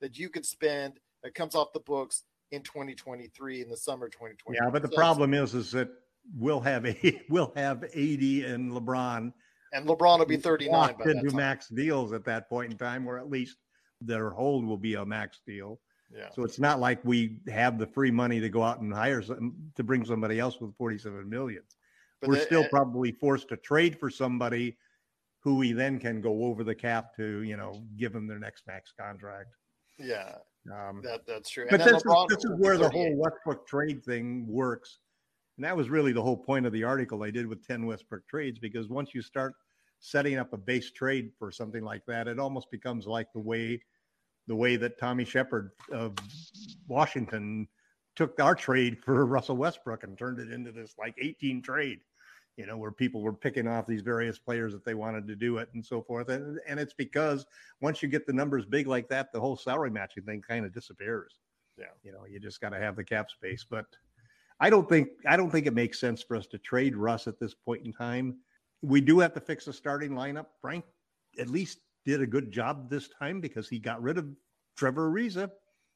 that 0.00 0.18
you 0.18 0.28
could 0.28 0.46
spend 0.46 1.00
that 1.22 1.34
comes 1.34 1.54
off 1.54 1.72
the 1.72 1.80
books 1.80 2.24
in 2.50 2.62
2023 2.62 3.62
in 3.62 3.68
the 3.68 3.76
summer 3.76 4.08
2020. 4.08 4.58
Yeah, 4.62 4.70
but 4.70 4.82
the 4.82 4.88
so 4.88 4.96
problem 4.96 5.34
is, 5.34 5.54
is 5.54 5.70
that 5.72 5.88
we'll 6.36 6.60
have 6.60 6.86
a 6.86 7.20
we'll 7.28 7.52
have 7.56 7.84
AD 7.84 7.92
and 7.92 8.72
LeBron 8.72 9.32
and 9.74 9.88
LeBron 9.88 10.20
will 10.20 10.26
be 10.26 10.36
39 10.36 10.94
by 10.98 11.10
into 11.10 11.34
max 11.34 11.68
deals 11.68 12.12
at 12.12 12.24
that 12.24 12.48
point 12.48 12.70
in 12.70 12.78
time, 12.78 13.06
or 13.08 13.18
at 13.18 13.28
least 13.28 13.56
their 14.00 14.30
hold 14.30 14.64
will 14.64 14.78
be 14.78 14.94
a 14.94 15.04
max 15.04 15.40
deal. 15.46 15.80
Yeah. 16.14 16.28
So 16.34 16.44
it's 16.44 16.58
not 16.58 16.80
like 16.80 17.04
we 17.04 17.38
have 17.48 17.78
the 17.78 17.86
free 17.86 18.10
money 18.10 18.40
to 18.40 18.48
go 18.48 18.62
out 18.62 18.80
and 18.80 18.92
hire 18.92 19.22
some, 19.22 19.54
to 19.74 19.82
bring 19.82 20.04
somebody 20.04 20.38
else 20.38 20.60
with 20.60 20.76
47 20.76 21.28
million. 21.28 21.62
But 22.20 22.30
We're 22.30 22.36
the, 22.36 22.42
still 22.42 22.64
uh, 22.64 22.68
probably 22.70 23.12
forced 23.12 23.48
to 23.48 23.56
trade 23.56 23.98
for 23.98 24.10
somebody 24.10 24.76
who 25.40 25.56
we 25.56 25.72
then 25.72 25.98
can 25.98 26.20
go 26.20 26.44
over 26.44 26.64
the 26.64 26.74
cap 26.74 27.14
to, 27.16 27.42
you 27.42 27.56
know, 27.56 27.82
give 27.96 28.12
them 28.12 28.26
their 28.26 28.38
next 28.38 28.66
max 28.66 28.92
contract. 28.98 29.50
Yeah. 29.98 30.36
Um, 30.72 31.02
that, 31.02 31.26
that's 31.26 31.50
true. 31.50 31.66
But 31.70 31.84
this, 31.84 31.92
is, 31.92 32.02
this 32.28 32.44
is 32.44 32.52
where 32.58 32.78
the 32.78 32.88
whole 32.88 33.14
Westbrook 33.16 33.66
trade 33.66 34.02
thing 34.04 34.46
works. 34.48 35.00
And 35.56 35.64
that 35.64 35.76
was 35.76 35.90
really 35.90 36.12
the 36.12 36.22
whole 36.22 36.36
point 36.36 36.66
of 36.66 36.72
the 36.72 36.84
article 36.84 37.22
I 37.22 37.30
did 37.30 37.46
with 37.46 37.66
10 37.66 37.86
Westbrook 37.86 38.26
trades, 38.26 38.58
because 38.58 38.88
once 38.88 39.14
you 39.14 39.22
start 39.22 39.54
setting 40.04 40.36
up 40.36 40.52
a 40.52 40.58
base 40.58 40.90
trade 40.90 41.30
for 41.38 41.50
something 41.50 41.82
like 41.82 42.04
that, 42.04 42.28
it 42.28 42.38
almost 42.38 42.70
becomes 42.70 43.06
like 43.06 43.32
the 43.32 43.40
way 43.40 43.80
the 44.46 44.54
way 44.54 44.76
that 44.76 44.98
Tommy 44.98 45.24
Sheppard 45.24 45.70
of 45.90 46.14
Washington 46.86 47.66
took 48.14 48.38
our 48.38 48.54
trade 48.54 48.98
for 49.02 49.24
Russell 49.26 49.56
Westbrook 49.56 50.02
and 50.02 50.18
turned 50.18 50.38
it 50.38 50.52
into 50.52 50.70
this 50.70 50.94
like 50.98 51.14
18 51.18 51.62
trade, 51.62 52.00
you 52.58 52.66
know, 52.66 52.76
where 52.76 52.92
people 52.92 53.22
were 53.22 53.32
picking 53.32 53.66
off 53.66 53.86
these 53.86 54.02
various 54.02 54.38
players 54.38 54.74
that 54.74 54.84
they 54.84 54.92
wanted 54.92 55.26
to 55.26 55.34
do 55.34 55.56
it 55.56 55.70
and 55.72 55.82
so 55.82 56.02
forth. 56.02 56.28
And, 56.28 56.60
and 56.68 56.78
it's 56.78 56.92
because 56.92 57.46
once 57.80 58.02
you 58.02 58.08
get 58.10 58.26
the 58.26 58.34
numbers 58.34 58.66
big 58.66 58.86
like 58.86 59.08
that, 59.08 59.32
the 59.32 59.40
whole 59.40 59.56
salary 59.56 59.90
matching 59.90 60.24
thing 60.24 60.42
kind 60.46 60.66
of 60.66 60.74
disappears. 60.74 61.40
Yeah. 61.78 61.86
You 62.02 62.12
know, 62.12 62.26
you 62.28 62.38
just 62.38 62.60
got 62.60 62.70
to 62.70 62.78
have 62.78 62.96
the 62.96 63.04
cap 63.04 63.30
space. 63.30 63.64
But 63.68 63.86
I 64.60 64.68
don't 64.68 64.86
think 64.86 65.08
I 65.26 65.38
don't 65.38 65.50
think 65.50 65.66
it 65.66 65.74
makes 65.74 65.98
sense 65.98 66.22
for 66.22 66.36
us 66.36 66.46
to 66.48 66.58
trade 66.58 66.94
Russ 66.94 67.26
at 67.26 67.40
this 67.40 67.54
point 67.54 67.86
in 67.86 67.94
time 67.94 68.36
we 68.84 69.00
do 69.00 69.18
have 69.18 69.32
to 69.34 69.40
fix 69.40 69.64
the 69.64 69.72
starting 69.72 70.12
lineup. 70.12 70.46
Frank 70.60 70.84
at 71.38 71.48
least 71.48 71.78
did 72.04 72.20
a 72.20 72.26
good 72.26 72.50
job 72.52 72.90
this 72.90 73.08
time 73.18 73.40
because 73.40 73.68
he 73.68 73.78
got 73.78 74.02
rid 74.02 74.18
of 74.18 74.26
Trevor 74.76 75.10
Ariza. 75.10 75.50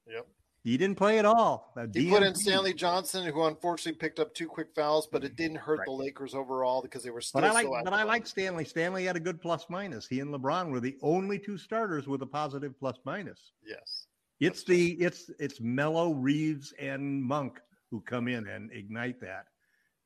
Yep. 0.07 0.27
He 0.63 0.77
didn't 0.77 0.97
play 0.97 1.19
at 1.19 1.25
all. 1.25 1.73
he 1.93 2.09
put 2.09 2.21
in 2.21 2.35
Stanley 2.35 2.73
Johnson, 2.73 3.25
who 3.25 3.45
unfortunately 3.45 3.97
picked 3.97 4.19
up 4.19 4.33
two 4.33 4.47
quick 4.47 4.67
fouls, 4.75 5.07
but 5.09 5.23
it 5.23 5.37
didn't 5.37 5.57
hurt 5.57 5.79
right. 5.79 5.85
the 5.85 5.91
Lakers 5.91 6.35
overall 6.35 6.81
because 6.81 7.01
they 7.01 7.11
were 7.11 7.21
still. 7.21 7.39
But 7.39 7.49
I 7.49 7.53
like, 7.53 7.67
but 7.85 7.93
I 7.93 8.03
like 8.03 8.27
Stanley. 8.27 8.65
Stanley 8.65 9.05
had 9.05 9.15
a 9.15 9.21
good 9.21 9.41
plus 9.41 9.67
minus. 9.69 10.05
He 10.05 10.19
and 10.19 10.33
LeBron 10.33 10.69
were 10.69 10.81
the 10.81 10.97
only 11.01 11.39
two 11.39 11.57
starters 11.57 12.07
with 12.07 12.21
a 12.23 12.25
positive 12.25 12.77
plus 12.77 12.97
minus. 13.05 13.53
Yes, 13.65 14.07
it's 14.41 14.65
the 14.65 14.97
true. 14.97 15.07
it's 15.07 15.31
it's 15.39 15.61
Melo 15.61 16.11
Reaves 16.11 16.73
and 16.77 17.23
Monk 17.23 17.61
who 17.89 18.01
come 18.01 18.27
in 18.27 18.45
and 18.47 18.69
ignite 18.73 19.21
that. 19.21 19.45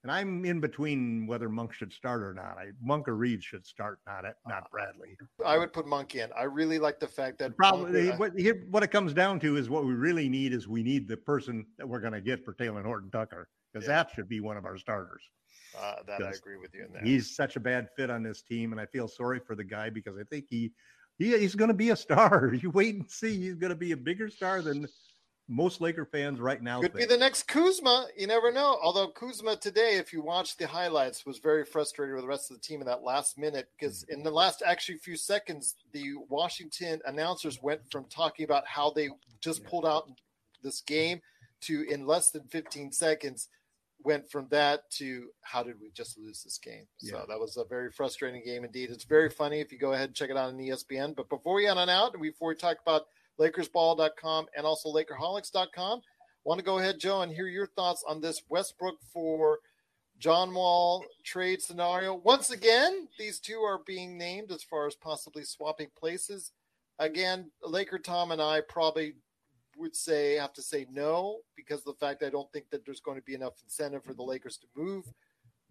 And 0.03 0.11
I'm 0.11 0.43
in 0.43 0.59
between 0.59 1.25
whether 1.27 1.47
Monk 1.47 1.71
should 1.73 1.93
start 1.93 2.23
or 2.23 2.33
not. 2.33 2.57
I, 2.57 2.71
Monk 2.81 3.07
or 3.07 3.15
Reed 3.15 3.41
should 3.41 3.65
start, 3.65 3.99
not 4.05 4.25
at, 4.25 4.35
not 4.45 4.69
Bradley. 4.69 5.15
I 5.45 5.57
would 5.57 5.71
put 5.71 5.87
Monk 5.87 6.15
in. 6.15 6.29
I 6.37 6.43
really 6.43 6.77
like 6.77 6.99
the 6.99 7.07
fact 7.07 7.39
that 7.39 7.55
probably 7.55 8.07
Monk, 8.07 8.19
what, 8.19 8.31
here, 8.37 8.65
what 8.69 8.83
it 8.83 8.91
comes 8.91 9.13
down 9.13 9.39
to 9.39 9.55
is 9.55 9.69
what 9.69 9.85
we 9.85 9.93
really 9.93 10.27
need 10.27 10.51
is 10.51 10.67
we 10.67 10.83
need 10.83 11.07
the 11.07 11.15
person 11.15 11.65
that 11.77 11.87
we're 11.87 12.01
going 12.01 12.13
to 12.13 12.21
get 12.21 12.43
for 12.43 12.53
Talen 12.53 12.83
Horton 12.83 13.11
Tucker 13.11 13.47
because 13.71 13.87
yeah. 13.87 13.95
that 13.95 14.11
should 14.13 14.27
be 14.27 14.41
one 14.41 14.57
of 14.57 14.65
our 14.65 14.77
starters. 14.77 15.23
Uh, 15.81 15.95
that 16.05 16.21
I 16.21 16.31
agree 16.31 16.57
with 16.57 16.73
you 16.73 16.85
in 16.85 16.93
that. 16.93 17.03
He's 17.03 17.35
such 17.35 17.55
a 17.55 17.59
bad 17.59 17.87
fit 17.95 18.09
on 18.09 18.23
this 18.23 18.41
team, 18.41 18.73
and 18.73 18.81
I 18.81 18.85
feel 18.85 19.07
sorry 19.07 19.39
for 19.39 19.55
the 19.55 19.63
guy 19.63 19.89
because 19.89 20.17
I 20.19 20.23
think 20.23 20.45
he, 20.49 20.71
he 21.17 21.37
he's 21.37 21.55
going 21.55 21.69
to 21.69 21.73
be 21.73 21.89
a 21.89 21.95
star. 21.95 22.53
You 22.61 22.69
wait 22.69 22.95
and 22.95 23.09
see. 23.09 23.39
He's 23.39 23.55
going 23.55 23.71
to 23.71 23.75
be 23.75 23.93
a 23.93 23.97
bigger 23.97 24.29
star 24.29 24.61
than 24.61 24.85
most 25.49 25.81
Laker 25.81 26.05
fans 26.05 26.39
right 26.39 26.61
now 26.61 26.81
could 26.81 26.93
think. 26.93 27.09
be 27.09 27.13
the 27.13 27.19
next 27.19 27.43
Kuzma. 27.47 28.07
You 28.17 28.27
never 28.27 28.51
know. 28.51 28.77
Although 28.81 29.09
Kuzma 29.09 29.57
today, 29.57 29.97
if 29.97 30.13
you 30.13 30.21
watch 30.21 30.55
the 30.57 30.67
highlights, 30.67 31.25
was 31.25 31.39
very 31.39 31.65
frustrated 31.65 32.15
with 32.15 32.23
the 32.23 32.29
rest 32.29 32.49
of 32.49 32.57
the 32.57 32.61
team 32.61 32.79
in 32.79 32.87
that 32.87 33.03
last 33.03 33.37
minute 33.37 33.67
because 33.77 34.03
mm-hmm. 34.03 34.13
in 34.13 34.23
the 34.23 34.31
last 34.31 34.63
actually 34.65 34.97
few 34.99 35.17
seconds, 35.17 35.75
the 35.91 36.13
Washington 36.29 37.01
announcers 37.05 37.61
went 37.61 37.81
from 37.91 38.05
talking 38.05 38.45
about 38.45 38.65
how 38.65 38.91
they 38.91 39.09
just 39.41 39.65
pulled 39.65 39.85
out 39.85 40.09
this 40.63 40.81
game 40.81 41.21
to 41.61 41.83
in 41.89 42.07
less 42.07 42.31
than 42.31 42.43
15 42.43 42.91
seconds 42.91 43.49
went 44.03 44.29
from 44.29 44.47
that 44.49 44.89
to 44.91 45.29
how 45.41 45.63
did 45.63 45.79
we 45.79 45.89
just 45.91 46.17
lose 46.17 46.43
this 46.43 46.57
game? 46.57 46.85
So 46.97 47.25
that 47.27 47.39
was 47.39 47.57
a 47.57 47.63
very 47.63 47.91
frustrating 47.91 48.43
game 48.43 48.63
indeed. 48.63 48.89
It's 48.91 49.05
very 49.05 49.29
funny 49.29 49.59
if 49.59 49.71
you 49.71 49.77
go 49.77 49.93
ahead 49.93 50.09
and 50.09 50.15
check 50.15 50.29
it 50.29 50.37
out 50.37 50.49
on 50.49 50.57
ESPN. 50.57 51.15
But 51.15 51.29
before 51.29 51.55
we 51.55 51.67
on 51.67 51.89
out 51.89 52.13
and 52.13 52.21
before 52.21 52.49
we 52.49 52.55
talk 52.55 52.77
about 52.81 53.03
LakersBall.com, 53.39 54.47
and 54.55 54.65
also 54.65 54.91
Lakerholics.com. 54.91 56.01
Want 56.43 56.59
to 56.59 56.65
go 56.65 56.79
ahead, 56.79 56.99
Joe, 56.99 57.21
and 57.21 57.31
hear 57.31 57.47
your 57.47 57.67
thoughts 57.67 58.03
on 58.07 58.19
this 58.19 58.41
Westbrook 58.49 58.95
for 59.11 59.59
John 60.19 60.53
Wall 60.53 61.03
trade 61.23 61.61
scenario. 61.61 62.15
Once 62.15 62.51
again, 62.51 63.07
these 63.17 63.39
two 63.39 63.59
are 63.59 63.81
being 63.85 64.17
named 64.17 64.51
as 64.51 64.63
far 64.63 64.87
as 64.87 64.95
possibly 64.95 65.43
swapping 65.43 65.89
places. 65.97 66.51
Again, 66.99 67.49
Laker 67.63 67.97
Tom 67.97 68.31
and 68.31 68.41
I 68.41 68.61
probably 68.61 69.13
would 69.77 69.95
say 69.95 70.35
have 70.35 70.53
to 70.53 70.61
say 70.61 70.85
no 70.91 71.39
because 71.55 71.79
of 71.79 71.85
the 71.85 72.05
fact 72.05 72.23
I 72.23 72.29
don't 72.29 72.51
think 72.51 72.69
that 72.69 72.85
there's 72.85 72.99
going 72.99 73.17
to 73.17 73.23
be 73.23 73.33
enough 73.33 73.53
incentive 73.63 74.03
for 74.03 74.13
the 74.13 74.23
Lakers 74.23 74.57
to 74.57 74.67
move 74.75 75.05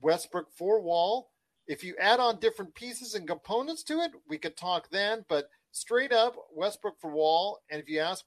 Westbrook 0.01 0.49
for 0.57 0.81
Wall. 0.81 1.31
If 1.67 1.85
you 1.85 1.95
add 2.01 2.19
on 2.19 2.41
different 2.41 2.75
pieces 2.75 3.15
and 3.15 3.27
components 3.29 3.83
to 3.85 4.01
it, 4.01 4.11
we 4.29 4.39
could 4.39 4.57
talk 4.57 4.91
then. 4.91 5.25
But 5.29 5.49
straight 5.73 6.13
up 6.13 6.37
Westbrook 6.55 7.01
for 7.01 7.11
Wall. 7.11 7.59
And 7.71 7.83
if 7.83 7.89
you 7.89 7.99
ask 7.99 8.25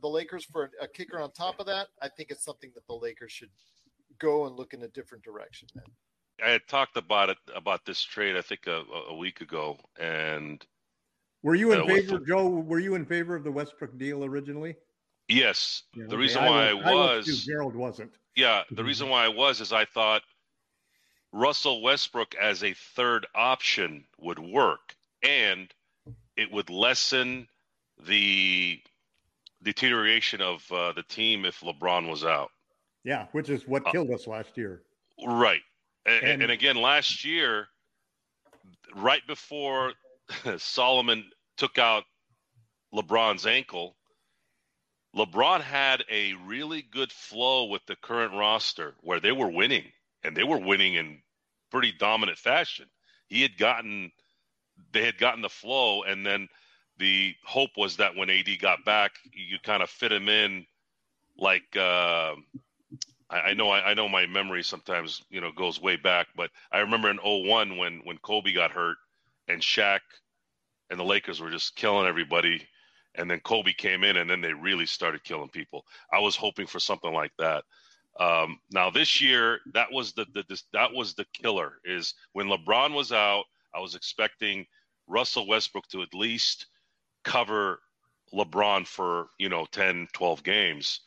the 0.00 0.08
Lakers 0.08 0.44
for 0.44 0.70
a 0.80 0.86
kicker 0.86 1.20
on 1.20 1.32
top 1.32 1.58
of 1.58 1.66
that, 1.66 1.88
I 2.00 2.08
think 2.08 2.30
it's 2.30 2.44
something 2.44 2.70
that 2.74 2.86
the 2.86 2.94
Lakers 2.94 3.32
should 3.32 3.50
go 4.18 4.46
and 4.46 4.56
look 4.56 4.74
in 4.74 4.82
a 4.82 4.88
different 4.88 5.24
direction. 5.24 5.68
Then. 5.74 5.84
I 6.44 6.50
had 6.50 6.66
talked 6.68 6.96
about 6.96 7.30
it 7.30 7.38
about 7.54 7.84
this 7.84 8.02
trade 8.02 8.36
I 8.36 8.42
think 8.42 8.66
a, 8.66 8.84
a 9.08 9.16
week 9.16 9.40
ago, 9.40 9.78
and 9.98 10.64
were 11.42 11.54
you 11.54 11.72
in 11.72 11.82
uh, 11.82 11.86
favor, 11.86 12.18
the, 12.18 12.24
Joe? 12.24 12.48
Were 12.48 12.78
you 12.78 12.94
in 12.94 13.04
favor 13.04 13.34
of 13.34 13.44
the 13.44 13.50
Westbrook 13.50 13.98
deal 13.98 14.24
originally? 14.24 14.76
Yes. 15.28 15.84
Yeah, 15.94 16.04
the 16.04 16.08
okay. 16.08 16.16
reason 16.16 16.44
why 16.44 16.68
I 16.68 16.72
was, 16.74 16.84
I 16.84 16.94
was, 16.94 17.10
I 17.10 17.16
was 17.16 17.44
Gerald 17.44 17.76
wasn't. 17.76 18.12
Yeah, 18.36 18.62
the 18.70 18.84
reason 18.84 19.08
why 19.08 19.24
I 19.24 19.28
was 19.28 19.60
is 19.60 19.72
I 19.72 19.84
thought 19.84 20.22
Russell 21.32 21.82
Westbrook 21.82 22.34
as 22.34 22.64
a 22.64 22.74
third 22.74 23.26
option 23.34 24.04
would 24.18 24.38
work, 24.38 24.94
and 25.22 25.72
it 26.36 26.50
would 26.52 26.70
lessen 26.70 27.46
the 28.06 28.80
deterioration 29.62 30.40
of 30.40 30.64
uh, 30.72 30.92
the 30.92 31.02
team 31.04 31.44
if 31.44 31.60
LeBron 31.60 32.08
was 32.08 32.24
out. 32.24 32.50
Yeah, 33.04 33.26
which 33.32 33.48
is 33.48 33.66
what 33.66 33.86
uh, 33.86 33.90
killed 33.90 34.10
uh, 34.10 34.14
us 34.14 34.26
last 34.26 34.56
year. 34.56 34.82
Right. 35.24 35.60
And, 36.06 36.24
and, 36.24 36.42
and 36.42 36.52
again, 36.52 36.76
last 36.76 37.24
year, 37.24 37.68
right 38.94 39.24
before 39.26 39.92
Solomon 40.58 41.30
took 41.56 41.78
out 41.78 42.04
LeBron's 42.94 43.46
ankle, 43.46 43.96
LeBron 45.16 45.60
had 45.60 46.04
a 46.10 46.34
really 46.46 46.82
good 46.82 47.12
flow 47.12 47.66
with 47.66 47.84
the 47.86 47.96
current 47.96 48.32
roster 48.32 48.94
where 49.00 49.20
they 49.20 49.32
were 49.32 49.50
winning, 49.50 49.84
and 50.24 50.36
they 50.36 50.44
were 50.44 50.58
winning 50.58 50.94
in 50.94 51.20
pretty 51.70 51.92
dominant 51.92 52.38
fashion. 52.38 52.86
He 53.28 53.42
had 53.42 53.58
gotten 53.58 54.10
they 54.92 55.04
had 55.04 55.18
gotten 55.18 55.42
the 55.42 55.48
flow, 55.48 56.02
and 56.02 56.24
then 56.24 56.48
the 56.98 57.34
hope 57.44 57.70
was 57.76 57.96
that 57.96 58.14
when 58.14 58.30
AD 58.30 58.48
got 58.60 58.84
back, 58.84 59.12
you 59.32 59.58
kind 59.62 59.82
of 59.82 59.90
fit 59.90 60.12
him 60.12 60.28
in 60.28 60.66
like 61.38 61.76
uh, 61.76 62.34
I, 63.30 63.54
know 63.54 63.70
I, 63.70 63.90
I, 63.90 63.94
know 63.94 64.08
my 64.08 64.26
memory 64.26 64.62
sometimes 64.62 65.22
you 65.30 65.40
know 65.40 65.52
goes 65.52 65.80
way 65.80 65.96
back, 65.96 66.28
but 66.36 66.50
I 66.70 66.80
remember 66.80 67.10
in 67.10 67.18
01 67.18 67.76
when 67.76 68.00
when 68.04 68.18
Kobe 68.18 68.52
got 68.52 68.70
hurt 68.70 68.98
and 69.48 69.60
Shaq 69.60 70.00
and 70.90 71.00
the 71.00 71.04
Lakers 71.04 71.40
were 71.40 71.50
just 71.50 71.74
killing 71.76 72.06
everybody, 72.06 72.66
and 73.14 73.30
then 73.30 73.40
Kobe 73.40 73.72
came 73.72 74.04
in 74.04 74.18
and 74.18 74.28
then 74.28 74.40
they 74.40 74.52
really 74.52 74.86
started 74.86 75.24
killing 75.24 75.48
people. 75.48 75.84
I 76.12 76.18
was 76.18 76.36
hoping 76.36 76.66
for 76.66 76.80
something 76.80 77.12
like 77.12 77.32
that. 77.38 77.64
Um, 78.20 78.58
now 78.70 78.90
this 78.90 79.20
year, 79.20 79.60
that 79.72 79.90
was 79.90 80.12
the, 80.12 80.26
the 80.34 80.44
this, 80.48 80.64
that 80.74 80.92
was 80.92 81.14
the 81.14 81.24
killer. 81.32 81.78
Is 81.84 82.14
when 82.32 82.48
LeBron 82.48 82.94
was 82.94 83.10
out, 83.10 83.44
I 83.74 83.80
was 83.80 83.94
expecting 83.94 84.66
Russell 85.06 85.46
Westbrook 85.46 85.86
to 85.88 86.02
at 86.02 86.14
least 86.14 86.66
cover 87.24 87.80
LeBron 88.32 88.86
for, 88.86 89.28
you 89.38 89.48
know, 89.48 89.66
10, 89.72 90.08
12 90.12 90.42
games. 90.42 91.00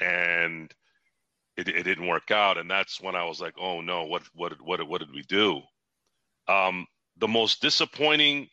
And 0.00 0.72
it, 1.58 1.68
it 1.68 1.82
didn't 1.82 2.06
work 2.06 2.30
out, 2.30 2.56
and 2.56 2.70
that's 2.70 3.00
when 3.00 3.16
I 3.16 3.24
was 3.24 3.40
like, 3.40 3.54
oh 3.60 3.80
no, 3.80 4.04
what 4.04 4.22
what 4.34 4.52
what 4.62 4.86
what 4.86 5.00
did 5.00 5.12
we 5.12 5.22
do? 5.22 5.60
Um, 6.46 6.86
the 7.18 7.26
most 7.26 7.60
disappointing, 7.60 8.48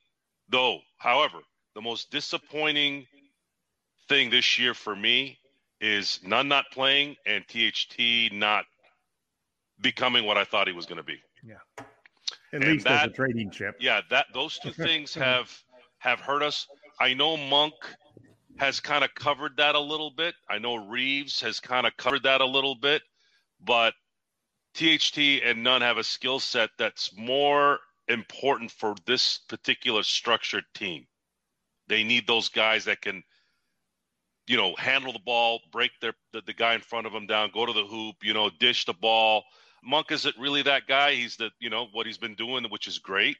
though, 0.49 0.79
however, 0.97 1.37
the 1.75 1.81
most 1.81 2.09
disappointing 2.09 3.05
thing 4.09 4.31
this 4.31 4.57
year 4.57 4.73
for 4.73 4.95
me 4.95 5.37
is 5.79 6.19
Nunn 6.23 6.47
not 6.47 6.65
playing 6.73 7.15
and 7.27 7.43
THT 7.47 8.33
not 8.33 8.65
becoming 9.79 10.25
what 10.25 10.37
I 10.37 10.43
thought 10.43 10.67
he 10.67 10.73
was 10.73 10.87
going 10.87 10.97
to 10.97 11.03
be. 11.03 11.21
Yeah. 11.43 11.85
At 12.53 12.61
And 12.61 12.71
least 12.71 12.87
as 12.87 13.03
a 13.03 13.09
trading 13.09 13.51
chip. 13.51 13.75
Yeah, 13.79 14.01
that 14.09 14.27
those 14.33 14.59
two 14.59 14.71
things 14.71 15.13
have 15.15 15.51
have 15.99 16.19
hurt 16.19 16.43
us. 16.43 16.67
I 16.99 17.13
know 17.13 17.37
Monk 17.37 17.73
has 18.57 18.79
kind 18.79 19.03
of 19.03 19.13
covered 19.15 19.57
that 19.57 19.75
a 19.75 19.79
little 19.79 20.11
bit. 20.11 20.35
I 20.49 20.59
know 20.59 20.75
Reaves 20.75 21.41
has 21.41 21.59
kind 21.59 21.85
of 21.85 21.97
covered 21.97 22.23
that 22.23 22.41
a 22.41 22.45
little 22.45 22.75
bit, 22.75 23.01
but 23.59 23.93
THT 24.75 25.17
and 25.43 25.63
Nunn 25.63 25.81
have 25.81 25.97
a 25.97 26.03
skill 26.03 26.39
set 26.39 26.69
that's 26.77 27.15
more 27.17 27.79
important 28.07 28.71
for 28.71 28.95
this 29.05 29.39
particular 29.39 30.03
structured 30.03 30.65
team. 30.73 31.07
They 31.87 32.03
need 32.03 32.27
those 32.27 32.49
guys 32.49 32.85
that 32.85 33.01
can, 33.01 33.23
you 34.47 34.57
know, 34.57 34.75
handle 34.77 35.13
the 35.13 35.19
ball, 35.19 35.61
break 35.71 35.91
their 36.01 36.13
the, 36.31 36.41
the 36.41 36.53
guy 36.53 36.75
in 36.75 36.81
front 36.81 37.07
of 37.07 37.13
them 37.13 37.27
down, 37.27 37.51
go 37.53 37.65
to 37.65 37.73
the 37.73 37.85
hoop, 37.85 38.17
you 38.23 38.33
know, 38.33 38.49
dish 38.59 38.85
the 38.85 38.93
ball. 38.93 39.43
Monk 39.85 40.11
isn't 40.11 40.35
really 40.37 40.61
that 40.63 40.87
guy. 40.87 41.13
He's 41.13 41.35
the, 41.35 41.51
you 41.59 41.69
know, 41.69 41.87
what 41.91 42.05
he's 42.05 42.17
been 42.17 42.35
doing, 42.35 42.63
which 42.65 42.87
is 42.87 42.97
great. 42.97 43.37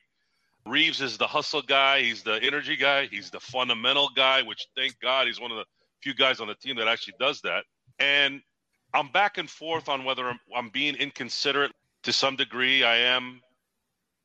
Reaves 0.66 1.02
is 1.02 1.18
the 1.18 1.28
hustle 1.28 1.62
guy. 1.62 2.02
He's 2.02 2.24
the 2.24 2.41
energy 2.41 2.76
guy. 2.76 3.08
He's 3.08 3.30
the 3.30 3.39
fundamental 3.39 4.10
guy, 4.16 4.41
which 4.41 4.68
thank 4.76 5.00
God 5.00 5.28
he's 5.28 5.39
one 5.39 5.52
of 5.52 5.58
the 5.58 5.66
few 6.02 6.14
guys 6.14 6.39
on 6.39 6.48
the 6.48 6.56
team 6.56 6.76
that 6.78 6.88
actually 6.88 7.16
does 7.20 7.41
that. 7.41 7.64
And 8.00 8.41
I'm 8.93 9.10
back 9.10 9.38
and 9.38 9.50
forth 9.50 9.89
on 9.89 10.06
whether 10.06 10.28
I'm, 10.28 10.39
I'm 10.56 10.70
being 10.70 10.96
inconsiderate 10.96 11.72
to 12.04 12.14
some 12.14 12.36
degree. 12.36 12.84
I 12.84 12.98
am. 12.98 13.41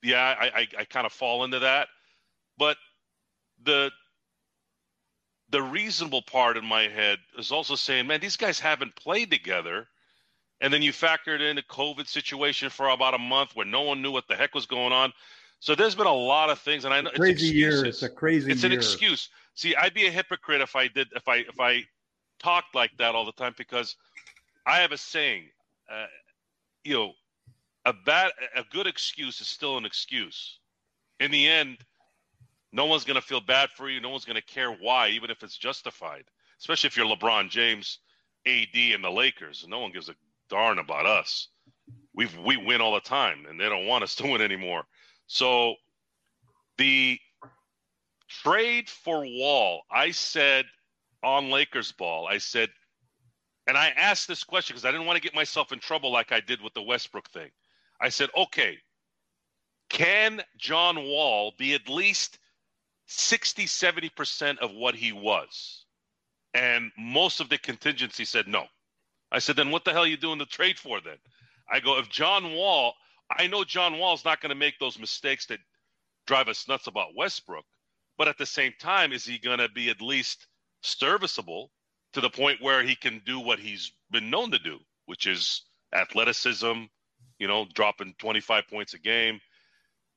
Yeah, 0.02 0.34
I, 0.40 0.46
I, 0.60 0.66
I 0.78 0.84
kind 0.84 1.06
of 1.06 1.12
fall 1.12 1.44
into 1.44 1.58
that. 1.58 1.88
But 2.56 2.76
the 3.64 3.90
the 5.50 5.62
reasonable 5.62 6.22
part 6.22 6.56
in 6.56 6.64
my 6.64 6.82
head 6.82 7.18
is 7.36 7.50
also 7.50 7.74
saying, 7.74 8.06
man, 8.06 8.20
these 8.20 8.36
guys 8.36 8.60
haven't 8.60 8.94
played 8.94 9.30
together. 9.30 9.88
And 10.60 10.72
then 10.72 10.82
you 10.82 10.92
factored 10.92 11.40
in 11.40 11.56
the 11.56 11.62
COVID 11.62 12.06
situation 12.06 12.68
for 12.68 12.88
about 12.90 13.14
a 13.14 13.18
month 13.18 13.52
where 13.54 13.66
no 13.66 13.82
one 13.82 14.02
knew 14.02 14.10
what 14.10 14.28
the 14.28 14.36
heck 14.36 14.54
was 14.54 14.66
going 14.66 14.92
on. 14.92 15.12
So 15.58 15.74
there's 15.74 15.94
been 15.94 16.06
a 16.06 16.12
lot 16.12 16.50
of 16.50 16.58
things, 16.58 16.84
and 16.84 16.92
I 16.94 17.00
know 17.00 17.10
it's 17.10 17.18
Crazy 17.18 17.46
year. 17.54 17.84
It's 17.84 18.02
a 18.02 18.08
crazy 18.08 18.50
It's 18.50 18.62
year. 18.62 18.72
an 18.72 18.78
excuse. 18.78 19.28
See, 19.54 19.74
I'd 19.76 19.94
be 19.94 20.06
a 20.06 20.10
hypocrite 20.10 20.60
if 20.62 20.74
I 20.74 20.88
did 20.88 21.08
if 21.14 21.28
I 21.28 21.36
if 21.36 21.60
I 21.60 21.84
talked 22.38 22.74
like 22.74 22.96
that 22.98 23.14
all 23.14 23.26
the 23.26 23.32
time 23.32 23.54
because 23.58 23.96
I 24.66 24.78
have 24.78 24.92
a 24.92 24.96
saying, 24.98 25.44
uh, 25.90 26.06
you 26.84 26.94
know, 26.94 27.12
a 27.84 27.92
bad 27.92 28.32
a 28.56 28.64
good 28.70 28.86
excuse 28.86 29.40
is 29.40 29.48
still 29.48 29.76
an 29.76 29.84
excuse. 29.84 30.58
In 31.20 31.30
the 31.30 31.46
end, 31.46 31.78
no 32.72 32.86
one's 32.86 33.04
going 33.04 33.16
to 33.20 33.26
feel 33.26 33.40
bad 33.40 33.70
for 33.70 33.90
you. 33.90 34.00
No 34.00 34.08
one's 34.10 34.24
going 34.24 34.36
to 34.36 34.42
care 34.42 34.70
why, 34.72 35.08
even 35.08 35.30
if 35.30 35.42
it's 35.42 35.58
justified. 35.58 36.24
Especially 36.58 36.88
if 36.88 36.96
you're 36.96 37.06
LeBron 37.06 37.50
James, 37.50 37.98
AD, 38.46 38.74
and 38.74 39.04
the 39.04 39.10
Lakers. 39.10 39.66
No 39.68 39.80
one 39.80 39.92
gives 39.92 40.08
a 40.08 40.14
darn 40.50 40.78
about 40.78 41.06
us. 41.06 41.48
We 42.14 42.28
we 42.44 42.56
win 42.56 42.80
all 42.80 42.94
the 42.94 43.00
time, 43.00 43.46
and 43.48 43.58
they 43.58 43.68
don't 43.68 43.86
want 43.86 44.04
us 44.04 44.14
to 44.16 44.24
win 44.24 44.42
anymore. 44.42 44.84
So 45.26 45.76
the 46.76 47.18
trade 48.28 48.88
for 48.88 49.24
Wall, 49.24 49.82
I 49.90 50.10
said 50.10 50.66
on 51.22 51.50
Lakers 51.50 51.92
ball, 51.92 52.26
I 52.26 52.38
said, 52.38 52.70
and 53.66 53.76
I 53.76 53.88
asked 53.90 54.26
this 54.26 54.44
question 54.44 54.74
because 54.74 54.84
I 54.84 54.90
didn't 54.90 55.06
want 55.06 55.16
to 55.16 55.22
get 55.22 55.34
myself 55.34 55.72
in 55.72 55.78
trouble 55.78 56.10
like 56.10 56.32
I 56.32 56.40
did 56.40 56.60
with 56.62 56.74
the 56.74 56.82
Westbrook 56.82 57.28
thing. 57.30 57.50
I 58.00 58.08
said, 58.08 58.30
okay, 58.36 58.78
can 59.90 60.42
John 60.56 60.96
Wall 60.96 61.52
be 61.58 61.74
at 61.74 61.88
least 61.88 62.38
60, 63.06 63.66
70% 63.66 64.58
of 64.58 64.72
what 64.72 64.94
he 64.94 65.12
was? 65.12 65.84
And 66.54 66.90
most 66.96 67.40
of 67.40 67.48
the 67.48 67.58
contingency 67.58 68.24
said 68.24 68.48
no. 68.48 68.64
I 69.32 69.38
said, 69.38 69.56
then 69.56 69.70
what 69.70 69.84
the 69.84 69.92
hell 69.92 70.02
are 70.04 70.08
you 70.08 70.16
doing 70.16 70.38
the 70.38 70.46
trade 70.46 70.78
for 70.78 71.00
then? 71.00 71.18
I 71.70 71.80
go, 71.80 71.98
if 71.98 72.08
John 72.08 72.52
Wall, 72.52 72.94
I 73.36 73.46
know 73.46 73.64
John 73.64 73.98
Wall's 73.98 74.24
not 74.24 74.40
going 74.40 74.50
to 74.50 74.56
make 74.56 74.78
those 74.78 74.98
mistakes 74.98 75.46
that 75.46 75.60
drive 76.26 76.48
us 76.48 76.66
nuts 76.68 76.86
about 76.86 77.14
Westbrook, 77.16 77.64
but 78.18 78.28
at 78.28 78.38
the 78.38 78.46
same 78.46 78.72
time, 78.80 79.12
is 79.12 79.24
he 79.24 79.38
going 79.38 79.58
to 79.58 79.68
be 79.68 79.88
at 79.88 80.00
least 80.02 80.46
serviceable 80.82 81.70
to 82.12 82.20
the 82.20 82.30
point 82.30 82.60
where 82.60 82.82
he 82.82 82.96
can 82.96 83.22
do 83.24 83.38
what 83.38 83.58
he's 83.58 83.92
been 84.10 84.30
known 84.30 84.50
to 84.50 84.58
do, 84.58 84.78
which 85.06 85.26
is 85.26 85.62
athleticism, 85.94 86.82
you 87.38 87.48
know, 87.48 87.66
dropping 87.74 88.14
25 88.18 88.66
points 88.68 88.94
a 88.94 88.98
game. 88.98 89.40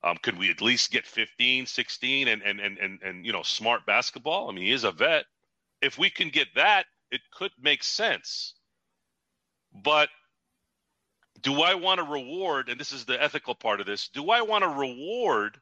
Um, 0.03 0.17
could 0.21 0.37
we 0.37 0.49
at 0.49 0.61
least 0.61 0.91
get 0.91 1.05
15, 1.05 1.65
16 1.65 2.27
and, 2.27 2.41
and, 2.41 2.59
and, 2.59 2.77
and, 2.77 3.01
and, 3.03 3.25
you 3.25 3.31
know, 3.31 3.43
smart 3.43 3.85
basketball? 3.85 4.49
I 4.49 4.53
mean, 4.53 4.65
he 4.65 4.71
is 4.71 4.83
a 4.83 4.91
vet. 4.91 5.25
If 5.81 5.97
we 5.97 6.09
can 6.09 6.29
get 6.29 6.47
that, 6.55 6.87
it 7.11 7.21
could 7.31 7.51
make 7.61 7.83
sense. 7.83 8.55
But 9.73 10.09
do 11.41 11.61
I 11.61 11.73
want 11.75 11.99
to 11.99 12.03
reward, 12.05 12.69
and 12.69 12.79
this 12.79 12.91
is 12.91 13.05
the 13.05 13.21
ethical 13.21 13.55
part 13.55 13.79
of 13.81 13.85
this, 13.85 14.07
do 14.07 14.29
I 14.29 14.41
want 14.41 14.63
to 14.63 14.69
reward? 14.69 15.59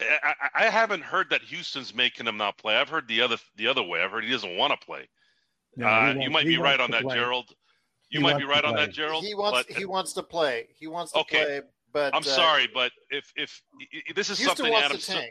I, 0.00 0.34
I, 0.42 0.48
I 0.66 0.70
haven't 0.70 1.02
heard 1.02 1.30
that 1.30 1.42
Houston's 1.42 1.94
making 1.94 2.26
him 2.26 2.36
not 2.36 2.58
play. 2.58 2.76
I've 2.76 2.88
heard 2.88 3.06
the 3.06 3.20
other 3.20 3.36
the 3.56 3.66
other 3.66 3.82
way. 3.82 4.02
I've 4.02 4.10
heard 4.10 4.24
he 4.24 4.30
doesn't 4.30 4.56
want 4.56 4.78
to 4.78 4.84
play. 4.86 5.08
No, 5.76 5.86
uh, 5.86 6.14
you 6.18 6.30
might 6.30 6.46
be 6.46 6.58
right 6.58 6.80
on 6.80 6.90
that, 6.90 7.02
play. 7.02 7.14
Gerald. 7.14 7.50
You 8.10 8.18
He 8.20 8.22
might 8.24 8.38
be 8.38 8.44
right 8.44 8.64
on 8.64 8.74
that, 8.74 8.90
Gerald. 8.90 9.24
He 9.24 9.34
wants 9.34 9.68
but 9.68 9.76
he 9.76 9.84
wants 9.84 10.12
to 10.14 10.22
play. 10.22 10.68
He 10.76 10.88
wants 10.88 11.12
to 11.12 11.18
Okay. 11.20 11.44
play, 11.44 11.60
but 11.92 12.14
I'm 12.14 12.22
uh, 12.22 12.24
sorry, 12.24 12.68
but 12.72 12.90
if 13.10 13.32
if 13.36 13.62
i- 13.80 14.02
i- 14.08 14.12
this 14.14 14.30
is 14.30 14.38
Houston 14.38 14.56
something 14.56 14.74
Adam 14.74 14.96
to 14.96 15.02
Sil- 15.04 15.30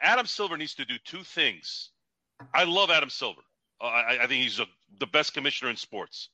Adam 0.00 0.26
Silver 0.26 0.56
needs 0.56 0.74
to 0.76 0.84
do 0.84 0.94
two 1.04 1.22
things. 1.24 1.90
I 2.54 2.64
love 2.64 2.90
Adam 2.90 3.10
Silver. 3.10 3.42
Uh, 3.80 3.84
I, 3.86 4.22
I 4.22 4.26
think 4.26 4.42
he's 4.42 4.60
a, 4.60 4.66
the 4.98 5.06
best 5.06 5.34
commissioner 5.34 5.70
in 5.70 5.76
sports. 5.76 6.30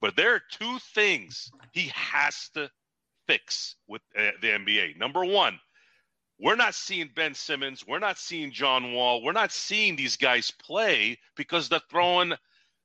But 0.00 0.16
there 0.16 0.34
are 0.34 0.42
two 0.50 0.78
things 0.94 1.50
he 1.72 1.90
has 1.94 2.50
to 2.54 2.70
fix 3.26 3.76
with 3.88 4.02
uh, 4.16 4.30
the 4.42 4.48
NBA. 4.48 4.98
Number 4.98 5.24
one, 5.24 5.58
we're 6.38 6.56
not 6.56 6.74
seeing 6.74 7.10
Ben 7.14 7.34
Simmons. 7.34 7.84
We're 7.86 7.98
not 7.98 8.18
seeing 8.18 8.52
John 8.52 8.92
Wall. 8.92 9.22
We're 9.22 9.32
not 9.32 9.52
seeing 9.52 9.96
these 9.96 10.16
guys 10.16 10.50
play 10.50 11.18
because 11.34 11.68
they're 11.68 11.80
throwing 11.90 12.34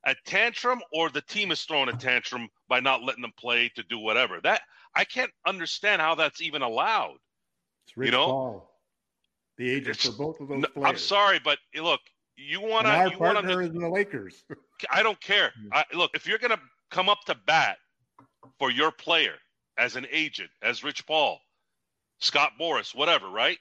a 0.05 0.15
tantrum 0.25 0.81
or 0.93 1.09
the 1.09 1.21
team 1.21 1.51
is 1.51 1.63
throwing 1.63 1.89
a 1.89 1.97
tantrum 1.97 2.49
by 2.67 2.79
not 2.79 3.03
letting 3.03 3.21
them 3.21 3.33
play 3.37 3.69
to 3.75 3.83
do 3.83 3.99
whatever. 3.99 4.39
That 4.41 4.61
I 4.95 5.03
can't 5.03 5.31
understand 5.45 6.01
how 6.01 6.15
that's 6.15 6.41
even 6.41 6.61
allowed. 6.61 7.17
It's 7.85 7.97
Rich 7.97 8.07
You 8.07 8.11
know? 8.11 8.25
Paul. 8.25 8.67
The 9.57 9.69
agent 9.69 9.97
for 9.97 10.11
both 10.13 10.39
of 10.39 10.47
those 10.47 10.65
players. 10.67 10.89
I'm 10.89 10.97
sorry, 10.97 11.39
but 11.43 11.59
look, 11.75 11.99
you 12.35 12.61
want 12.61 12.87
to 12.87 12.91
our 12.91 13.11
partner 13.11 13.51
to 13.51 13.59
is 13.59 13.73
the 13.73 13.89
Lakers. 13.89 14.43
I 14.89 15.03
don't 15.03 15.19
care. 15.19 15.51
Hmm. 15.61 15.67
I, 15.73 15.85
look, 15.93 16.11
if 16.15 16.25
you're 16.25 16.39
going 16.39 16.51
to 16.51 16.59
come 16.91 17.09
up 17.09 17.23
to 17.25 17.35
bat 17.47 17.77
for 18.59 18.69
your 18.69 18.91
player 18.91 19.35
as 19.77 19.95
an 19.95 20.05
agent, 20.11 20.49
as 20.61 20.83
Rich 20.83 21.07
Paul, 21.07 21.39
Scott 22.19 22.51
Boras, 22.59 22.93
whatever, 22.93 23.29
right? 23.29 23.57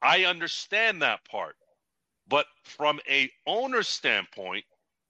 I 0.00 0.24
understand 0.24 1.02
that 1.02 1.24
part. 1.28 1.56
But 2.28 2.46
from 2.64 3.00
a 3.08 3.30
owner 3.46 3.82
standpoint 3.82 4.64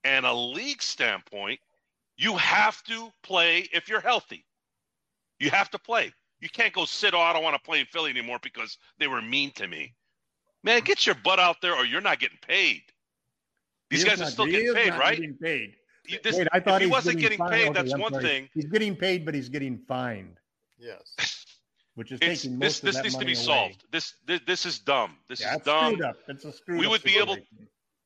and 0.04 0.26
a 0.26 0.32
league 0.32 0.82
standpoint, 0.82 1.60
you 2.16 2.36
have 2.36 2.82
to 2.84 3.10
play 3.22 3.68
if 3.72 3.88
you're 3.88 4.00
healthy. 4.00 4.44
You 5.38 5.50
have 5.50 5.70
to 5.70 5.78
play. 5.78 6.12
You 6.40 6.48
can't 6.48 6.72
go 6.72 6.86
sit, 6.86 7.14
oh, 7.14 7.20
I 7.20 7.32
don't 7.32 7.42
want 7.42 7.54
to 7.54 7.62
play 7.62 7.80
in 7.80 7.86
Philly 7.86 8.10
anymore 8.10 8.38
because 8.42 8.78
they 8.98 9.06
were 9.06 9.22
mean 9.22 9.52
to 9.52 9.68
me. 9.68 9.94
Man, 10.64 10.80
get 10.80 11.06
your 11.06 11.14
butt 11.14 11.38
out 11.38 11.60
there 11.62 11.74
or 11.74 11.84
you're 11.84 12.00
not 12.00 12.18
getting 12.18 12.38
paid. 12.46 12.82
These 13.90 14.02
He 14.02 14.08
guys 14.08 14.20
are 14.20 14.26
still 14.26 14.46
getting 14.46 14.74
paid, 14.74 14.90
right? 14.94 15.16
Getting 15.16 15.36
paid. 15.36 15.74
You- 16.06 16.18
this- 16.22 16.36
Wait, 16.36 16.48
I 16.52 16.60
thought 16.60 16.82
if 16.82 16.86
he 16.86 16.90
wasn't 16.92 17.18
getting 17.20 17.38
fined. 17.38 17.52
paid, 17.52 17.68
Okay, 17.68 17.72
that's 17.82 17.92
I'm 17.92 18.00
one 18.00 18.12
sorry. 18.12 18.24
thing. 18.24 18.48
He's 18.54 18.66
getting 18.66 18.96
paid, 18.96 19.24
but 19.24 19.34
he's 19.34 19.48
getting 19.48 19.78
fined, 19.86 20.38
Yes. 20.78 21.14
which 21.94 22.10
is 22.12 22.18
It's, 22.22 22.42
taking 22.42 22.58
this 22.58 22.82
most 22.82 22.82
this 22.82 22.96
of 22.96 23.02
that 23.02 23.02
needs 23.04 23.16
to 23.16 23.24
be 23.24 23.32
away. 23.32 23.34
solved. 23.44 23.84
This, 23.90 24.14
this 24.26 24.40
this 24.46 24.66
is 24.66 24.78
dumb. 24.78 25.18
This 25.28 25.40
Yeah, 25.40 25.50
is 25.52 25.56
it's 25.58 25.64
dumb. 25.66 25.92
screwed 25.94 26.04
up. 26.06 26.16
It's 26.28 26.44
a 26.44 26.52
screwed 26.52 26.80
We 26.80 26.86
up 26.86 26.90
would 26.92 27.02
be 27.02 27.16
able- 27.18 27.36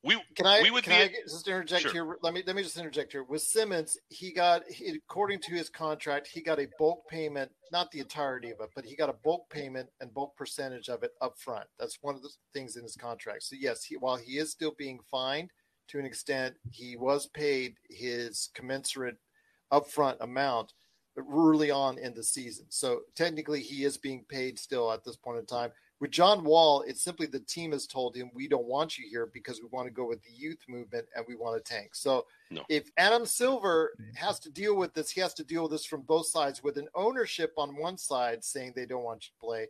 We 0.03 0.23
Can 0.37 0.45
I? 0.45 0.61
we 0.61 0.71
would 0.71 0.85
can 0.85 1.09
be 1.09 1.17
I 1.17 1.23
just 1.23 1.49
interject 1.49 1.81
Sure. 1.81 1.91
here? 1.93 2.19
Let 2.21 2.35
me 2.35 2.43
let 2.47 2.55
me 2.55 2.63
just 2.63 2.77
interject 2.77 3.13
here. 3.13 3.23
With 3.25 3.41
Simmons, 3.41 3.97
he 4.11 4.33
got 4.33 4.69
he, 4.71 4.91
according 4.91 5.41
to 5.41 5.53
his 5.55 5.71
contract, 5.71 6.27
he 6.27 6.43
got 6.43 6.59
a 6.61 6.69
bulk 6.79 7.09
payment, 7.09 7.51
not 7.73 7.91
the 7.91 8.01
entirety 8.01 8.51
of 8.51 8.61
it, 8.61 8.69
but 8.75 8.85
he 8.85 8.97
got 8.97 9.09
a 9.09 9.15
bulk 9.15 9.49
payment 9.49 9.89
and 10.01 10.13
bulk 10.13 10.37
percentage 10.37 10.91
of 10.91 11.03
it 11.05 11.13
up 11.23 11.39
front. 11.39 11.67
That's 11.79 11.97
one 12.03 12.15
of 12.15 12.21
the 12.23 12.29
things 12.53 12.77
in 12.77 12.83
his 12.83 12.97
contract. 12.97 13.45
So 13.45 13.57
yes, 13.59 13.83
he, 13.85 13.97
while 13.97 14.17
he 14.17 14.37
is 14.37 14.51
still 14.51 14.73
being 14.77 15.01
fined 15.11 15.51
to 15.89 15.99
an 15.99 16.07
extent, 16.07 16.55
he 16.70 16.97
was 16.97 17.26
paid 17.26 17.76
his 17.91 18.51
commensurate 18.55 19.16
upfront 19.72 20.16
amount 20.20 20.72
early 21.16 21.70
on 21.70 21.99
in 21.99 22.14
the 22.14 22.22
season. 22.22 22.66
So 22.70 23.03
technically, 23.14 23.61
he 23.61 23.85
is 23.85 23.97
being 23.97 24.24
paid 24.28 24.59
still 24.59 24.91
at 24.93 25.05
this 25.05 25.16
point 25.16 25.39
in 25.39 25.47
time. 25.47 25.70
With 26.01 26.11
John 26.11 26.43
Wall, 26.45 26.82
it's 26.82 27.03
simply 27.03 27.26
the 27.26 27.39
team 27.41 27.70
has 27.72 27.87
told 27.87 28.16
him 28.16 28.30
we 28.35 28.49
don't 28.49 28.66
want 28.66 28.99
you 28.99 29.07
here 29.09 29.30
because 29.32 29.61
we 29.62 29.68
want 29.70 29.87
to 29.87 29.93
go 29.95 30.07
with 30.07 30.22
the 30.22 30.32
youth 30.32 30.59
movement 30.68 31.07
and 31.14 31.24
we 31.28 31.37
want 31.37 31.64
to 31.64 31.72
tank. 31.72 31.95
So 31.95 32.26
No. 32.51 32.62
if 32.68 32.91
Adam 32.97 33.24
Silver 33.24 33.95
has 34.16 34.41
to 34.41 34.51
deal 34.51 34.74
with 34.74 34.93
this, 34.93 35.11
he 35.11 35.20
has 35.20 35.35
to 35.35 35.45
deal 35.45 35.62
with 35.62 35.70
this 35.72 35.87
from 35.87 36.03
both 36.03 36.26
sides 36.26 36.62
with 36.62 36.78
an 36.78 36.89
ownership 36.95 37.53
on 37.57 37.76
one 37.76 37.97
side 37.97 38.43
saying 38.45 38.72
they 38.74 38.87
don't 38.87 39.05
want 39.05 39.24
you 39.24 39.30
to 39.30 39.47
play, 39.47 39.68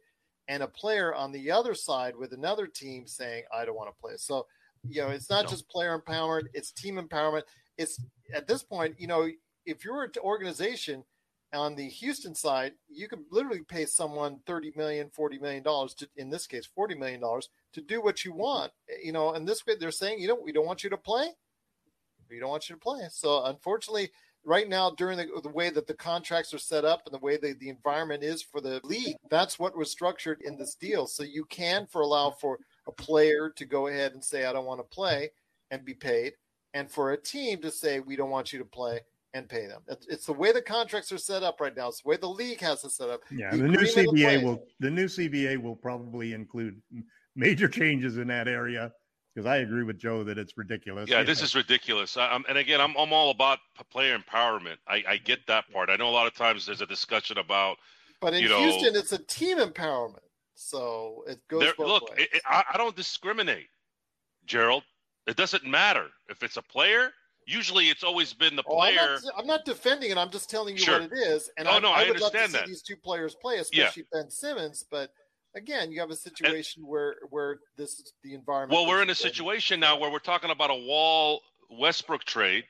and 0.48 0.62
a 0.62 0.66
player 0.66 1.14
on 1.14 1.30
the 1.30 1.50
other 1.50 1.74
side 1.74 2.16
with 2.16 2.32
another 2.32 2.66
team 2.66 3.06
saying 3.06 3.44
I 3.54 3.64
don't 3.66 3.76
want 3.76 3.94
to 3.94 4.00
play. 4.00 4.14
So 4.16 4.46
you 4.88 5.02
know, 5.02 5.10
it's 5.10 5.30
not 5.30 5.44
No. 5.44 5.50
just 5.50 5.68
player 5.68 5.98
empowerment, 5.98 6.48
it's 6.54 6.72
team 6.72 6.96
empowerment. 6.96 7.42
It's 7.76 8.00
at 8.32 8.46
this 8.46 8.62
point, 8.62 8.98
you 8.98 9.06
know, 9.06 9.28
if 9.66 9.84
you're 9.84 10.04
an 10.04 10.12
organization 10.18 11.04
on 11.52 11.74
the 11.76 11.88
Houston 11.88 12.34
side, 12.34 12.74
you 12.88 13.08
can 13.08 13.24
literally 13.30 13.62
pay 13.62 13.86
someone 13.86 14.40
30 14.46 14.72
million, 14.76 15.10
40 15.10 15.38
million 15.38 15.62
dollars 15.62 15.94
to 15.94 16.08
in 16.16 16.30
this 16.30 16.46
case 16.46 16.66
40 16.66 16.96
million 16.96 17.20
dollars 17.20 17.48
to 17.72 17.80
do 17.80 18.02
what 18.02 18.24
you 18.24 18.32
want. 18.32 18.72
You 19.02 19.12
know, 19.12 19.34
and 19.34 19.46
this 19.48 19.64
way 19.66 19.74
they're 19.78 19.90
saying, 19.90 20.20
you 20.20 20.28
know, 20.28 20.34
we 20.42 20.52
don't 20.52 20.66
want 20.66 20.84
you 20.84 20.90
to 20.90 20.96
play. 20.96 21.28
We 22.28 22.40
don't 22.40 22.50
want 22.50 22.68
you 22.68 22.74
to 22.74 22.80
play. 22.80 23.06
So 23.10 23.44
unfortunately, 23.44 24.10
right 24.44 24.68
now 24.68 24.90
during 24.90 25.16
the, 25.18 25.28
the 25.42 25.48
way 25.48 25.70
that 25.70 25.86
the 25.86 25.94
contracts 25.94 26.52
are 26.52 26.58
set 26.58 26.84
up 26.84 27.02
and 27.06 27.14
the 27.14 27.24
way 27.24 27.36
that 27.36 27.58
the 27.60 27.68
environment 27.68 28.22
is 28.22 28.42
for 28.42 28.60
the 28.60 28.80
league, 28.84 29.16
that's 29.30 29.58
what 29.58 29.76
was 29.76 29.90
structured 29.90 30.40
in 30.42 30.56
this 30.56 30.74
deal. 30.74 31.06
So 31.06 31.22
you 31.22 31.44
can 31.46 31.86
for 31.86 32.02
allow 32.02 32.30
for 32.30 32.58
a 32.86 32.92
player 32.92 33.50
to 33.56 33.64
go 33.64 33.86
ahead 33.88 34.12
and 34.12 34.22
say, 34.24 34.44
I 34.46 34.52
don't 34.52 34.66
want 34.66 34.80
to 34.80 34.84
play 34.94 35.30
and 35.70 35.84
be 35.84 35.94
paid, 35.94 36.34
and 36.74 36.90
for 36.90 37.12
a 37.12 37.16
team 37.16 37.60
to 37.62 37.70
say, 37.70 38.00
we 38.00 38.16
don't 38.16 38.30
want 38.30 38.52
you 38.52 38.58
to 38.58 38.64
play 38.64 39.00
and 39.32 39.48
pay 39.48 39.66
them. 39.66 39.82
It's, 39.88 40.06
it's 40.06 40.26
the 40.26 40.32
way 40.32 40.52
the 40.52 40.62
contracts 40.62 41.10
are 41.10 41.18
set 41.18 41.42
up 41.42 41.60
right 41.60 41.76
now. 41.76 41.88
It's 41.88 42.02
the 42.02 42.08
way 42.10 42.16
the 42.16 42.28
league 42.28 42.60
has 42.60 42.84
it 42.84 42.90
set 42.92 43.08
up. 43.10 43.20
Yeah, 43.32 43.50
The 43.50 43.56
the, 43.58 43.68
new 43.68 43.78
CBA 43.78 44.06
play. 44.20 44.44
will 44.44 44.64
the 44.80 44.90
new 44.90 45.06
CBA 45.06 45.60
will 45.60 45.74
probably 45.76 46.32
include 46.34 46.80
major 47.34 47.66
changes 47.68 48.16
in 48.18 48.28
that 48.28 48.46
area 48.46 48.92
because 49.34 49.46
I 49.46 49.56
agree 49.56 49.82
with 49.82 49.98
Joe 49.98 50.22
that 50.22 50.38
it's 50.38 50.56
ridiculous. 50.56 51.10
Yeah, 51.10 51.24
this 51.24 51.42
is 51.42 51.56
ridiculous. 51.56 52.16
I, 52.16 52.28
I'm, 52.28 52.44
and 52.48 52.56
again, 52.56 52.80
I'm, 52.80 52.94
I'm 52.96 53.12
all 53.12 53.30
about 53.30 53.58
player 53.90 54.16
empowerment. 54.16 54.76
I, 54.86 55.02
I 55.08 55.16
get 55.16 55.40
that 55.48 55.64
part. 55.72 55.90
I 55.90 55.96
know 55.96 56.08
a 56.08 56.10
lot 56.10 56.28
of 56.28 56.34
times 56.34 56.66
there's 56.66 56.80
a 56.82 56.86
discussion 56.86 57.38
about 57.38 57.78
But 58.20 58.34
in 58.34 58.42
You 58.44 58.48
know- 58.50 58.60
Houston, 58.60 58.94
it's 58.94 59.10
a 59.10 59.18
team 59.18 59.58
empowerment. 59.58 60.18
So 60.54 61.24
it 61.26 61.40
goes 61.48 61.60
there. 61.60 61.74
both 61.76 61.88
Look, 61.88 62.10
ways. 62.10 62.20
it, 62.32 62.36
it, 62.36 62.42
I, 62.46 62.64
I 62.74 62.78
don't 62.78 62.94
discriminate, 62.96 63.68
Gerald. 64.46 64.84
It 65.26 65.36
doesn't 65.36 65.64
matter 65.64 66.06
if 66.28 66.42
it's 66.42 66.56
a 66.56 66.62
player. 66.62 67.10
Usually, 67.46 67.86
it's 67.86 68.04
always 68.04 68.32
been 68.32 68.56
the 68.56 68.62
Oh, 68.66 68.80
I'm, 68.80 68.94
player. 68.94 69.18
not, 69.24 69.34
I'm 69.38 69.46
not 69.46 69.64
defending 69.64 70.10
it. 70.10 70.16
I'm 70.16 70.30
just 70.30 70.48
telling 70.48 70.76
you 70.76 70.82
Sure. 70.82 71.00
what 71.00 71.12
it 71.12 71.16
is. 71.18 71.50
And 71.58 71.68
Oh, 71.68 71.72
I, 71.72 71.78
no, 71.80 71.90
I 71.90 72.02
I 72.04 72.08
would 72.08 72.20
love 72.20 72.32
to 72.32 72.38
understand 72.38 72.52
see 72.52 72.58
that. 72.58 72.66
these 72.66 72.82
two 72.82 72.96
players 72.96 73.34
play, 73.34 73.58
especially 73.58 74.06
Ben 74.12 74.30
Simmons. 74.30 74.84
But 74.90 75.10
again, 75.54 75.90
you 75.92 76.00
have 76.00 76.10
a 76.10 76.16
situation 76.16 76.86
where 76.86 77.16
where 77.30 77.58
this 77.76 77.98
is 77.98 78.12
the 78.22 78.34
environment. 78.34 78.72
Well, 78.78 78.88
we're 78.88 79.02
in 79.02 79.10
a 79.10 79.14
situation 79.14 79.78
now 79.80 79.98
where 79.98 80.10
we're 80.10 80.18
talking 80.20 80.50
about 80.50 80.70
a 80.70 80.74
Wall 80.74 81.40
Westbrook 81.70 82.24
trade, 82.24 82.64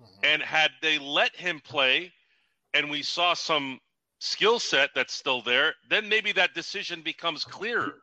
Mhm. 0.00 0.06
and 0.24 0.42
had 0.42 0.70
they 0.82 0.98
let 0.98 1.34
him 1.34 1.58
play, 1.60 2.12
and 2.74 2.88
we 2.90 3.02
saw 3.02 3.34
some 3.34 3.80
skill 4.18 4.58
set 4.58 4.90
that's 4.94 5.14
still 5.14 5.42
there, 5.42 5.74
then 5.88 6.08
maybe 6.08 6.32
that 6.32 6.54
decision 6.54 7.02
becomes 7.02 7.44
clearer. 7.44 8.02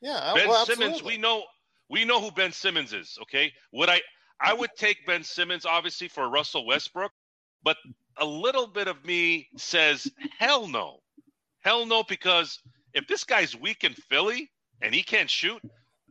yeah, 0.00 0.32
Ben 0.34 0.48
well, 0.48 0.66
Simmons, 0.66 1.02
we 1.02 1.16
know 1.16 1.44
we 1.90 2.04
know 2.04 2.20
who 2.20 2.30
Ben 2.30 2.52
Simmons 2.52 2.92
is. 2.92 3.18
Okay, 3.22 3.52
would 3.72 3.88
I? 3.88 4.00
I 4.40 4.52
would 4.52 4.70
take 4.76 5.06
Ben 5.06 5.22
Simmons 5.22 5.64
obviously 5.64 6.08
for 6.08 6.28
Russell 6.28 6.66
Westbrook, 6.66 7.12
but 7.62 7.76
a 8.18 8.24
little 8.24 8.66
bit 8.66 8.88
of 8.88 9.04
me 9.04 9.48
says 9.56 10.10
hell 10.38 10.66
no, 10.66 11.00
hell 11.60 11.86
no, 11.86 12.02
because 12.02 12.60
if 12.92 13.06
this 13.06 13.24
guy's 13.24 13.56
weak 13.56 13.84
in 13.84 13.94
Philly 13.94 14.50
and 14.82 14.94
he 14.94 15.02
can't 15.02 15.30
shoot, 15.30 15.60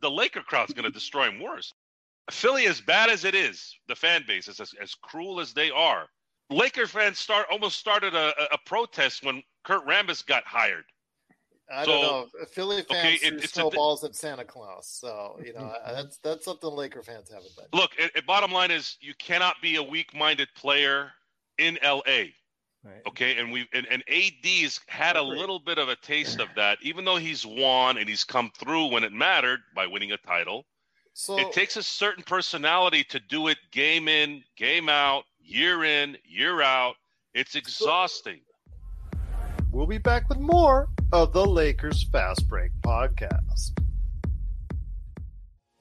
the 0.00 0.10
Laker 0.10 0.42
crowd's 0.42 0.74
going 0.74 0.84
to 0.84 0.90
destroy 0.90 1.28
him 1.28 1.40
worse. 1.40 1.72
Philly, 2.30 2.66
as 2.66 2.80
bad 2.80 3.10
as 3.10 3.24
it 3.24 3.34
is, 3.34 3.76
the 3.88 3.94
fan 3.94 4.24
base 4.26 4.48
is 4.48 4.60
as, 4.60 4.72
as 4.80 4.94
cruel 4.94 5.40
as 5.40 5.52
they 5.52 5.70
are. 5.70 6.06
Laker 6.54 6.86
fans 6.86 7.18
start 7.18 7.46
almost 7.50 7.78
started 7.78 8.14
a, 8.14 8.32
a- 8.40 8.54
a 8.54 8.58
protest 8.64 9.24
when 9.24 9.42
Kurt 9.64 9.86
Rambis 9.86 10.24
got 10.24 10.44
hired. 10.44 10.84
I 11.72 11.84
don't 11.86 12.02
know. 12.02 12.26
Philly 12.52 12.82
fans 12.82 12.90
okay, 12.90 13.16
threw 13.16 13.28
it- 13.28 13.34
it's 13.34 13.44
a 13.44 13.48
thi- 13.48 13.52
snowballs 13.60 14.04
at 14.04 14.14
Santa 14.14 14.44
Claus, 14.44 14.86
so 14.86 15.40
you 15.44 15.52
know 15.52 15.60
mm-hmm. 15.60 15.94
that's 15.94 16.18
that's 16.18 16.44
something 16.44 16.70
Laker 16.70 17.02
fans 17.02 17.30
haven't 17.30 17.56
done. 17.56 17.66
Look, 17.72 17.92
it, 17.98 18.12
it- 18.14 18.26
bottom 18.26 18.52
line 18.52 18.70
is 18.70 18.96
you 19.00 19.14
cannot 19.18 19.56
be 19.62 19.76
a 19.76 19.82
weak-minded 19.82 20.48
player 20.54 21.10
in 21.58 21.78
LA. 21.82 22.30
Right. 22.84 23.00
Okay, 23.08 23.38
and 23.38 23.50
we 23.50 23.66
and, 23.72 23.86
and 23.90 24.04
AD's 24.08 24.78
had 24.88 25.16
a 25.16 25.22
little 25.22 25.58
bit 25.58 25.78
of 25.78 25.88
a 25.88 25.96
taste 25.96 26.38
of 26.38 26.48
that, 26.56 26.78
even 26.82 27.06
though 27.06 27.16
he's 27.16 27.46
won 27.46 27.96
and 27.96 28.06
he's 28.06 28.24
come 28.24 28.52
through 28.58 28.88
when 28.88 29.04
it 29.04 29.12
mattered 29.12 29.60
by 29.74 29.86
winning 29.86 30.12
a 30.12 30.18
title. 30.18 30.66
So 31.14 31.38
it 31.38 31.52
takes 31.52 31.76
a 31.76 31.82
certain 31.82 32.24
personality 32.24 33.04
to 33.04 33.20
do 33.20 33.46
it 33.46 33.56
game 33.70 34.08
in, 34.08 34.42
game 34.56 34.88
out, 34.88 35.24
year 35.44 35.84
in, 35.84 36.16
year 36.24 36.62
out. 36.62 36.94
It's 37.34 37.54
exhausting. 37.54 38.40
We'll 39.70 39.86
be 39.86 39.98
back 39.98 40.28
with 40.28 40.38
more 40.38 40.88
of 41.12 41.32
the 41.32 41.44
Lakers 41.44 42.04
Fast 42.10 42.48
Break 42.48 42.70
podcast. 42.82 43.78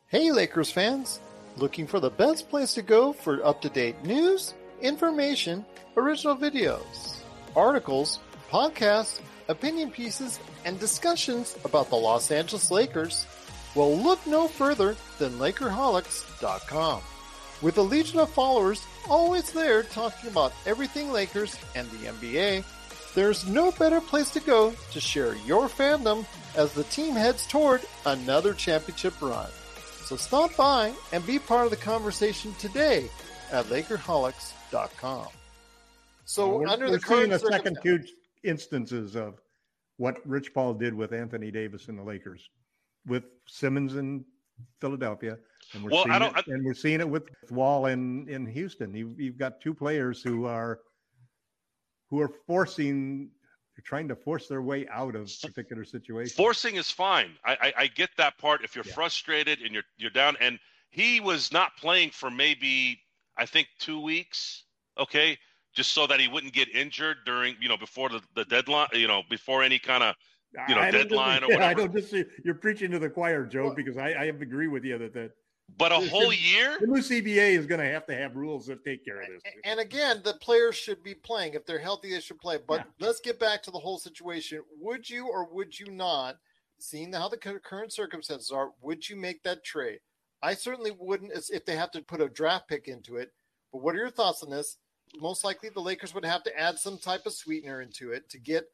Hey, 0.08 0.32
Lakers 0.32 0.72
fans! 0.72 1.20
Looking 1.58 1.86
for 1.86 2.00
the 2.00 2.10
best 2.10 2.50
place 2.50 2.74
to 2.74 2.82
go 2.82 3.14
for 3.14 3.46
up 3.46 3.62
to 3.62 3.70
date 3.70 4.04
news, 4.04 4.56
information, 4.82 5.66
original 5.96 6.36
videos, 6.36 7.18
articles, 7.56 8.20
podcasts, 8.50 9.22
opinion 9.48 9.92
pieces, 9.92 10.40
and 10.66 10.80
discussions 10.80 11.56
about 11.64 11.90
the 11.90 11.96
Los 11.96 12.32
Angeles 12.32 12.72
Lakers? 12.72 13.28
Well, 13.76 13.96
look 13.96 14.26
no 14.26 14.48
further 14.48 14.96
than 15.20 15.34
Lakerholics.com. 15.34 17.02
With 17.64 17.78
a 17.78 17.82
legion 17.82 18.20
of 18.20 18.30
followers 18.30 18.86
always 19.10 19.54
there 19.54 19.84
talking 19.84 20.30
about 20.30 20.52
everything 20.66 21.14
Lakers 21.14 21.58
and 21.76 21.90
the 21.92 22.08
NBA, 22.08 22.66
there's 23.16 23.48
no 23.48 23.72
better 23.72 24.02
place 24.02 24.30
to 24.32 24.42
go 24.42 24.74
to 24.92 25.00
share 25.00 25.36
your 25.38 25.70
fandom 25.70 26.26
as 26.58 26.74
the 26.74 26.84
team 26.84 27.14
heads 27.14 27.48
toward 27.48 27.86
another 28.06 28.54
championship 28.54 29.14
run. 29.22 29.50
So 30.04 30.18
stop 30.18 30.54
by 30.58 30.92
and 31.14 31.26
be 31.26 31.40
part 31.40 31.64
of 31.64 31.72
the 31.72 31.78
conversation 31.78 32.54
today 32.60 33.10
at 33.50 33.64
Lakerholics.com. 33.68 35.28
So 36.26 36.58
we're, 36.58 36.68
under 36.68 36.88
we're 36.88 36.92
the 36.92 37.00
current 37.00 37.32
seeing 37.32 37.32
a 37.32 37.40
second 37.40 37.78
two 37.82 38.04
instances 38.44 39.16
of 39.16 39.40
what 39.96 40.18
Rich 40.28 40.54
Paul 40.54 40.74
did 40.74 40.94
with 40.94 41.14
Anthony 41.14 41.50
Davis 41.50 41.88
and 41.88 41.98
the 41.98 42.04
Lakers, 42.04 42.50
with 43.08 43.24
Simmons 43.48 43.96
in 43.96 44.26
Philadelphia, 44.82 45.38
and 45.74 45.84
we're 45.84 45.92
Well, 45.92 46.02
I 46.02 46.04
seeing 46.04 46.20
don't- 46.20 46.38
it, 46.38 46.48
and 46.48 46.66
we're 46.66 46.74
seeing 46.74 47.00
it 47.00 47.10
with 47.10 47.24
Wall 47.50 47.88
in 47.88 48.28
in 48.30 48.46
Houston. 48.46 48.94
You, 48.94 49.16
you've 49.18 49.38
got 49.38 49.62
two 49.62 49.74
players 49.74 50.22
who 50.22 50.46
are 50.46 50.80
who 52.10 52.20
are 52.22 52.30
forcing, 52.48 53.32
they're 53.76 53.84
trying 53.84 54.08
to 54.08 54.16
force 54.16 54.48
their 54.48 54.62
way 54.62 54.88
out 54.90 55.16
of 55.16 55.32
particular 55.42 55.84
situations. 55.84 56.36
Forcing 56.36 56.76
is 56.76 56.92
fine. 56.92 57.32
I, 57.44 57.54
I, 57.54 57.74
I 57.78 57.88
get 57.88 58.12
that 58.18 58.38
part. 58.38 58.64
If 58.64 58.76
you're 58.76 58.86
Yeah. 58.86 58.94
frustrated 58.94 59.62
and 59.62 59.72
you're 59.74 59.84
you're 59.98 60.12
down, 60.12 60.38
and 60.40 60.60
he 60.92 61.20
was 61.20 61.52
not 61.52 61.76
playing 61.78 62.12
for 62.12 62.30
maybe 62.30 63.00
I 63.38 63.46
think 63.46 63.68
two 63.80 64.00
weeks. 64.00 64.66
Okay, 65.00 65.40
just 65.76 65.94
so 65.94 66.06
that 66.06 66.20
he 66.20 66.28
wouldn't 66.28 66.54
get 66.54 66.70
injured 66.76 67.18
during 67.26 67.56
you 67.60 67.68
know 67.68 67.78
before 67.78 68.10
the, 68.10 68.22
the 68.36 68.46
deadline. 68.46 68.90
You 68.94 69.08
know 69.08 69.24
before 69.30 69.64
any 69.64 69.80
kind 69.80 70.04
of 70.04 70.16
you 70.70 70.76
know, 70.76 70.82
I 70.82 70.92
deadline 70.92 71.42
dis- 71.42 71.50
or 71.50 71.54
I 71.64 71.74
whatever. 71.74 71.88
don't 71.88 71.94
just 71.94 72.14
you're 72.46 72.54
preaching 72.54 72.92
to 72.92 73.00
the 73.00 73.10
choir, 73.10 73.44
Joe, 73.48 73.66
Well- 73.66 73.74
because 73.76 73.98
I, 73.98 74.10
I 74.12 74.24
agree 74.26 74.68
with 74.68 74.84
you 74.86 75.00
that, 75.00 75.14
that 75.16 75.32
but 75.78 75.92
a 75.92 75.96
whole 76.10 76.32
year. 76.34 76.78
the 76.80 76.88
new 76.88 77.02
CBA 77.02 77.58
is 77.58 77.66
going 77.66 77.80
to 77.82 77.88
have 77.90 78.06
to 78.08 78.16
have 78.16 78.36
rules 78.36 78.66
that 78.68 78.84
take 78.84 79.04
care 79.06 79.22
of 79.22 79.28
this. 79.30 79.42
And 79.64 79.80
again, 79.80 80.22
the 80.24 80.34
players 80.36 80.76
should 80.76 81.04
be 81.04 81.14
playing. 81.16 81.54
If 81.54 81.66
they're 81.66 81.80
healthy, 81.80 82.12
they 82.12 82.20
should 82.20 82.40
play. 82.40 82.58
But 82.68 82.82
Yeah. 82.82 83.08
let's 83.08 83.20
get 83.20 83.40
back 83.40 83.64
to 83.64 83.72
the 83.72 83.80
whole 83.80 83.98
situation. 83.98 84.64
Would 84.80 85.10
you 85.10 85.28
or 85.28 85.46
would 85.54 85.80
you 85.80 85.88
not, 85.88 86.38
seeing 86.80 87.14
how 87.14 87.30
the 87.30 87.38
current 87.38 87.94
circumstances 87.94 88.52
are, 88.52 88.72
would 88.82 89.08
you 89.10 89.16
make 89.16 89.42
that 89.44 89.64
trade? 89.64 90.00
I 90.42 90.54
certainly 90.54 90.92
wouldn't 90.92 91.32
as- 91.32 91.50
if 91.50 91.66
they 91.66 91.76
have 91.76 91.92
to 91.92 92.02
put 92.02 92.20
a 92.22 92.28
draft 92.30 92.68
pick 92.68 92.88
into 92.88 93.16
it. 93.18 93.32
But 93.72 93.82
what 93.82 93.96
are 93.96 94.00
your 94.00 94.10
thoughts 94.12 94.44
on 94.44 94.50
this? 94.50 94.78
Most 95.16 95.44
likely 95.44 95.70
the 95.70 95.80
Lakers 95.80 96.14
would 96.14 96.26
have 96.26 96.44
to 96.44 96.60
add 96.60 96.78
some 96.80 96.98
type 96.98 97.26
of 97.26 97.34
sweetener 97.34 97.82
into 97.82 98.12
it 98.12 98.30
to 98.30 98.40
get 98.40 98.66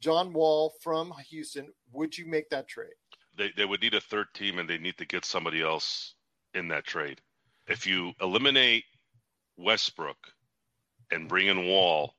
John 0.00 0.32
Wall 0.32 0.74
from 0.82 1.12
Houston. 1.30 1.72
Would 1.92 2.18
you 2.18 2.26
make 2.26 2.50
that 2.50 2.68
trade? 2.68 2.92
They 3.36 3.50
they 3.56 3.64
would 3.64 3.80
need 3.80 3.94
a 3.94 4.00
third 4.00 4.26
team, 4.34 4.58
and 4.58 4.68
they 4.68 4.78
need 4.78 4.98
to 4.98 5.04
get 5.06 5.24
somebody 5.24 5.60
else 5.62 6.13
in 6.54 6.68
that 6.68 6.84
trade. 6.84 7.20
If 7.66 7.86
you 7.86 8.12
eliminate 8.20 8.84
Westbrook 9.56 10.16
and 11.10 11.28
bring 11.28 11.48
in 11.48 11.66
Wall, 11.66 12.14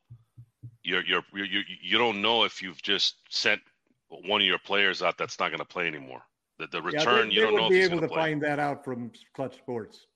you're 0.84 1.04
you're 1.06 1.24
you 1.34 1.44
you 1.44 1.62
you 1.82 1.98
don't 1.98 2.22
know 2.22 2.44
if 2.44 2.62
you've 2.62 2.82
just 2.82 3.16
sent 3.30 3.62
one 4.10 4.42
of 4.42 4.48
your 4.48 4.60
players 4.60 5.02
out 5.02 5.18
that's 5.18 5.40
not 5.40 5.50
going 5.50 5.60
to 5.60 5.66
play 5.66 5.88
anymore. 5.88 6.22
The 6.60 6.68
the 6.68 6.82
Yeah, 6.82 7.00
return 7.00 7.30
they, 7.30 7.36
you 7.36 7.42
they 7.42 7.46
don't 7.48 7.56
know 7.56 7.68
if 7.68 7.74
be 7.74 7.82
able 7.82 8.02
to 8.02 8.08
play. 8.08 8.22
find 8.22 8.42
that 8.44 8.60
out 8.60 8.84
from 8.86 9.12
Clutch 9.34 9.56
Sports 9.58 10.08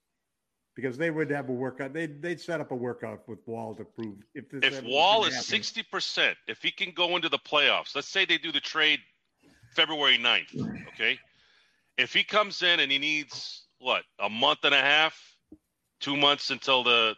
because 0.76 0.98
they 0.98 1.12
would 1.12 1.30
have 1.32 1.50
a 1.50 1.54
workout. 1.54 1.94
They'd, 1.94 2.22
they'd 2.22 2.40
set 2.40 2.62
up 2.62 2.72
a 2.72 2.76
workout 2.76 3.28
with 3.28 3.40
Wall 3.48 3.76
to 3.76 3.84
prove 3.84 4.18
if 4.34 4.50
this 4.50 4.64
If 4.64 4.84
Wall 4.84 5.26
is 5.26 5.36
sixty 5.36 5.84
percent, 5.84 6.38
if 6.48 6.62
he 6.62 6.72
can 6.72 6.92
go 6.92 7.16
into 7.16 7.30
the 7.30 7.40
playoffs, 7.40 7.96
let's 7.96 8.08
say 8.08 8.26
they 8.26 8.38
do 8.38 8.52
the 8.52 8.62
trade 8.62 9.00
February 9.76 10.18
9th. 10.18 10.66
Okay. 10.90 11.20
If 11.98 12.14
he 12.14 12.24
comes 12.24 12.64
in 12.64 12.80
and 12.80 12.92
he 12.92 12.98
needs 12.98 13.68
what 13.80 14.04
a 14.20 14.30
month 14.30 14.60
and 14.64 14.76
a 14.76 14.82
half, 14.82 15.20
two 16.00 16.16
months 16.16 16.50
until 16.50 16.84
the 16.84 17.16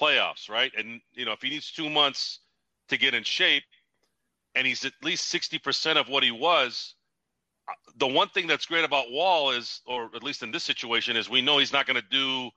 playoffs, 0.00 0.48
right? 0.48 0.72
And 0.76 1.00
you 1.12 1.24
know, 1.24 1.32
if 1.32 1.42
he 1.42 1.50
needs 1.50 1.70
two 1.70 1.90
months 1.90 2.40
to 2.88 2.96
get 2.96 3.14
in 3.14 3.22
shape, 3.22 3.64
and 4.54 4.66
he's 4.66 4.84
at 4.84 4.92
least 5.02 5.32
60% 5.32 5.96
of 5.96 6.08
what 6.08 6.22
he 6.22 6.30
was, 6.30 6.94
uh, 7.68 7.72
the 7.96 8.06
one 8.06 8.28
thing 8.28 8.46
that's 8.46 8.66
great 8.66 8.84
about 8.84 9.10
Wall 9.10 9.50
is, 9.52 9.80
or 9.86 10.10
at 10.14 10.22
least 10.22 10.42
in 10.42 10.50
this 10.50 10.64
situation, 10.64 11.16
is 11.16 11.30
we 11.30 11.40
know 11.40 11.58
he's 11.58 11.72
not 11.72 11.86
going 11.86 12.00
to 12.00 12.08
do. 12.10 12.50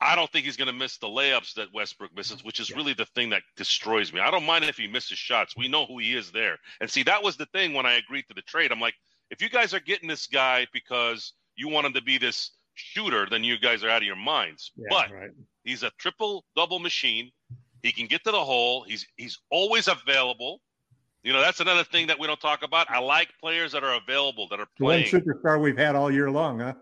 I 0.00 0.14
don't 0.14 0.30
think 0.30 0.44
he's 0.44 0.56
going 0.56 0.68
to 0.68 0.72
miss 0.72 0.96
the 0.98 1.08
layups 1.08 1.54
that 1.54 1.74
Westbrook 1.74 2.14
misses, 2.14 2.44
which 2.44 2.60
is 2.60 2.70
yeah. 2.70 2.76
really 2.76 2.94
the 2.94 3.06
thing 3.06 3.30
that 3.30 3.42
destroys 3.56 4.12
me. 4.12 4.20
I 4.20 4.30
don't 4.30 4.46
mind 4.46 4.64
if 4.64 4.76
he 4.76 4.86
misses 4.86 5.18
shots. 5.18 5.56
We 5.56 5.66
know 5.66 5.86
who 5.86 5.98
he 5.98 6.14
is 6.14 6.30
there. 6.30 6.56
And 6.80 6.88
see, 6.88 7.02
that 7.02 7.22
was 7.22 7.36
the 7.36 7.46
thing 7.46 7.74
when 7.74 7.84
I 7.84 7.94
agreed 7.94 8.26
to 8.28 8.34
the 8.34 8.42
trade. 8.42 8.70
I'm 8.70 8.80
like, 8.80 8.94
if 9.30 9.42
you 9.42 9.48
guys 9.50 9.74
are 9.74 9.80
getting 9.80 10.08
this 10.08 10.28
guy 10.28 10.68
because 10.72 11.32
you 11.58 11.68
want 11.68 11.86
him 11.86 11.92
to 11.92 12.02
be 12.02 12.16
this 12.16 12.52
shooter, 12.74 13.26
then 13.28 13.44
you 13.44 13.58
guys 13.58 13.82
are 13.82 13.90
out 13.90 13.98
of 13.98 14.06
your 14.06 14.16
minds. 14.16 14.72
Yeah, 14.76 14.86
but 14.88 15.12
right. 15.12 15.30
he's 15.64 15.82
a 15.82 15.90
triple 15.98 16.44
double 16.56 16.78
machine. 16.78 17.30
He 17.82 17.92
can 17.92 18.06
get 18.06 18.24
to 18.24 18.30
the 18.30 18.44
hole. 18.44 18.84
He's 18.84 19.06
he's 19.16 19.38
always 19.50 19.88
available. 19.88 20.60
You 21.24 21.32
know, 21.32 21.40
that's 21.40 21.60
another 21.60 21.84
thing 21.84 22.06
that 22.06 22.18
we 22.18 22.26
don't 22.26 22.40
talk 22.40 22.62
about. 22.62 22.88
I 22.90 23.00
like 23.00 23.28
players 23.40 23.72
that 23.72 23.82
are 23.82 23.94
available, 23.96 24.48
that 24.48 24.60
are 24.60 24.68
playing. 24.78 25.10
The 25.10 25.18
one 25.18 25.26
superstar 25.26 25.60
we've 25.60 25.76
had 25.76 25.96
all 25.96 26.10
year 26.10 26.30
long, 26.30 26.60
huh? 26.60 26.74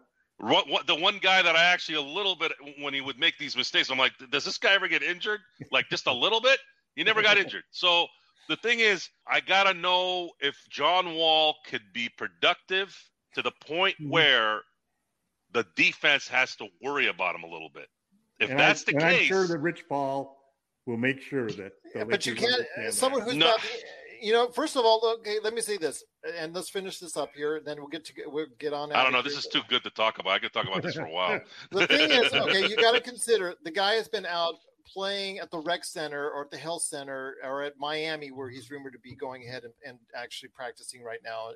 The 0.87 0.95
one 0.95 1.19
guy 1.21 1.41
that 1.41 1.57
I 1.57 1.65
actually 1.65 1.97
a 1.97 2.03
little 2.03 2.37
bit 2.37 2.53
when 2.79 2.93
he 2.93 3.01
would 3.01 3.19
make 3.19 3.39
these 3.39 3.57
mistakes, 3.57 3.91
I'm 3.91 3.97
like, 3.97 4.13
does 4.31 4.45
this 4.45 4.59
guy 4.59 4.75
ever 4.75 4.87
get 4.89 5.03
injured? 5.03 5.41
Like 5.73 5.89
just 5.89 6.07
a 6.07 6.13
little 6.13 6.43
bit? 6.43 6.61
He 6.95 7.03
never 7.03 7.23
got 7.23 7.39
injured. 7.39 7.65
So 7.71 8.07
the 8.49 8.57
thing 8.57 8.81
is, 8.81 9.09
I 9.27 9.41
gotta 9.41 9.73
know 9.73 10.31
if 10.41 10.57
John 10.69 11.15
Wall 11.15 11.57
could 11.67 11.83
be 11.95 12.11
productive 12.11 12.95
to 13.37 13.43
the 13.43 13.53
point 13.67 13.95
mm-hmm. 14.01 14.11
where 14.11 14.63
the 15.53 15.67
defense 15.77 16.27
has 16.29 16.57
to 16.57 16.67
worry 16.83 17.07
about 17.09 17.35
him 17.35 17.45
a 17.45 17.47
little 17.47 17.71
bit. 17.73 17.89
If 18.41 18.51
and 18.51 18.59
that's 18.59 18.83
I, 18.89 18.93
the 18.93 18.99
case, 18.99 19.21
I'm 19.21 19.27
sure 19.27 19.47
that 19.47 19.59
Rich 19.59 19.85
Paul 19.89 20.37
will 20.87 20.97
make 20.97 21.21
sure 21.21 21.51
that. 21.51 21.73
Yeah, 21.95 22.05
but 22.05 22.27
you 22.27 22.35
can't. 22.35 22.63
Someone 22.91 23.23
who's 23.23 23.37
no. 23.37 23.47
not 23.47 23.61
you 24.21 24.33
know, 24.33 24.49
first 24.49 24.77
of 24.77 24.85
all, 24.85 25.01
okay, 25.21 25.37
let 25.43 25.53
me 25.53 25.61
say 25.61 25.77
this, 25.77 26.03
and 26.39 26.55
let's 26.55 26.71
finish 26.71 26.99
this 26.99 27.17
up 27.17 27.31
here, 27.35 27.57
and 27.57 27.67
then 27.67 27.77
we'll 27.79 27.89
get 27.89 28.05
to 28.07 28.13
we'll 28.27 28.47
get 28.59 28.73
on. 28.73 28.91
I 28.93 29.03
don't 29.03 29.13
know. 29.13 29.23
This 29.23 29.37
is 29.37 29.47
too 29.47 29.61
good 29.69 29.83
to 29.85 29.91
talk 29.91 30.19
about. 30.19 30.33
I 30.33 30.39
could 30.39 30.53
talk 30.53 30.67
about 30.67 30.83
this 30.83 30.95
for 30.95 31.05
a 31.05 31.11
while. 31.11 31.41
the 31.71 31.87
thing 31.87 32.11
is, 32.11 32.33
okay, 32.33 32.67
you 32.67 32.77
got 32.77 32.93
to 32.93 33.01
consider 33.01 33.55
the 33.63 33.71
guy 33.71 33.95
has 33.95 34.09
been 34.09 34.27
out 34.27 34.55
playing 34.87 35.39
at 35.39 35.51
the 35.51 35.59
rec 35.59 35.85
center 35.85 36.31
or 36.31 36.45
at 36.45 36.51
the 36.51 36.57
health 36.57 36.83
center 36.83 37.35
or 37.45 37.63
at 37.63 37.75
Miami, 37.79 38.31
where 38.31 38.49
he's 38.49 38.71
rumored 38.71 38.95
to 38.95 38.99
be 39.01 39.15
going 39.15 39.47
ahead 39.47 39.65
and, 39.65 39.75
and 39.87 39.99
actually 40.15 40.49
practicing 40.49 41.03
right 41.03 41.21
now 41.25 41.51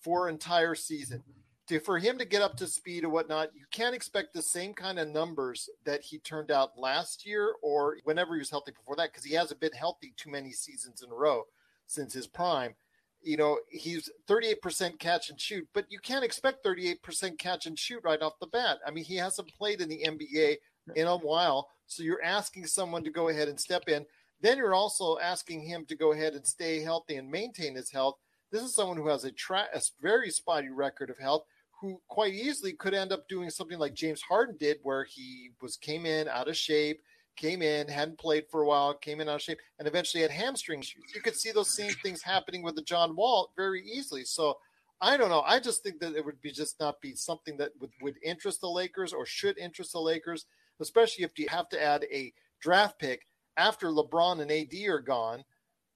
for 0.00 0.28
entire 0.28 0.74
season. 0.74 1.22
To, 1.68 1.78
for 1.78 1.98
him 1.98 2.18
to 2.18 2.24
get 2.24 2.42
up 2.42 2.56
to 2.56 2.66
speed 2.66 3.04
or 3.04 3.10
whatnot, 3.10 3.50
you 3.54 3.64
can't 3.70 3.94
expect 3.94 4.34
the 4.34 4.42
same 4.42 4.74
kind 4.74 4.98
of 4.98 5.08
numbers 5.08 5.68
that 5.84 6.02
he 6.02 6.18
turned 6.18 6.50
out 6.50 6.76
last 6.76 7.24
year 7.24 7.54
or 7.62 7.98
whenever 8.04 8.34
he 8.34 8.40
was 8.40 8.50
healthy 8.50 8.72
before 8.72 8.96
that, 8.96 9.12
because 9.12 9.24
he 9.24 9.34
hasn't 9.34 9.60
been 9.60 9.72
healthy 9.72 10.12
too 10.16 10.30
many 10.30 10.50
seasons 10.50 11.02
in 11.02 11.12
a 11.12 11.14
row 11.14 11.44
since 11.86 12.12
his 12.12 12.26
prime. 12.26 12.74
You 13.22 13.36
know, 13.36 13.58
he's 13.68 14.10
38% 14.28 14.98
catch 14.98 15.30
and 15.30 15.40
shoot, 15.40 15.68
but 15.74 15.84
you 15.90 15.98
can't 15.98 16.24
expect 16.24 16.64
38% 16.64 17.38
catch 17.38 17.66
and 17.66 17.78
shoot 17.78 18.00
right 18.02 18.22
off 18.22 18.38
the 18.40 18.46
bat. 18.46 18.78
I 18.86 18.90
mean, 18.90 19.04
he 19.04 19.16
hasn't 19.16 19.54
played 19.54 19.80
in 19.80 19.88
the 19.88 20.04
NBA 20.06 20.56
in 20.96 21.06
a 21.06 21.16
while. 21.16 21.68
So 21.86 22.02
you're 22.02 22.22
asking 22.22 22.66
someone 22.66 23.04
to 23.04 23.10
go 23.10 23.28
ahead 23.28 23.48
and 23.48 23.60
step 23.60 23.88
in. 23.88 24.06
Then 24.40 24.56
you're 24.56 24.74
also 24.74 25.18
asking 25.18 25.62
him 25.62 25.84
to 25.86 25.96
go 25.96 26.12
ahead 26.12 26.34
and 26.34 26.46
stay 26.46 26.80
healthy 26.80 27.16
and 27.16 27.30
maintain 27.30 27.74
his 27.74 27.90
health. 27.90 28.16
This 28.50 28.62
is 28.62 28.74
someone 28.74 28.96
who 28.96 29.08
has 29.08 29.24
a, 29.24 29.30
tra- 29.30 29.68
a 29.72 29.80
very 30.00 30.30
spotty 30.30 30.68
record 30.68 31.10
of 31.10 31.18
health, 31.18 31.44
who 31.80 32.00
quite 32.08 32.34
easily 32.34 32.72
could 32.72 32.94
end 32.94 33.12
up 33.12 33.28
doing 33.28 33.48
something 33.48 33.78
like 33.78 33.94
James 33.94 34.22
Harden 34.22 34.56
did, 34.58 34.78
where 34.82 35.04
he 35.04 35.50
was 35.62 35.76
came 35.76 36.04
in 36.04 36.28
out 36.28 36.48
of 36.48 36.56
shape, 36.56 37.00
came 37.36 37.62
in, 37.62 37.88
hadn't 37.88 38.18
played 38.18 38.44
for 38.50 38.62
a 38.62 38.66
while, 38.66 38.92
came 38.94 39.20
in 39.20 39.28
out 39.28 39.36
of 39.36 39.42
shape, 39.42 39.58
and 39.78 39.88
eventually 39.88 40.22
had 40.22 40.30
hamstring 40.30 40.80
issues. 40.80 41.04
You 41.14 41.22
could 41.22 41.36
see 41.36 41.52
those 41.52 41.74
same 41.74 41.92
things 42.02 42.22
happening 42.22 42.62
with 42.62 42.74
the 42.74 42.82
John 42.82 43.16
Wall 43.16 43.50
very 43.56 43.82
easily. 43.82 44.24
So 44.24 44.58
I 45.00 45.16
don't 45.16 45.30
know. 45.30 45.42
I 45.42 45.58
just 45.60 45.82
think 45.82 46.00
that 46.00 46.14
it 46.14 46.24
would 46.24 46.42
be 46.42 46.52
just 46.52 46.78
not 46.78 47.00
be 47.00 47.14
something 47.14 47.56
that 47.56 47.70
would, 47.80 47.92
would 48.02 48.16
interest 48.22 48.60
the 48.60 48.68
Lakers 48.68 49.12
or 49.12 49.24
should 49.24 49.56
interest 49.58 49.92
the 49.92 50.00
Lakers, 50.00 50.44
especially 50.80 51.24
if 51.24 51.38
you 51.38 51.48
have 51.48 51.68
to 51.70 51.82
add 51.82 52.04
a 52.12 52.32
draft 52.60 52.98
pick 52.98 53.26
after 53.56 53.88
LeBron 53.88 54.40
and 54.40 54.50
AD 54.50 54.88
are 54.88 55.00
gone. 55.00 55.44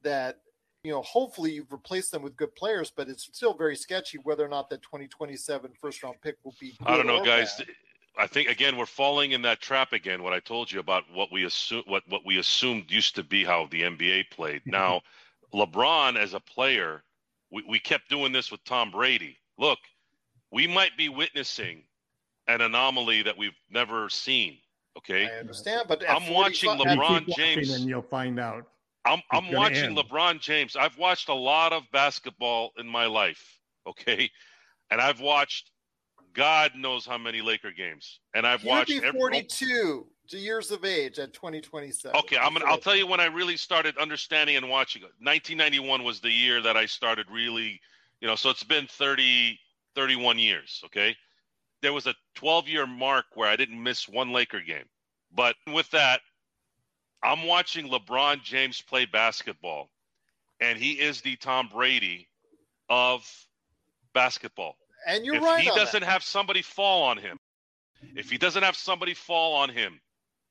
That 0.02 0.40
you 0.84 0.90
know, 0.90 1.02
hopefully 1.02 1.52
you've 1.52 1.72
replaced 1.72 2.12
them 2.12 2.22
with 2.22 2.36
good 2.36 2.54
players, 2.54 2.92
but 2.94 3.08
it's 3.08 3.24
still 3.24 3.54
very 3.54 3.74
sketchy 3.74 4.18
whether 4.18 4.44
or 4.44 4.48
not 4.48 4.68
that 4.68 4.82
2027 4.82 5.72
first 5.80 6.02
round 6.02 6.16
pick 6.22 6.36
will 6.44 6.54
be. 6.60 6.76
I 6.84 6.96
don't 6.96 7.06
know, 7.06 7.24
guys. 7.24 7.56
Bad. 7.58 7.68
I 8.16 8.26
think 8.28 8.48
again 8.48 8.76
we're 8.76 8.86
falling 8.86 9.32
in 9.32 9.42
that 9.42 9.60
trap 9.60 9.92
again. 9.92 10.22
What 10.22 10.34
I 10.34 10.38
told 10.38 10.70
you 10.70 10.78
about 10.78 11.04
what 11.12 11.32
we 11.32 11.46
assume, 11.46 11.82
what 11.86 12.04
what 12.08 12.24
we 12.24 12.38
assumed 12.38 12.90
used 12.90 13.16
to 13.16 13.24
be 13.24 13.44
how 13.44 13.66
the 13.70 13.82
NBA 13.82 14.30
played. 14.30 14.60
Mm-hmm. 14.60 14.70
Now, 14.70 15.00
LeBron 15.54 16.16
as 16.16 16.34
a 16.34 16.40
player, 16.40 17.02
we, 17.50 17.64
we 17.68 17.78
kept 17.78 18.10
doing 18.10 18.30
this 18.30 18.52
with 18.52 18.62
Tom 18.64 18.90
Brady. 18.90 19.38
Look, 19.58 19.78
we 20.52 20.66
might 20.68 20.96
be 20.98 21.08
witnessing 21.08 21.82
an 22.46 22.60
anomaly 22.60 23.22
that 23.22 23.36
we've 23.36 23.56
never 23.70 24.08
seen. 24.10 24.58
Okay, 24.98 25.26
I 25.26 25.40
understand, 25.40 25.86
but 25.88 26.08
I'm 26.08 26.32
watching 26.32 26.70
LeBron 26.70 27.34
James, 27.34 27.74
and 27.74 27.84
you'll 27.88 28.02
find 28.02 28.38
out. 28.38 28.68
I'm 29.04 29.22
I'm 29.30 29.52
watching 29.52 29.84
end. 29.84 29.96
LeBron 29.96 30.40
James. 30.40 30.76
I've 30.76 30.96
watched 30.96 31.28
a 31.28 31.34
lot 31.34 31.72
of 31.72 31.82
basketball 31.92 32.72
in 32.78 32.88
my 32.88 33.06
life. 33.06 33.60
Okay, 33.86 34.30
and 34.90 35.00
I've 35.00 35.20
watched 35.20 35.70
God 36.34 36.72
knows 36.76 37.06
how 37.06 37.16
many 37.16 37.40
Laker 37.40 37.70
games, 37.70 38.20
and 38.34 38.46
I've 38.46 38.62
You'd 38.62 38.70
watched. 38.70 38.88
Be 38.88 39.00
Forty-two 39.00 40.06
every... 40.28 40.40
years 40.40 40.70
of 40.70 40.84
age 40.84 41.18
at 41.18 41.32
2027. 41.32 42.18
Okay, 42.18 42.36
I'm 42.36 42.52
gonna. 42.52 42.66
I'll 42.66 42.78
tell 42.78 42.96
you 42.96 43.06
when 43.06 43.20
I 43.20 43.26
really 43.26 43.56
started 43.56 43.96
understanding 43.98 44.56
and 44.56 44.68
watching. 44.68 45.02
1991 45.02 46.02
was 46.02 46.20
the 46.20 46.30
year 46.30 46.60
that 46.62 46.76
I 46.76 46.86
started 46.86 47.26
really, 47.30 47.80
you 48.20 48.28
know. 48.28 48.34
So 48.34 48.50
it's 48.50 48.64
been 48.64 48.86
30, 48.86 49.58
31 49.94 50.38
years. 50.38 50.82
Okay, 50.86 51.16
there 51.82 51.92
was 51.92 52.06
a 52.06 52.14
12 52.34 52.68
year 52.68 52.86
mark 52.86 53.26
where 53.34 53.48
I 53.48 53.56
didn't 53.56 53.80
miss 53.80 54.08
one 54.08 54.32
Laker 54.32 54.60
game, 54.60 54.86
but 55.32 55.56
with 55.72 55.90
that, 55.90 56.20
I'm 57.24 57.46
watching 57.46 57.88
LeBron 57.88 58.42
James 58.42 58.82
play 58.82 59.06
basketball, 59.06 59.88
and 60.60 60.78
he 60.78 60.92
is 60.92 61.22
the 61.22 61.36
Tom 61.36 61.68
Brady 61.72 62.28
of 62.90 63.26
basketball. 64.12 64.76
And 65.06 65.24
you're 65.24 65.36
if 65.36 65.42
right. 65.42 65.66
If 65.66 65.72
he 65.72 65.78
doesn't 65.78 66.00
that. 66.00 66.10
have 66.10 66.22
somebody 66.22 66.60
fall 66.60 67.02
on 67.04 67.16
him, 67.16 67.38
if 68.14 68.30
he 68.30 68.36
doesn't 68.36 68.62
have 68.62 68.76
somebody 68.76 69.14
fall 69.14 69.54
on 69.54 69.70
him 69.70 70.00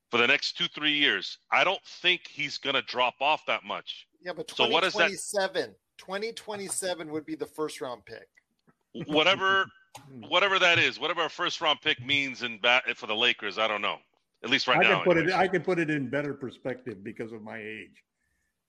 for 0.10 0.18
the 0.18 0.28
next 0.28 0.58
two, 0.58 0.68
three 0.68 0.94
years, 0.94 1.38
I 1.52 1.64
don't 1.64 1.84
think 2.02 2.28
he's 2.28 2.58
going 2.58 2.76
to 2.76 2.82
drop 2.82 3.16
off 3.22 3.46
that 3.46 3.64
much. 3.64 4.08
Yeah, 4.24 4.34
but 4.34 4.48
2027, 4.48 4.58
so 4.58 4.74
what 4.74 4.84
is 4.84 5.24
that? 5.54 5.76
2027 6.00 7.12
would 7.12 7.26
be 7.26 7.36
the 7.36 7.46
first 7.46 7.82
round 7.82 8.04
pick. 8.06 8.28
Whatever, 9.08 9.66
whatever 10.28 10.58
that 10.58 10.80
is, 10.80 11.00
whatever 11.00 11.26
a 11.26 11.30
first 11.30 11.62
round 11.62 11.82
pick 11.82 12.04
means 12.04 12.42
in 12.42 12.60
bat 12.60 12.84
for 12.96 13.06
the 13.06 13.16
Lakers, 13.16 13.60
I 13.60 13.68
don't 13.68 13.82
know. 13.82 13.98
At 14.44 14.50
least 14.50 14.68
right 14.68 14.78
I 14.78 14.90
now. 14.90 14.96
Can 14.96 15.04
put 15.04 15.18
it, 15.18 15.34
I 15.34 15.48
can 15.48 15.62
put 15.62 15.80
it 15.80 15.90
in 15.90 16.10
better 16.10 16.34
perspective 16.34 17.04
because 17.04 17.32
of 17.32 17.42
my 17.42 17.58
age 17.58 18.04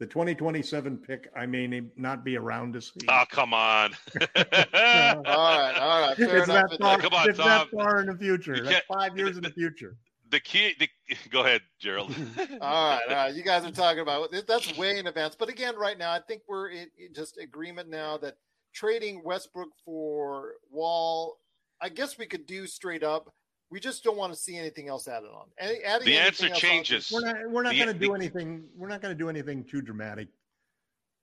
the 0.00 0.06
2027 0.06 0.98
pick 0.98 1.28
I 1.36 1.46
may 1.46 1.82
not 1.96 2.24
be 2.24 2.36
around 2.36 2.72
to 2.74 2.80
see. 2.80 3.06
Oh, 3.08 3.24
come 3.30 3.54
on. 3.54 3.92
all 4.36 4.42
right, 4.44 5.76
all 5.76 6.00
right. 6.00 6.16
Fair 6.16 6.38
it's 6.38 6.48
enough. 6.48 6.70
That 6.70 6.80
far, 6.80 6.98
come 6.98 7.14
on, 7.14 7.28
it's 7.28 7.38
Tom. 7.38 7.46
that 7.48 7.70
far 7.70 8.00
in 8.00 8.06
the 8.06 8.16
future. 8.16 8.64
That's 8.64 8.84
five 8.86 9.16
years 9.16 9.32
the, 9.32 9.38
in 9.38 9.42
the 9.44 9.50
future. 9.54 9.96
The 10.30 10.40
key, 10.40 10.74
the, 10.80 10.88
go 11.30 11.40
ahead, 11.40 11.60
Gerald. 11.78 12.14
all 12.60 12.90
right, 12.90 13.00
all 13.08 13.14
right. 13.14 13.34
You 13.34 13.42
guys 13.42 13.64
are 13.64 13.70
talking 13.70 14.00
about 14.00 14.30
that's 14.46 14.76
way 14.76 14.98
in 14.98 15.06
advance. 15.06 15.36
But 15.36 15.48
again, 15.48 15.76
right 15.76 15.96
now, 15.96 16.10
I 16.10 16.20
think 16.26 16.42
we're 16.48 16.70
in, 16.70 16.88
in 16.98 17.14
just 17.14 17.38
agreement 17.38 17.88
now 17.88 18.18
that 18.18 18.36
trading 18.72 19.22
Westbrook 19.22 19.68
for 19.84 20.54
Wall, 20.70 21.36
I 21.80 21.88
guess 21.88 22.18
we 22.18 22.26
could 22.26 22.46
do 22.46 22.66
straight 22.66 23.04
up 23.04 23.32
we 23.74 23.80
just 23.80 24.04
don't 24.04 24.16
want 24.16 24.32
to 24.32 24.38
see 24.38 24.56
anything 24.56 24.88
else 24.88 25.08
added 25.08 25.30
on. 25.34 25.46
Adding 25.58 26.06
the 26.06 26.16
answer 26.16 26.48
changes. 26.48 27.10
On, 27.12 27.20
we're 27.20 27.32
not. 27.32 27.50
We're 27.50 27.62
not 27.64 27.74
going 27.74 27.88
to 27.88 27.92
do 27.92 28.14
anything. 28.14 28.68
We're 28.76 28.86
not 28.86 29.02
going 29.02 29.12
to 29.12 29.18
do 29.18 29.28
anything 29.28 29.64
too 29.64 29.82
dramatic 29.82 30.28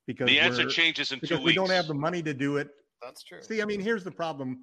because 0.06 0.28
the 0.28 0.38
answer 0.38 0.66
changes 0.66 1.14
in 1.14 1.22
two 1.22 1.36
weeks. 1.36 1.46
We 1.46 1.54
don't 1.54 1.70
have 1.70 1.88
the 1.88 1.94
money 1.94 2.22
to 2.24 2.34
do 2.34 2.58
it. 2.58 2.72
That's 3.02 3.24
true. 3.24 3.42
See, 3.42 3.62
I 3.62 3.66
mean, 3.66 3.80
here's 3.80 4.04
the 4.04 4.12
problem. 4.12 4.60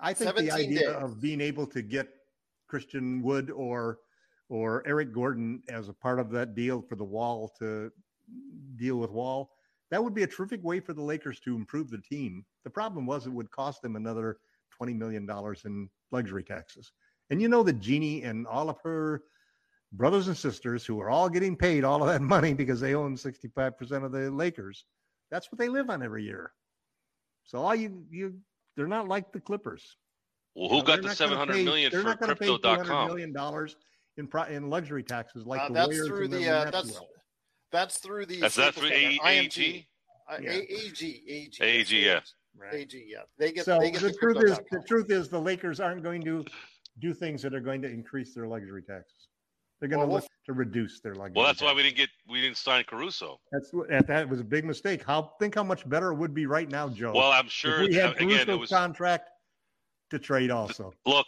I 0.00 0.14
think 0.14 0.36
the 0.36 0.52
idea 0.52 0.92
days. 0.92 1.02
of 1.02 1.20
being 1.20 1.40
able 1.40 1.66
to 1.66 1.82
get 1.82 2.06
Christian 2.68 3.22
Wood 3.22 3.50
or 3.50 3.98
or 4.48 4.84
Eric 4.86 5.12
Gordon 5.12 5.64
as 5.68 5.88
a 5.88 5.92
part 5.92 6.20
of 6.20 6.30
that 6.30 6.54
deal 6.54 6.80
for 6.80 6.94
the 6.94 7.04
Wall 7.04 7.52
to 7.58 7.90
deal 8.76 8.98
with 8.98 9.10
Wall, 9.10 9.50
that 9.90 10.02
would 10.02 10.14
be 10.14 10.22
a 10.22 10.28
terrific 10.28 10.62
way 10.62 10.78
for 10.78 10.92
the 10.92 11.02
Lakers 11.02 11.40
to 11.40 11.56
improve 11.56 11.90
the 11.90 11.98
team. 11.98 12.44
The 12.62 12.70
problem 12.70 13.04
was 13.04 13.26
it 13.26 13.32
would 13.32 13.50
cost 13.50 13.82
them 13.82 13.96
another 13.96 14.38
twenty 14.70 14.94
million 14.94 15.26
dollars 15.26 15.62
in 15.64 15.90
luxury 16.12 16.44
taxes. 16.44 16.92
And 17.30 17.40
you 17.40 17.48
know 17.48 17.62
that 17.62 17.80
Jeanie 17.80 18.22
and 18.24 18.46
all 18.46 18.68
of 18.68 18.76
her 18.82 19.22
brothers 19.92 20.28
and 20.28 20.36
sisters, 20.36 20.84
who 20.84 21.00
are 21.00 21.08
all 21.10 21.28
getting 21.28 21.56
paid 21.56 21.84
all 21.84 22.02
of 22.02 22.08
that 22.08 22.20
money 22.36 22.52
because 22.52 22.80
they 22.80 22.94
own 22.94 23.16
65% 23.16 24.04
of 24.04 24.12
the 24.12 24.30
Lakers, 24.30 24.84
that's 25.30 25.50
what 25.50 25.58
they 25.58 25.68
live 25.68 25.90
on 25.90 26.02
every 26.02 26.24
year. 26.24 26.52
So 27.44 27.58
all 27.58 27.74
you 27.74 28.04
you 28.10 28.34
they're 28.76 28.86
not 28.86 29.08
like 29.08 29.32
the 29.32 29.40
Clippers. 29.40 29.96
Well, 30.54 30.68
who 30.68 30.76
You 30.76 30.80
know, 30.82 30.86
got 30.86 30.96
the 31.02 31.08
not 31.08 31.16
seven 31.16 31.34
gonna 31.34 31.38
hundred 31.38 31.54
pay- 31.58 31.64
million 31.64 31.90
they're 31.92 32.00
for 32.02 32.08
not 32.08 32.20
gonna 32.20 32.36
pay 32.36 32.46
$200 32.48 32.60
Crypto.com? 32.62 33.06
million 33.08 33.32
dollars 33.32 33.76
in 34.16 34.26
pro, 34.26 34.44
in 34.44 34.68
luxury 34.68 35.02
taxes 35.02 35.46
like 35.46 35.60
Uh, 35.60 35.68
the 35.68 35.74
that's 35.74 35.86
Warriors 35.88 36.06
through 36.08 36.28
the, 36.28 36.36
the 36.38 36.48
uh, 36.48 36.70
that's 36.70 36.92
will. 36.92 37.08
that's 37.72 37.98
through 37.98 38.26
the 38.26 38.40
That's 38.40 38.56
that 38.56 38.74
through 38.74 38.88
A- 38.88 39.18
IMG. 39.18 39.58
AEG? 39.58 39.86
Uh, 40.28 40.36
Yeah. 40.42 40.50
A- 40.50 40.86
AG, 40.86 41.24
AG, 41.28 41.58
AEG, 41.60 41.78
that's 41.78 41.92
yeah. 41.92 42.20
Right. 42.56 42.74
AG, 42.74 43.04
yeah. 43.08 43.18
They 43.38 43.52
get 43.52 43.64
So 43.64 43.78
they 43.78 43.90
get 43.90 44.00
the 44.02 44.08
the, 44.08 44.14
truth 44.18 44.42
is, 44.44 44.60
the 44.70 44.82
truth 44.86 45.10
is, 45.10 45.28
the 45.28 45.40
Lakers 45.40 45.80
aren't 45.80 46.02
going 46.02 46.22
to 46.22 46.44
do 47.00 47.14
things 47.14 47.42
that 47.42 47.54
are 47.54 47.60
going 47.60 47.82
to 47.82 47.88
increase 47.88 48.34
their 48.34 48.46
luxury 48.46 48.82
taxes. 48.82 49.28
They're 49.80 49.88
going 49.88 50.00
Well, 50.00 50.08
to 50.08 50.14
look 50.14 50.26
to 50.46 50.52
reduce 50.52 51.00
their 51.00 51.14
luxury. 51.14 51.34
Well, 51.36 51.46
that's 51.46 51.62
why 51.62 51.72
we 51.72 51.82
didn't 51.82 51.96
get 51.96 52.10
we 52.28 52.40
didn't 52.40 52.58
sign 52.58 52.84
Caruso. 52.84 53.40
That's 53.50 53.70
that. 53.88 54.06
That 54.06 54.28
was 54.28 54.40
a 54.40 54.44
big 54.44 54.64
mistake. 54.64 55.02
How 55.02 55.32
think 55.40 55.54
how 55.54 55.62
much 55.62 55.88
better 55.88 56.12
it 56.12 56.16
would 56.16 56.34
be 56.34 56.46
right 56.46 56.70
now, 56.70 56.88
Joe. 56.88 57.12
Well, 57.14 57.32
I'm 57.32 57.46
if 57.46 57.52
sure 57.52 57.80
we 57.80 57.94
had 57.94 58.16
again 58.16 58.30
it 58.30 58.46
Caruso's 58.46 58.60
was 58.60 58.70
contract 58.70 59.30
to 60.10 60.18
trade 60.18 60.50
also. 60.50 60.92
look, 61.06 61.26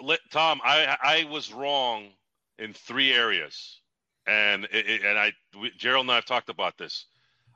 let, 0.00 0.20
Tom, 0.30 0.60
I 0.62 0.96
I 1.02 1.24
was 1.30 1.52
wrong 1.52 2.10
in 2.58 2.72
three 2.72 3.12
areas, 3.12 3.80
and 4.26 4.66
it, 4.70 5.02
and 5.04 5.18
I 5.18 5.32
we, 5.60 5.72
Gerald 5.76 6.04
and 6.04 6.12
I 6.12 6.16
have 6.16 6.26
talked 6.26 6.50
about 6.50 6.78
this. 6.78 7.06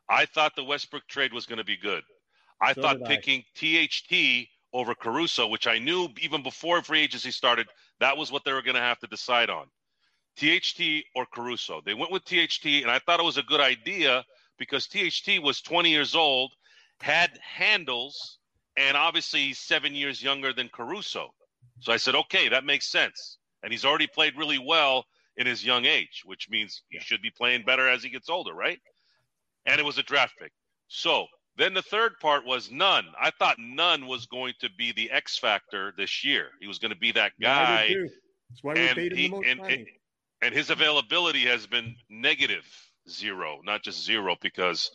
I 0.09 0.27
thought 0.27 0.57
the 0.57 0.65
Westbrook 0.65 1.07
trade 1.07 1.33
was 1.33 1.47
going 1.47 1.59
to 1.59 1.65
be 1.65 1.77
good. 1.77 2.03
I 2.61 2.73
So 2.73 2.83
thought 2.83 2.99
did 2.99 3.07
I. 3.07 3.17
picking 3.17 3.45
THT 3.55 4.49
over 4.73 4.95
Caruso, 4.95 5.47
which 5.49 5.67
I 5.67 5.79
knew 5.79 6.09
even 6.21 6.43
before 6.43 6.83
free 6.83 7.01
agency 7.01 7.31
started, 7.31 7.69
that 8.01 8.17
was 8.17 8.33
what 8.33 8.45
they 8.45 8.53
were 8.53 8.63
going 8.63 8.77
to 8.77 8.81
have 8.81 8.99
to 9.01 9.07
decide 9.07 9.51
on. 9.51 9.67
THT 10.37 11.05
or 11.15 11.27
Caruso. 11.27 11.83
They 11.85 11.95
went 11.95 12.11
with 12.11 12.25
THT, 12.25 12.65
and 12.65 12.91
I 12.91 12.99
thought 12.99 13.21
it 13.21 13.25
was 13.25 13.37
a 13.37 13.43
good 13.43 13.61
idea 13.61 14.25
because 14.59 14.87
THT 14.87 15.43
was 15.43 15.61
20 15.61 15.91
years 15.91 16.15
old, 16.15 16.53
had 17.01 17.39
handles, 17.43 18.39
and 18.77 18.97
obviously 18.97 19.41
he's 19.41 19.59
seven 19.59 19.95
years 19.95 20.23
younger 20.23 20.53
than 20.53 20.69
Caruso. 20.69 21.35
So 21.81 21.93
I 21.93 21.97
said, 21.97 22.15
okay, 22.15 22.49
that 22.49 22.65
makes 22.65 22.87
sense. 22.87 23.39
And 23.63 23.73
he's 23.73 23.85
already 23.85 24.07
played 24.07 24.37
really 24.37 24.59
well 24.59 25.05
in 25.37 25.47
his 25.47 25.65
young 25.65 25.85
age, 25.85 26.23
which 26.25 26.49
means 26.51 26.83
he 26.89 26.99
should 27.01 27.23
be 27.23 27.31
playing 27.31 27.65
better 27.65 27.89
as 27.89 28.03
he 28.03 28.09
gets 28.11 28.29
older, 28.29 28.55
right? 28.55 28.81
And 29.67 29.79
it 29.79 29.85
was 29.85 29.99
a 29.99 30.03
draft 30.03 30.35
pick. 30.41 30.53
So 30.89 31.27
then 31.63 31.75
the 31.75 31.83
third 31.83 32.19
part 32.21 32.45
was 32.45 32.71
Nunn. 32.71 33.05
I 33.21 33.31
thought 33.31 33.57
Nunn 33.59 34.07
was 34.07 34.27
going 34.27 34.55
to 34.61 34.69
be 34.77 34.93
the 34.93 35.11
X 35.11 35.39
factor 35.39 35.93
this 35.97 36.25
year. 36.25 36.49
He 36.61 36.67
was 36.67 36.79
going 36.79 36.91
to 36.93 36.99
be 36.99 37.13
that 37.13 37.33
guy 37.41 37.89
too. 37.89 38.09
That's 38.51 38.63
why 38.63 38.75
we 38.75 38.81
and 38.81 38.97
paid 38.97 39.13
him 39.13 39.19
he- 39.19 39.29
the 39.29 39.35
most 39.37 39.47
and- 39.47 39.61
money. 39.61 39.87
and 40.43 40.55
his 40.55 40.71
availability 40.71 41.41
has 41.47 41.67
been 41.67 41.95
negative 42.11 42.65
zero, 43.09 43.61
not 43.65 43.83
just 43.83 44.05
zero, 44.05 44.37
because 44.43 44.91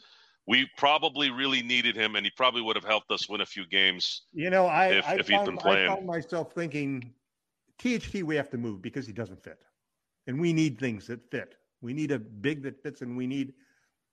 we 0.45 0.67
probably 0.77 1.29
really 1.29 1.61
needed 1.61 1.95
him, 1.95 2.15
and 2.15 2.25
he 2.25 2.31
probably 2.37 2.61
would 2.61 2.75
have 2.75 2.85
helped 2.85 3.11
us 3.11 3.27
win 3.29 3.41
a 3.41 3.45
few 3.45 3.65
games. 3.67 4.23
You 4.33 4.49
know, 4.49 4.65
I, 4.65 4.87
if- 4.87 5.05
I, 5.07 5.13
if 5.15 5.27
he'd 5.27 5.35
found, 5.35 5.45
been 5.47 5.59
I 5.59 5.61
playing. 5.61 5.87
found 5.89 6.05
myself 6.05 6.53
thinking, 6.53 7.13
THT 7.79 8.23
we 8.23 8.35
have 8.35 8.49
to 8.51 8.57
move 8.57 8.81
because 8.81 9.05
he 9.07 9.13
doesn't 9.13 9.43
fit, 9.43 9.59
and 10.27 10.39
we 10.39 10.53
need 10.53 10.79
things 10.79 11.07
that 11.07 11.29
fit. 11.31 11.55
We 11.81 11.93
need 11.93 12.11
a 12.11 12.19
big 12.19 12.63
that 12.63 12.81
fits, 12.81 13.01
and 13.01 13.15
we 13.17 13.27
need 13.27 13.53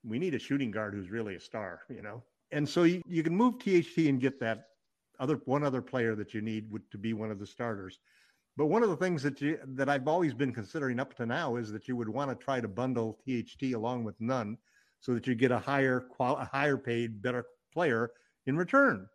we 0.03 0.19
need 0.19 0.35
a 0.35 0.39
shooting 0.39 0.69
guard 0.71 0.93
who's 0.93 1.09
really 1.09 1.35
a 1.35 1.39
star. 1.39 1.81
You 1.89 2.01
know, 2.03 2.23
and 2.51 2.67
so 2.67 2.83
you, 2.83 3.01
you 3.07 3.23
can 3.23 3.35
move 3.35 3.59
THT 3.59 3.97
and 3.97 4.19
get 4.19 4.39
that 4.39 4.65
other 5.19 5.39
one 5.45 5.63
other 5.63 5.81
player 5.81 6.15
that 6.15 6.33
you 6.33 6.41
need 6.41 6.71
would, 6.71 6.89
to 6.91 6.97
be 6.97 7.13
one 7.13 7.31
of 7.31 7.39
the 7.39 7.47
starters. 7.47 7.99
But 8.57 8.67
one 8.67 8.83
of 8.83 8.89
the 8.89 8.97
things 8.97 9.21
that 9.23 9.41
you 9.41 9.59
that 9.65 9.89
I've 9.89 10.07
always 10.07 10.33
been 10.33 10.53
considering 10.53 10.99
up 10.99 11.13
to 11.15 11.25
now 11.25 11.57
is 11.57 11.71
that 11.71 11.87
you 11.87 11.95
would 11.95 12.09
want 12.09 12.31
to 12.31 12.43
try 12.43 12.61
to 12.61 12.67
bundle 12.67 13.19
THT 13.27 13.73
along 13.73 14.03
with 14.03 14.19
Nunn, 14.21 14.57
so 14.99 15.13
that 15.13 15.27
you 15.27 15.35
get 15.35 15.51
a 15.51 15.59
higher 15.59 15.99
qual 15.99 16.37
a 16.37 16.45
higher 16.45 16.77
paid, 16.77 17.21
better 17.21 17.45
player 17.73 18.11
in 18.45 18.57
return. 18.57 19.07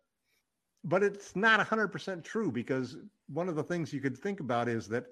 But 0.83 1.03
it's 1.03 1.35
not 1.35 1.65
100% 1.65 2.23
true 2.23 2.51
because 2.51 2.97
one 3.27 3.47
of 3.47 3.55
the 3.55 3.63
things 3.63 3.93
you 3.93 4.01
could 4.01 4.17
think 4.17 4.39
about 4.39 4.67
is 4.67 4.87
that 4.89 5.05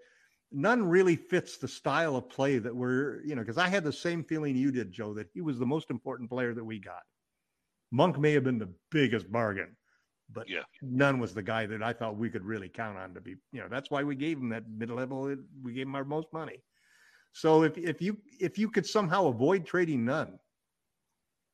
Nunn 0.52 0.84
really 0.84 1.16
fits 1.16 1.58
the 1.58 1.68
style 1.68 2.16
of 2.16 2.30
play 2.30 2.58
that 2.58 2.76
we're, 2.76 3.22
you 3.24 3.36
know, 3.36 3.42
because 3.42 3.60
I 3.60 3.68
had 3.68 3.84
the 3.84 3.94
same 3.94 4.24
feeling 4.24 4.56
you 4.56 4.72
did, 4.72 4.92
Joe, 4.92 5.14
that 5.14 5.30
he 5.34 5.42
was 5.42 5.60
the 5.60 5.66
most 5.66 5.92
important 5.92 6.30
player 6.30 6.54
that 6.56 6.64
we 6.64 6.80
got. 6.80 7.04
Monk 7.92 8.20
may 8.20 8.34
have 8.34 8.44
been 8.44 8.60
the 8.60 8.74
biggest 8.92 9.32
bargain, 9.32 9.76
but 10.32 10.48
Yeah. 10.48 10.64
Nunn 10.82 11.20
was 11.20 11.34
the 11.34 11.42
guy 11.42 11.66
that 11.66 11.82
I 11.82 11.94
thought 11.94 12.18
we 12.18 12.30
could 12.30 12.44
really 12.44 12.70
count 12.70 12.98
on 12.98 13.14
to 13.16 13.22
be, 13.22 13.36
you 13.52 13.62
know, 13.62 13.68
that's 13.68 13.90
why 13.90 14.04
we 14.04 14.16
gave 14.16 14.38
him 14.38 14.50
that 14.50 14.70
mid 14.70 14.90
level, 14.90 15.36
we 15.64 15.74
gave 15.74 15.88
him 15.88 15.96
our 15.96 16.06
most 16.06 16.32
money. 16.32 16.64
So 17.32 17.64
if, 17.64 17.78
if 17.78 18.02
you 18.02 18.18
if 18.40 18.58
you 18.58 18.70
could 18.70 18.86
somehow 18.86 19.28
avoid 19.28 19.66
trading 19.66 20.06
Nunn, 20.06 20.40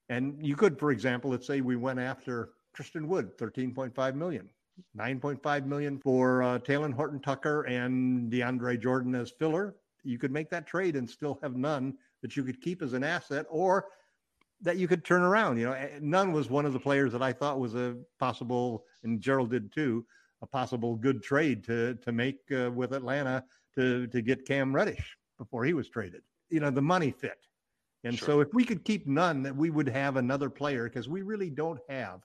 and 0.10 0.46
you 0.46 0.56
could, 0.56 0.80
for 0.80 0.92
example, 0.92 1.32
let's 1.32 1.48
say 1.48 1.62
we 1.62 1.76
went 1.76 2.00
after 2.00 2.52
Christian 2.74 3.08
Wood, 3.08 3.38
13.5 3.38 4.16
million, 4.16 4.50
9.5 4.98 5.66
million 5.66 5.98
for 6.00 6.44
uh, 6.44 6.60
Talen 6.60 6.94
Horton 6.94 7.20
Tucker 7.20 7.64
and 7.64 8.32
DeAndre 8.32 8.80
Jordan 8.80 9.16
as 9.16 9.32
filler. 9.32 9.76
You 10.04 10.20
could 10.20 10.32
make 10.32 10.50
that 10.52 10.68
trade 10.68 10.96
and 10.96 11.10
still 11.10 11.40
have 11.42 11.56
Nunn 11.56 11.98
that 12.22 12.38
you 12.38 12.44
could 12.44 12.62
keep 12.62 12.82
as 12.82 12.94
an 12.94 13.04
asset 13.04 13.46
or 13.50 13.88
that 14.66 14.78
you 14.78 14.88
could 14.88 15.06
turn 15.06 15.22
around. 15.22 15.58
You 15.58 15.66
know, 15.66 15.90
Nunn 16.02 16.34
was 16.34 16.50
one 16.50 16.66
of 16.66 16.74
the 16.74 16.80
players 16.80 17.12
that 17.14 17.22
I 17.22 17.32
thought 17.32 17.60
was 17.60 17.76
a 17.76 17.96
possible, 18.20 18.84
and 19.04 19.22
Gerald 19.22 19.52
did 19.52 19.72
too, 19.72 20.06
a 20.42 20.48
possible 20.48 20.96
good 20.96 21.24
trade 21.24 21.64
to 21.66 21.96
to 21.96 22.12
make 22.12 22.40
uh, 22.52 22.72
with 22.72 22.94
Atlanta 22.94 23.44
to 23.76 24.08
to 24.08 24.22
get 24.22 24.46
Cam 24.46 24.76
Reddish 24.76 25.18
before 25.38 25.64
he 25.64 25.74
was 25.74 25.88
traded. 25.88 26.22
You 26.50 26.60
know, 26.60 26.72
the 26.72 26.82
money 26.82 27.12
fit. 27.12 27.38
And 28.04 28.18
Sure. 28.18 28.26
so 28.28 28.40
if 28.42 28.54
we 28.54 28.64
could 28.64 28.84
keep 28.84 29.08
Nunn, 29.08 29.42
that 29.44 29.56
we 29.56 29.70
would 29.72 29.90
have 29.90 30.18
another 30.18 30.50
player 30.50 30.84
because 30.84 31.10
we 31.10 31.22
really 31.24 31.50
don't 31.50 31.80
have 31.90 32.22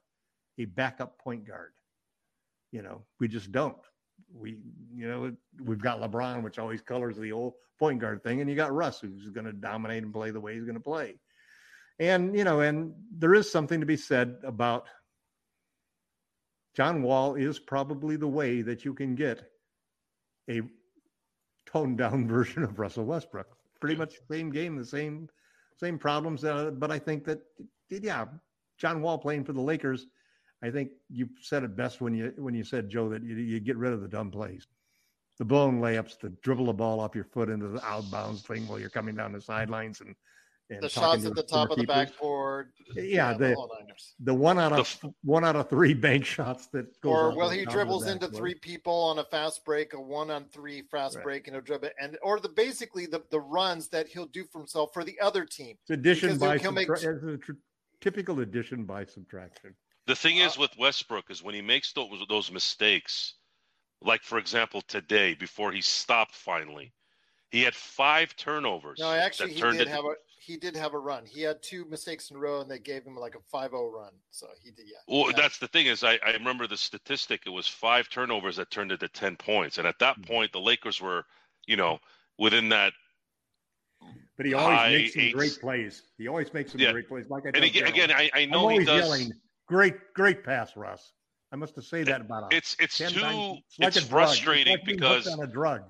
a 0.59 0.67
backup 0.67 1.19
point 1.19 1.47
guard. 1.47 1.73
You 2.71 2.83
know, 2.83 3.03
we 3.19 3.29
just 3.29 3.51
don't. 3.51 3.79
We, 4.33 4.59
you 4.95 5.09
know, 5.09 5.35
we've 5.63 5.81
got 5.81 6.01
LeBron, 6.01 6.43
which 6.43 6.59
always 6.59 6.83
colors 6.83 7.17
the 7.17 7.33
old 7.33 7.55
point 7.79 7.99
guard 7.99 8.23
thing, 8.23 8.41
and 8.41 8.51
you 8.51 8.57
got 8.57 8.75
Russ, 8.75 9.01
who's 9.01 9.31
going 9.31 9.47
to 9.47 9.55
dominate 9.55 10.03
and 10.03 10.13
play 10.13 10.31
the 10.31 10.41
way 10.41 10.55
he's 10.55 10.65
going 10.65 10.75
to 10.75 10.81
play. 10.81 11.17
And 12.01 12.35
you 12.35 12.45
know, 12.45 12.61
and 12.61 12.95
there 13.17 13.35
is 13.35 13.53
something 13.53 13.79
to 13.79 13.87
be 13.87 13.97
said 13.97 14.39
about 14.43 14.87
John 16.75 17.03
Wall 17.03 17.35
is 17.35 17.59
probably 17.59 18.17
the 18.17 18.27
way 18.27 18.63
that 18.63 18.85
you 18.85 18.95
can 18.95 19.15
get 19.15 19.43
a 20.49 20.63
toned 21.67 21.99
down 21.99 22.27
version 22.37 22.63
of 22.63 22.79
Russell 22.79 23.05
Westbrook. 23.05 23.47
Pretty 23.81 23.97
much 23.97 24.15
the 24.15 24.35
same 24.35 24.51
game, 24.51 24.77
the 24.77 24.85
same 24.85 25.29
same 25.77 25.99
problems. 25.99 26.45
Uh, 26.45 26.71
but 26.71 26.91
I 26.91 26.99
think 26.99 27.25
that 27.25 27.41
yeah, 27.91 28.27
John 28.79 29.03
Wall 29.03 29.19
playing 29.19 29.45
for 29.45 29.53
the 29.53 29.61
Lakers. 29.61 30.07
I 30.63 30.71
think 30.71 30.91
you 31.09 31.29
said 31.41 31.65
it 31.65 31.77
best 31.77 32.01
when 32.01 32.15
you 32.15 32.33
when 32.37 32.55
you 32.55 32.65
said 32.65 32.89
Joe 32.89 33.11
that 33.11 33.23
you, 33.23 33.37
you 33.37 33.61
get 33.61 33.77
rid 33.77 33.93
of 33.93 34.01
the 34.01 34.09
dumb 34.09 34.31
plays, 34.31 34.67
the 35.39 35.45
blown 35.45 35.81
layups, 35.81 36.19
the 36.19 36.31
dribble 36.43 36.67
the 36.67 36.73
ball 36.73 37.01
off 37.01 37.15
your 37.15 37.25
foot 37.25 37.51
into 37.51 37.69
the 37.69 37.81
outbounds 37.81 38.43
thing 38.43 38.67
while 38.69 38.79
you're 38.79 38.91
coming 38.91 39.15
down 39.15 39.33
the 39.33 39.41
sidelines 39.41 40.01
and, 40.01 40.09
and 40.09 40.17
the 40.79 40.89
shots 40.89 41.25
at 41.25 41.35
the 41.35 41.43
top 41.43 41.71
of 41.71 41.77
the 41.79 41.83
scorekeepers. 41.85 41.87
backboard. 41.89 42.73
Yeah, 42.95 43.33
the 43.33 43.55
whole 43.55 43.71
niners. 43.79 44.15
the 44.21 44.35
one 44.35 44.59
out 44.59 44.71
The 44.71 44.79
of 44.79 45.15
one 45.25 45.45
out 45.45 45.57
of 45.57 45.69
three 45.69 45.95
bank 45.95 46.25
shots 46.25 46.67
that 46.69 46.87
goes 47.01 47.11
Or 47.13 47.31
off 47.31 47.37
well, 47.37 47.51
he 47.51 47.59
top 47.59 47.67
of 47.67 47.73
the 47.73 47.73
dribbles 47.77 48.07
into 48.07 48.29
three 48.29 48.55
people 48.55 48.93
on 48.95 49.19
a 49.19 49.25
fast 49.25 49.65
break, 49.65 49.95
a 49.95 50.01
one 50.01 50.31
on 50.31 50.45
three 50.47 50.83
fast 50.83 51.17
Right. 51.17 51.25
break, 51.25 51.49
and 51.49 51.57
a 51.57 51.61
dribble, 51.61 51.91
and 52.01 52.17
or 52.23 52.39
the 52.39 52.49
basically 52.49 53.07
the, 53.07 53.23
the 53.31 53.41
runs 53.41 53.89
that 53.89 54.07
he'll 54.09 54.27
do 54.27 54.45
for 54.45 54.59
himself 54.59 54.91
for 54.95 55.03
the 55.05 55.19
other 55.21 55.45
team. 55.45 55.77
It's 55.83 55.91
addition 55.91 56.39
by 56.39 56.59
he'll 56.59 56.73
make- 56.73 56.89
subtra- 56.89 57.15
it's 57.17 57.25
a 57.25 57.37
tr- 57.39 57.53
typical 58.01 58.41
addition 58.41 58.85
by 58.85 59.05
subtraction. 59.05 59.75
The 60.07 60.15
thing 60.17 60.41
Uh, 60.41 60.47
is 60.47 60.57
with 60.59 60.77
Westbrook 60.79 61.31
is 61.31 61.43
when 61.43 61.55
he 61.55 61.63
makes 61.63 61.93
those 61.93 62.23
those 62.29 62.51
mistakes, 62.53 63.35
like 64.03 64.23
for 64.23 64.39
example 64.39 64.83
today 64.83 65.35
before 65.35 65.73
he 65.73 65.81
stopped 65.81 66.35
finally, 66.35 66.93
he 67.51 67.63
had 67.63 67.75
five 67.75 68.35
turnovers. 68.37 68.99
No, 69.01 69.11
actually, 69.13 69.49
that 69.49 69.55
he 69.55 69.61
turned 69.61 69.79
did 69.79 69.89
it- 69.89 69.91
have 69.91 70.05
a 70.05 70.15
he 70.51 70.57
did 70.57 70.77
have 70.77 70.95
a 70.95 70.99
run. 70.99 71.25
He 71.25 71.43
had 71.43 71.63
two 71.63 71.85
mistakes 71.85 72.31
in 72.31 72.37
a 72.37 72.41
row, 72.41 72.61
and 72.61 72.71
they 72.71 72.79
gave 72.81 73.05
him 73.05 73.17
like 73.17 73.35
a 73.37 73.57
5-0 73.57 73.93
run. 73.93 74.11
So 74.31 74.49
he 74.63 74.71
did, 74.73 74.87
yeah. 74.87 74.99
Well, 75.07 75.31
Yeah. 75.31 75.37
that's 75.37 75.59
the 75.59 75.69
thing 75.69 75.87
is 75.87 76.03
I, 76.03 76.19
I 76.27 76.33
remember 76.33 76.67
the 76.67 76.77
statistic. 76.77 77.43
It 77.47 77.51
was 77.51 77.69
five 77.69 78.09
turnovers 78.09 78.57
that 78.57 78.71
turned 78.71 78.91
into 78.93 79.09
ten 79.09 79.37
points, 79.37 79.79
and 79.79 79.87
at 79.87 79.99
that 80.01 80.17
Hmm. 80.17 80.23
point, 80.23 80.53
the 80.53 80.61
Lakers 80.61 81.01
were, 81.01 81.25
you 81.67 81.77
know, 81.77 82.01
within 82.39 82.69
that. 82.71 82.93
But 84.37 84.47
he 84.47 84.55
always 84.55 84.79
High 84.79 84.89
makes 84.93 85.13
some 85.13 85.23
eights. 85.23 85.35
great 85.35 85.59
plays. 85.61 86.03
He 86.17 86.27
always 86.29 86.53
makes 86.55 86.73
some 86.73 86.81
Yeah. 86.81 86.93
great 86.93 87.09
plays. 87.09 87.27
Like 87.29 87.45
I 87.45 87.51
And 87.55 87.65
again, 87.65 87.87
again 87.87 88.11
I, 88.11 88.31
I 88.35 88.41
I'm 88.41 88.51
know 88.51 88.69
he 88.69 88.85
does. 88.85 89.05
yelling, 89.05 89.33
"Great, 89.67 89.95
great 90.15 90.43
pass, 90.43 90.75
Russ." 90.77 91.13
I 91.53 91.57
must 91.57 91.75
have 91.77 91.85
said 91.85 92.07
that 92.07 92.23
about 92.23 92.53
a 92.53 92.57
It's 92.57 92.75
it's 92.79 92.97
10 92.97 93.11
too. 93.13 93.19
It's, 93.19 93.79
like 93.79 93.97
a 93.97 94.01
drug. 94.01 94.09
frustrating 94.09 94.73
it's 94.75 94.87
like 94.87 94.97
because 94.97 95.27
on 95.29 95.41
a 95.43 95.47
drug. 95.47 95.83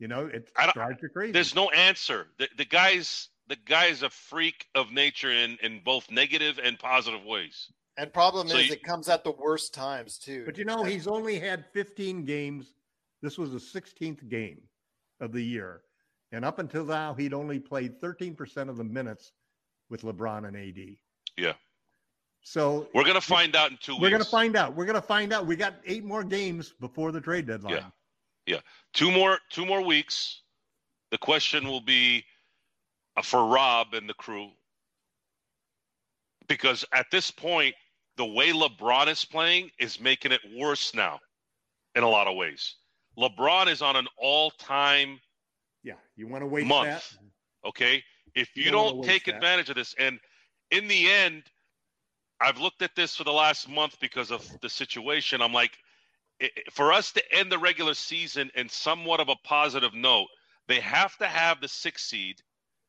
You 0.00 0.08
know, 0.08 0.26
it 0.26 0.50
I 0.56 0.64
don't- 0.66 0.74
drives 0.74 1.00
you 1.02 1.08
crazy. 1.10 1.30
there's 1.32 1.54
no 1.54 1.70
answer. 1.70 2.26
The, 2.38 2.48
the 2.56 2.64
guy's 2.64 3.28
the 3.48 3.56
guy's 3.56 4.02
a 4.02 4.10
freak 4.10 4.66
of 4.74 4.92
nature 4.92 5.30
in 5.30 5.58
in 5.62 5.80
both 5.84 6.10
negative 6.10 6.58
and 6.62 6.78
positive 6.78 7.24
ways. 7.24 7.70
And 7.96 8.12
problem 8.12 8.48
So 8.48 8.56
is, 8.56 8.66
you- 8.68 8.72
it 8.72 8.82
comes 8.82 9.08
at 9.08 9.22
the 9.24 9.30
worst 9.32 9.72
times 9.74 10.18
too. 10.18 10.44
But 10.44 10.58
you 10.58 10.64
know, 10.64 10.82
he's 10.82 11.06
only 11.06 11.38
had 11.38 11.64
15 11.72 12.24
games. 12.24 12.72
This 13.22 13.38
was 13.38 13.52
the 13.52 13.60
16th 13.60 14.28
game 14.28 14.62
of 15.20 15.32
the 15.32 15.42
year. 15.42 15.82
And 16.32 16.44
up 16.44 16.58
until 16.58 16.84
now, 16.84 17.14
he'd 17.14 17.32
only 17.32 17.60
played 17.60 18.00
13% 18.00 18.68
of 18.68 18.76
the 18.76 18.84
minutes 18.84 19.32
with 19.88 20.02
LeBron 20.02 20.48
and 20.48 20.56
AD. 20.56 20.98
Yeah. 21.36 21.54
So 22.42 22.88
we're 22.92 23.04
gonna 23.04 23.20
find 23.20 23.54
out 23.56 23.70
in 23.70 23.78
2 23.78 23.96
we're 23.98 24.10
gonna 24.10 24.24
find 24.24 24.56
out. 24.56 24.74
We're 24.74 24.84
gonna 24.84 25.00
find 25.00 25.32
out. 25.32 25.46
We 25.46 25.56
got 25.56 25.76
eight 25.86 26.04
more 26.04 26.24
games 26.24 26.72
before 26.80 27.12
the 27.12 27.20
trade 27.20 27.46
deadline. 27.46 27.74
Yeah. 27.74 27.90
Yeah, 28.46 28.60
two 28.92 29.10
more 29.10 29.38
two 29.48 29.64
more 29.64 29.80
weeks. 29.80 30.42
The 31.10 31.16
question 31.16 31.66
will 31.66 31.80
be 31.80 32.26
for 33.22 33.46
Rob 33.46 33.94
and 33.94 34.08
the 34.08 34.14
crew 34.14 34.50
because 36.48 36.84
at 36.92 37.06
this 37.10 37.30
point, 37.30 37.74
the 38.16 38.24
way 38.24 38.52
LeBron 38.52 39.08
is 39.08 39.24
playing 39.24 39.70
is 39.78 40.00
making 40.00 40.32
it 40.32 40.40
worse 40.56 40.94
now, 40.94 41.18
in 41.94 42.02
a 42.02 42.08
lot 42.08 42.26
of 42.26 42.36
ways. 42.36 42.76
LeBron 43.18 43.68
is 43.68 43.82
on 43.82 43.96
an 43.96 44.06
all-time 44.18 45.20
Yeah, 45.82 45.94
you 46.16 46.26
want 46.28 46.42
to 46.42 46.46
wait 46.46 46.66
month. 46.66 46.88
that. 46.88 47.68
Okay, 47.68 48.02
if 48.34 48.56
You 48.56 48.64
you, 48.64 48.70
don't 48.70 49.02
take 49.04 49.24
that. 49.26 49.36
advantage 49.36 49.70
of 49.70 49.76
this, 49.76 49.94
and 49.98 50.20
in 50.70 50.88
the 50.88 51.10
end, 51.10 51.44
I've 52.40 52.58
looked 52.58 52.82
at 52.82 52.94
this 52.96 53.16
for 53.16 53.24
the 53.24 53.32
last 53.32 53.68
month 53.68 53.98
because 54.00 54.30
of 54.30 54.46
the 54.60 54.68
situation. 54.68 55.40
I'm 55.40 55.52
like, 55.52 55.78
for 56.72 56.92
us 56.92 57.12
to 57.12 57.22
end 57.32 57.50
the 57.50 57.58
regular 57.58 57.94
season 57.94 58.50
in 58.54 58.68
somewhat 58.68 59.20
of 59.20 59.28
a 59.28 59.36
positive 59.44 59.94
note, 59.94 60.28
they 60.68 60.80
have 60.80 61.16
to 61.18 61.26
have 61.26 61.60
the 61.60 61.68
sixth 61.68 62.06
seed, 62.06 62.42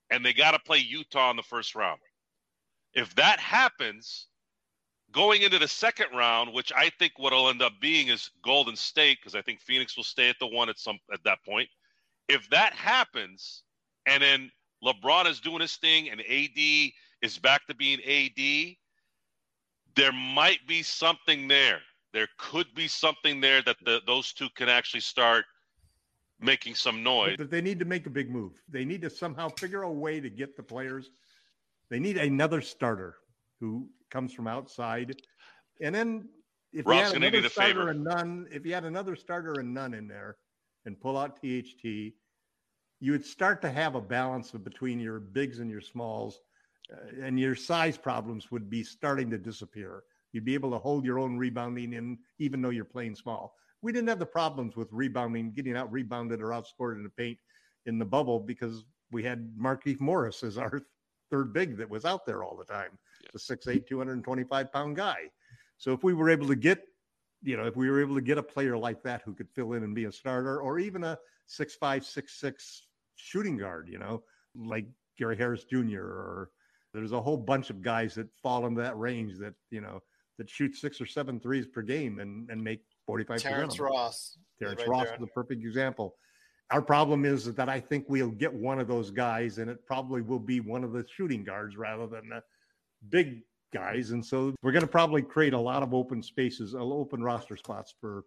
and 0.10 0.26
they 0.26 0.34
got 0.34 0.52
to 0.52 0.60
play 0.60 0.78
Utah 0.78 1.32
in 1.32 1.38
the 1.38 1.44
first 1.44 1.76
round. 1.76 2.00
If 2.94 3.14
that 3.16 3.40
happens, 3.40 4.28
going 5.12 5.42
into 5.42 5.60
the 5.60 5.68
second 5.68 6.08
round, 6.16 6.54
which 6.54 6.72
I 6.76 6.90
think 7.00 7.14
what 7.18 7.34
will 7.34 7.50
end 7.50 7.62
up 7.62 7.74
being 7.80 8.10
is 8.10 8.30
Golden 8.44 8.76
State, 8.76 9.18
because 9.22 9.36
I 9.36 9.42
think 9.42 9.62
Phoenix 9.62 9.96
will 9.96 10.04
stay 10.04 10.30
at 10.30 10.38
the 10.40 10.48
one 10.48 10.70
at 10.70 10.80
some 10.80 11.00
at 11.14 11.24
that 11.24 11.40
point. 11.46 11.70
If 12.28 12.50
that 12.50 12.74
happens, 12.74 13.64
and 14.06 14.22
then 14.22 14.52
LeBron 14.84 15.26
is 15.28 15.40
doing 15.40 15.62
his 15.62 15.76
thing, 15.78 16.10
and 16.10 16.22
AD 16.22 16.92
is 17.22 17.38
back 17.42 17.66
to 17.68 17.76
being 17.76 18.00
AD, 18.02 18.76
there 19.96 20.12
might 20.12 20.66
be 20.68 20.84
something 20.84 21.48
there. 21.48 21.80
There 22.14 22.28
could 22.38 22.68
be 22.76 22.88
something 22.88 23.42
there 23.42 23.62
that 23.64 23.78
the, 23.84 24.02
those 24.06 24.34
two 24.34 24.48
can 24.56 24.70
actually 24.70 25.02
start 25.02 25.46
making 26.40 26.76
some 26.76 27.04
noise. 27.04 27.36
But 27.38 27.50
they 27.50 27.62
need 27.62 27.80
to 27.80 27.86
make 27.86 28.06
a 28.06 28.10
big 28.10 28.30
move. 28.30 28.54
They 28.70 28.86
need 28.86 29.02
to 29.02 29.10
somehow 29.10 29.50
figure 29.50 29.84
a 29.84 29.92
way 29.92 30.20
to 30.20 30.30
get 30.30 30.56
the 30.58 30.64
players. 30.64 31.12
They 31.90 32.00
need 32.00 32.18
another 32.18 32.62
starter 32.62 33.16
who 33.60 33.90
comes 34.10 34.34
from 34.34 34.48
outside. 34.48 35.22
And 35.82 35.94
then 35.94 36.30
if 36.74 36.86
Rob's 36.86 37.14
you 37.14 37.22
had 37.22 37.34
another 37.34 37.50
starter 37.50 37.74
favor. 37.74 37.90
and 37.90 38.04
Nunn, 38.04 38.48
if 38.52 38.66
you 38.66 38.74
had 38.74 38.86
another 38.86 39.16
starter 39.16 39.54
and 39.60 39.74
Nunn 39.74 39.94
in 39.94 40.08
there 40.08 40.38
and 40.86 41.00
pull 41.00 41.18
out 41.18 41.38
THT, 41.38 42.14
you 43.00 43.12
would 43.12 43.26
start 43.26 43.62
to 43.62 43.72
have 43.72 43.96
a 43.96 44.02
balance 44.02 44.54
of 44.54 44.64
between 44.64 45.00
your 45.00 45.20
bigs 45.20 45.60
and 45.60 45.70
your 45.70 45.82
smalls, 45.82 46.40
uh, 46.92 47.24
and 47.24 47.40
your 47.40 47.56
size 47.56 47.98
problems 47.98 48.52
would 48.52 48.70
be 48.70 48.84
starting 48.84 49.30
to 49.30 49.38
disappear. 49.38 50.04
You'd 50.32 50.46
be 50.46 50.54
able 50.54 50.72
to 50.72 50.78
hold 50.78 51.06
your 51.06 51.20
own 51.20 51.38
rebounding 51.38 51.94
in, 51.94 52.18
even 52.40 52.62
though 52.62 52.70
you're 52.70 52.86
playing 52.86 53.16
small. 53.16 53.56
We 53.86 53.92
didn't 53.92 54.10
have 54.10 54.18
the 54.18 54.26
problems 54.26 54.76
with 54.76 54.92
rebounding, 54.92 55.52
getting 55.52 55.78
out 55.78 55.92
rebounded 55.92 56.42
or 56.42 56.48
outscored 56.48 56.96
in 56.96 57.04
the 57.04 57.10
paint 57.10 57.38
in 57.86 58.00
the 58.00 58.06
bubble 58.06 58.40
because 58.40 58.84
we 59.12 59.22
had 59.22 59.48
Markieff 59.56 60.00
Morris 60.00 60.42
as 60.42 60.58
our 60.58 60.82
third 61.30 61.54
big 61.54 61.78
that 61.78 61.88
was 61.88 62.04
out 62.04 62.26
there 62.26 62.44
all 62.44 62.58
the 62.58 62.66
time, 62.66 62.98
the 63.32 63.38
6'8", 63.38 63.86
225 63.86 64.74
pound 64.74 64.96
guy. 64.96 65.30
So 65.78 65.94
if 65.94 66.04
we 66.04 66.16
were 66.16 66.32
able 66.32 66.48
to 66.48 66.56
get, 66.56 66.82
you 67.44 67.58
know, 67.58 67.68
if 67.68 67.76
we 67.76 67.88
were 67.88 68.02
able 68.02 68.16
to 68.16 68.22
get 68.22 68.40
a 68.40 68.44
player 68.44 68.76
like 68.76 69.04
that 69.04 69.22
who 69.24 69.36
could 69.36 69.52
fill 69.52 69.74
in 69.74 69.84
and 69.84 69.94
be 69.94 70.06
a 70.06 70.12
starter, 70.12 70.60
or 70.60 70.80
even 70.80 71.04
a 71.04 71.20
six 71.46 71.76
five, 71.76 72.04
six 72.04 72.40
six 72.40 72.88
shooting 73.18 73.56
guard, 73.56 73.88
you 73.88 74.00
know, 74.00 74.24
like 74.56 74.88
Gary 75.16 75.38
Harris 75.38 75.64
Jr. 75.64 76.02
or 76.02 76.50
there's 76.92 77.12
a 77.12 77.22
whole 77.22 77.38
bunch 77.38 77.70
of 77.70 77.84
guys 77.84 78.16
that 78.16 78.34
fall 78.42 78.66
into 78.66 78.82
that 78.82 78.98
range 78.98 79.38
that, 79.38 79.54
you 79.70 79.82
know, 79.82 80.02
that 80.40 80.50
shoot 80.50 80.76
six 80.76 81.00
or 81.00 81.06
seven 81.06 81.40
threes 81.40 81.68
per 81.68 81.84
game 81.84 82.18
and, 82.18 82.50
and 82.50 82.64
make 82.64 82.82
45 83.06 83.42
Terrence 83.42 83.80
Ross. 83.80 84.38
Terrence 84.60 84.82
Right 84.82 84.90
Ross 84.90 85.06
there. 85.06 85.14
is 85.16 85.20
the 85.20 85.28
perfect 85.28 85.64
example. 85.64 86.16
Our 86.72 86.82
problem 86.82 87.26
is 87.26 87.54
that 87.54 87.70
I 87.70 87.80
think 87.80 88.06
we'll 88.08 88.32
get 88.32 88.52
one 88.52 88.80
of 88.80 88.88
those 88.88 89.12
guys, 89.12 89.60
and 89.60 89.70
it 89.70 89.86
probably 89.86 90.22
will 90.22 90.40
be 90.40 90.60
one 90.60 90.84
of 90.84 90.94
the 90.94 91.06
shooting 91.16 91.44
guards 91.44 91.78
rather 91.78 92.08
than 92.08 92.30
the 92.30 92.42
big 93.10 93.42
guys. 93.74 94.12
And 94.12 94.26
so 94.26 94.56
we're 94.64 94.72
going 94.72 94.82
to 94.82 94.88
probably 94.88 95.22
create 95.22 95.54
a 95.54 95.60
lot 95.60 95.84
of 95.84 95.94
open 95.94 96.24
spaces, 96.24 96.74
uh, 96.74 96.80
open 96.80 97.22
roster 97.22 97.56
spots 97.56 97.94
for, 98.02 98.24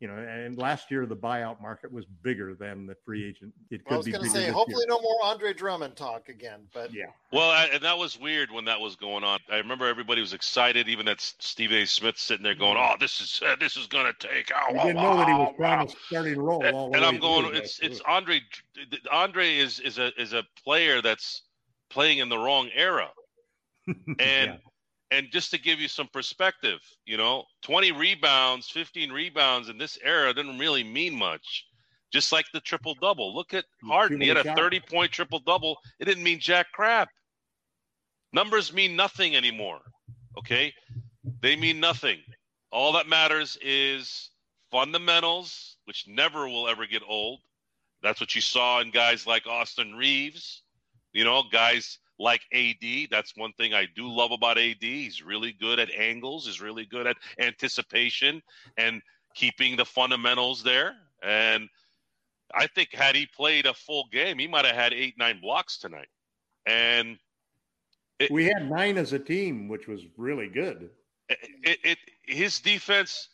you 0.00 0.08
know. 0.08 0.14
And 0.16 0.56
last 0.58 0.90
year 0.90 1.06
the 1.06 1.16
buyout 1.16 1.60
market 1.60 1.92
was 1.92 2.04
bigger 2.22 2.54
than 2.54 2.86
the 2.86 2.94
free 3.04 3.28
agent. 3.28 3.52
It 3.70 3.84
could 3.84 3.94
I 3.94 3.96
was 3.98 4.06
going 4.08 4.22
to 4.22 4.30
say, 4.30 4.48
hopefully, 4.48 4.84
year. 4.88 4.96
no 4.96 5.00
more 5.00 5.16
Andre 5.24 5.52
Drummond 5.52 5.96
talk 5.96 6.28
again. 6.28 6.60
But 6.72 6.92
Yeah. 6.92 7.06
Well, 7.32 7.50
I, 7.50 7.64
and 7.66 7.82
that 7.82 7.98
was 7.98 8.18
weird 8.18 8.50
when 8.50 8.64
that 8.66 8.80
was 8.80 8.96
going 8.96 9.24
on. 9.24 9.38
I 9.50 9.56
remember 9.56 9.86
everybody 9.86 10.20
was 10.20 10.32
excited, 10.32 10.88
even 10.88 11.06
that 11.06 11.20
Stephen 11.20 11.78
A. 11.78 11.86
Smith 11.86 12.16
sitting 12.18 12.44
there 12.44 12.54
going, 12.54 12.76
"Oh, 12.78 12.94
this 12.98 13.20
is 13.20 13.40
uh, 13.44 13.56
this 13.58 13.76
is 13.76 13.86
going 13.86 14.06
to 14.06 14.28
take." 14.28 14.50
Oh, 14.54 14.72
We 14.72 14.78
didn't 14.80 14.96
wow, 14.96 15.12
know 15.12 15.18
that 15.18 15.26
he 15.28 15.34
was 15.34 15.40
wow, 15.40 15.44
wow." 15.50 15.76
promised 15.76 15.96
starting 16.06 16.38
role 16.38 16.64
And, 16.64 16.76
all 16.76 16.94
and 16.94 17.04
I'm 17.04 17.18
going, 17.18 17.46
through. 17.46 17.56
it's 17.58 17.78
it's 17.80 18.00
Andre. 18.02 18.40
Andre 19.10 19.56
is 19.56 19.80
is 19.80 19.98
a 19.98 20.12
is 20.20 20.32
a 20.32 20.44
player 20.64 21.02
that's 21.02 21.42
playing 21.90 22.18
in 22.18 22.28
the 22.28 22.38
wrong 22.38 22.68
era, 22.74 23.08
and 23.86 24.16
Yeah. 24.18 24.56
And 25.10 25.28
just 25.30 25.50
to 25.52 25.58
give 25.58 25.80
you 25.80 25.88
some 25.88 26.08
perspective, 26.08 26.80
you 27.06 27.16
know, 27.16 27.44
20 27.62 27.92
rebounds, 27.92 28.68
15 28.68 29.10
rebounds 29.10 29.68
in 29.68 29.78
this 29.78 29.98
era 30.04 30.34
didn't 30.34 30.58
really 30.58 30.84
mean 30.84 31.14
much. 31.14 31.64
Just 32.12 32.32
like 32.32 32.46
the 32.52 32.60
triple 32.60 32.94
double. 33.00 33.34
Look 33.34 33.54
at 33.54 33.64
Harden. 33.82 34.20
He 34.20 34.28
had 34.28 34.38
a 34.38 34.54
30 34.54 34.80
point 34.80 35.12
triple 35.12 35.40
double. 35.40 35.78
It 35.98 36.06
didn't 36.06 36.24
mean 36.24 36.38
jack 36.40 36.72
crap. 36.72 37.08
Numbers 38.32 38.72
mean 38.72 38.96
nothing 38.96 39.36
anymore. 39.36 39.80
Okay? 40.38 40.72
They 41.40 41.56
mean 41.56 41.80
nothing. 41.80 42.18
All 42.70 42.92
that 42.92 43.08
matters 43.08 43.58
is 43.62 44.30
fundamentals, 44.70 45.76
which 45.84 46.06
never 46.06 46.48
will 46.48 46.68
ever 46.68 46.86
get 46.86 47.02
old. 47.06 47.40
That's 48.02 48.20
what 48.20 48.34
you 48.34 48.40
saw 48.40 48.80
in 48.80 48.90
guys 48.90 49.26
like 49.26 49.46
Austin 49.46 49.94
Reaves, 49.94 50.62
you 51.12 51.24
know, 51.24 51.42
guys 51.50 51.98
like 52.18 52.42
AD. 52.52 53.08
That's 53.10 53.36
one 53.36 53.52
thing 53.52 53.74
I 53.74 53.86
do 53.94 54.08
love 54.08 54.32
about 54.32 54.58
AD. 54.58 54.76
He's 54.80 55.22
really 55.22 55.52
good 55.52 55.78
at 55.78 55.90
angles, 55.92 56.46
he's 56.46 56.60
really 56.60 56.84
good 56.86 57.06
at 57.06 57.16
anticipation 57.38 58.42
and 58.76 59.02
keeping 59.34 59.76
the 59.76 59.84
fundamentals 59.84 60.62
there. 60.62 60.96
And 61.22 61.68
I 62.54 62.66
think 62.66 62.92
had 62.92 63.14
he 63.14 63.26
played 63.26 63.66
a 63.66 63.74
full 63.74 64.06
game, 64.10 64.38
he 64.38 64.46
might 64.48 64.64
have 64.64 64.74
had 64.74 64.92
eight, 64.92 65.14
nine 65.18 65.40
blocks 65.40 65.78
tonight. 65.78 66.08
And 66.66 67.18
we 68.30 68.44
had 68.46 68.68
nine 68.68 68.98
as 68.98 69.12
a 69.12 69.18
team, 69.18 69.68
which 69.68 69.86
was 69.86 70.02
really 70.16 70.48
good. 70.48 70.90
it, 71.28 71.78
it 71.84 71.98
his 72.22 72.60
defense 72.60 73.28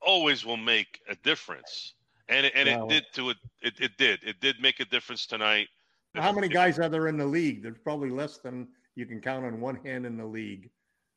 always 0.00 0.44
will 0.44 0.56
make 0.56 1.00
a 1.08 1.16
difference. 1.16 1.94
And 2.28 2.46
it, 2.46 2.52
and 2.54 2.68
Wow. 2.68 2.86
it 2.86 2.88
did 2.90 3.04
to 3.14 3.30
it, 3.30 3.36
it. 3.62 3.74
It 3.80 3.96
did. 3.96 4.22
It 4.22 4.40
did 4.40 4.60
make 4.60 4.80
a 4.80 4.84
difference 4.84 5.26
tonight. 5.26 5.68
How 6.14 6.32
many 6.32 6.48
guys 6.48 6.78
are 6.78 6.88
there 6.88 7.08
in 7.08 7.16
the 7.16 7.26
league? 7.26 7.62
There's 7.62 7.78
probably 7.78 8.10
less 8.10 8.38
than 8.38 8.68
you 8.96 9.06
can 9.06 9.20
count 9.20 9.44
on 9.44 9.60
one 9.60 9.76
hand 9.84 10.06
in 10.06 10.16
the 10.16 10.24
league 10.26 10.70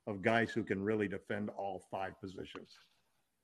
of 0.07 0.21
guys 0.21 0.51
who 0.51 0.63
can 0.63 0.81
really 0.83 1.07
defend 1.07 1.49
all 1.57 1.83
five 1.89 2.19
positions. 2.19 2.69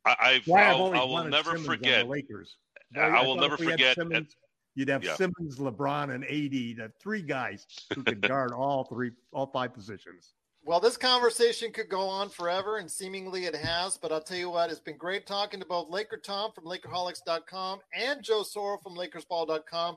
I, 0.05 0.15
I've, 0.21 0.47
Why 0.47 0.69
I've 0.69 0.75
I'll, 0.75 0.93
I 0.93 1.03
will 1.03 1.23
never 1.25 1.51
Simmons 1.51 1.65
forget. 1.65 2.03
the 2.05 2.11
Lakers. 2.11 2.57
I- 2.95 2.99
I 3.01 3.21
will 3.25 3.35
never 3.35 3.55
if 3.55 3.59
we 3.61 3.65
had 3.67 3.73
forget- 3.79 3.95
Simmons, 3.95 4.35
you'd 4.75 4.89
have 4.89 5.03
Yeah. 5.03 5.15
Simmons, 5.15 5.57
LeBron, 5.57 6.13
and 6.13 6.23
AD, 6.25 6.77
the 6.77 6.91
three 7.01 7.21
guys 7.21 7.65
who 7.93 8.03
could 8.03 8.21
guard 8.27 8.51
all 8.51 8.83
three, 8.85 9.11
all 9.33 9.47
five 9.47 9.73
positions. 9.73 10.33
Well, 10.65 10.79
this 10.81 10.97
conversation 10.97 11.71
could 11.71 11.87
go 11.87 12.01
on 12.01 12.27
forever, 12.29 12.77
and 12.77 12.91
seemingly 12.91 13.45
it 13.45 13.55
has. 13.55 13.97
But 13.97 14.11
I'll 14.11 14.21
tell 14.21 14.37
you 14.37 14.49
what, 14.49 14.69
it's 14.69 14.81
been 14.81 14.97
great 14.97 15.25
talking 15.25 15.61
to 15.61 15.65
both 15.65 15.89
Laker 15.89 16.17
Tom 16.17 16.51
from 16.53 16.65
Lakerholics.com 16.65 17.79
and 17.93 18.21
Joe 18.21 18.43
Soro 18.43 18.81
from 18.83 18.93
LakersBall.com. 18.95 19.95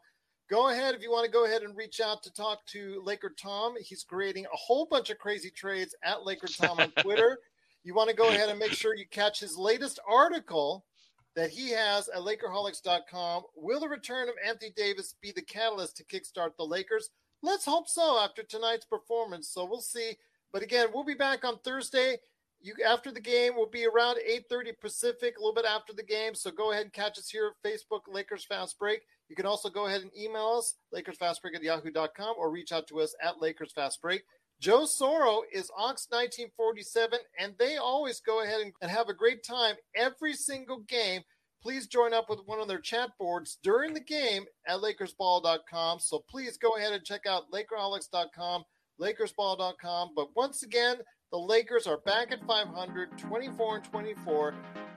Go 0.50 0.70
ahead 0.70 0.96
if 0.96 1.02
you 1.02 1.12
want 1.12 1.24
to 1.24 1.30
go 1.30 1.44
ahead 1.44 1.62
and 1.62 1.76
reach 1.76 2.00
out 2.00 2.24
to 2.24 2.32
talk 2.32 2.66
to 2.66 3.00
Laker 3.04 3.32
Tom. 3.40 3.74
He's 3.80 4.02
creating 4.02 4.46
a 4.46 4.56
whole 4.56 4.84
bunch 4.84 5.08
of 5.08 5.18
crazy 5.18 5.48
trades 5.48 5.94
at 6.02 6.24
Laker 6.24 6.48
Tom 6.48 6.80
on 6.80 6.90
Twitter. 6.98 7.38
you 7.84 7.94
want 7.94 8.10
to 8.10 8.16
go 8.16 8.28
ahead 8.28 8.48
and 8.48 8.58
make 8.58 8.72
sure 8.72 8.96
you 8.96 9.06
catch 9.08 9.38
his 9.38 9.56
latest 9.56 10.00
article 10.08 10.84
that 11.36 11.50
he 11.50 11.70
has 11.70 12.08
at 12.08 12.22
Lakerholics.com. 12.22 13.44
Will 13.54 13.78
the 13.78 13.88
return 13.88 14.28
of 14.28 14.34
Anthony 14.44 14.72
Davis 14.76 15.14
be 15.22 15.30
the 15.30 15.40
catalyst 15.40 15.96
to 15.98 16.04
kickstart 16.04 16.56
the 16.58 16.64
Lakers? 16.64 17.10
Let's 17.42 17.64
hope 17.64 17.88
so 17.88 18.18
after 18.18 18.42
tonight's 18.42 18.86
performance. 18.86 19.46
So 19.46 19.64
we'll 19.64 19.80
see. 19.80 20.16
But 20.52 20.64
again, 20.64 20.88
we'll 20.92 21.04
be 21.04 21.14
back 21.14 21.44
on 21.44 21.60
Thursday. 21.60 22.18
You 22.60 22.74
after 22.84 23.12
the 23.12 23.20
game 23.20 23.52
we'll 23.56 23.70
be 23.70 23.86
around 23.86 24.18
8:30 24.28 24.80
Pacific, 24.80 25.36
a 25.36 25.40
little 25.40 25.54
bit 25.54 25.64
after 25.64 25.92
the 25.92 26.02
game. 26.02 26.34
So 26.34 26.50
go 26.50 26.72
ahead 26.72 26.82
and 26.82 26.92
catch 26.92 27.18
us 27.18 27.30
here 27.30 27.52
at 27.54 27.70
Facebook 27.70 28.00
Lakers 28.12 28.44
Fast 28.44 28.78
Break. 28.80 29.02
You 29.30 29.36
can 29.36 29.46
also 29.46 29.70
go 29.70 29.86
ahead 29.86 30.02
and 30.02 30.10
email 30.18 30.58
us, 30.58 30.74
LakersFastBreak 30.92 31.54
at 31.54 31.62
yahoo.com, 31.62 32.34
or 32.36 32.50
reach 32.50 32.72
out 32.72 32.88
to 32.88 32.98
us 32.98 33.14
at 33.22 33.36
LakersFastBreak. 33.36 34.22
Joe 34.60 34.82
Soro 34.82 35.42
is 35.52 35.70
Ox 35.78 36.08
1947, 36.10 37.18
and 37.38 37.54
they 37.56 37.76
always 37.76 38.20
go 38.20 38.42
ahead 38.42 38.60
and, 38.60 38.90
have 38.90 39.08
a 39.08 39.14
great 39.14 39.44
time 39.44 39.76
every 39.94 40.34
single 40.34 40.80
game. 40.80 41.22
Please 41.62 41.86
join 41.86 42.12
up 42.12 42.28
with 42.28 42.40
one 42.44 42.58
of 42.58 42.66
their 42.66 42.80
chat 42.80 43.10
boards 43.20 43.58
during 43.62 43.94
the 43.94 44.00
game 44.00 44.46
at 44.66 44.80
LakersBall.com. 44.80 46.00
So 46.00 46.24
please 46.28 46.58
go 46.58 46.76
ahead 46.76 46.92
and 46.92 47.04
check 47.04 47.24
out 47.26 47.52
Lakerholics.com, 47.52 48.64
LakersBall.com. 49.00 50.10
But 50.16 50.28
once 50.34 50.64
again, 50.64 50.96
The 51.30 51.38
Lakers 51.38 51.86
are 51.86 51.98
back 51.98 52.32
at 52.32 52.44
500, 52.44 53.16
24 53.16 53.76
and 53.76 53.84
24. 53.84 54.54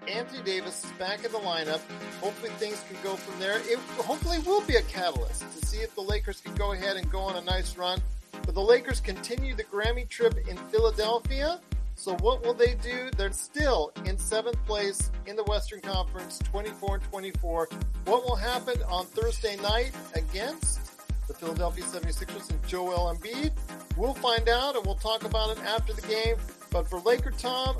Anthony 0.07 0.41
Davis 0.41 0.83
is 0.83 0.89
back 0.93 1.23
in 1.23 1.31
the 1.31 1.37
lineup. 1.37 1.79
Hopefully 2.21 2.49
things 2.57 2.83
can 2.89 2.97
go 3.03 3.15
from 3.15 3.39
there. 3.39 3.59
It 3.59 3.77
hopefully 3.97 4.39
will 4.39 4.61
be 4.61 4.77
a 4.77 4.81
catalyst 4.81 5.41
to 5.41 5.67
see 5.67 5.77
if 5.77 5.93
the 5.93 6.01
Lakers 6.01 6.41
can 6.41 6.55
go 6.55 6.71
ahead 6.71 6.97
and 6.97 7.07
go 7.11 7.19
on 7.19 7.35
a 7.35 7.41
nice 7.41 7.77
run. 7.77 8.01
But 8.31 8.55
the 8.55 8.63
Lakers 8.63 8.99
continue 8.99 9.53
the 9.53 9.63
Grammy 9.65 10.09
trip 10.09 10.33
in 10.49 10.57
Philadelphia. 10.71 11.61
So 11.93 12.15
what 12.15 12.43
will 12.43 12.55
they 12.55 12.73
do? 12.81 13.11
They're 13.15 13.31
still 13.31 13.91
in 14.03 14.17
seventh 14.17 14.57
place 14.65 15.11
in 15.27 15.35
the 15.35 15.43
Western 15.43 15.81
Conference, 15.81 16.39
24 16.45 16.95
and 16.95 17.03
24. 17.03 17.69
What 18.05 18.23
will 18.23 18.35
happen 18.35 18.81
on 18.89 19.05
Thursday 19.05 19.55
night 19.57 19.91
against 20.15 20.82
the 21.27 21.33
Philadelphia 21.33 21.83
76ers 21.83 22.49
and 22.49 22.67
Joel 22.67 23.15
Embiid? 23.15 23.51
We'll 23.97 24.13
find 24.13 24.49
out 24.49 24.75
and 24.75 24.85
we'll 24.85 24.95
talk 24.95 25.23
about 25.23 25.57
it 25.57 25.63
after 25.63 25.93
the 25.93 26.01
game. 26.03 26.35
But 26.71 26.89
for 26.89 26.99
Laker 26.99 27.31
Tom, 27.31 27.77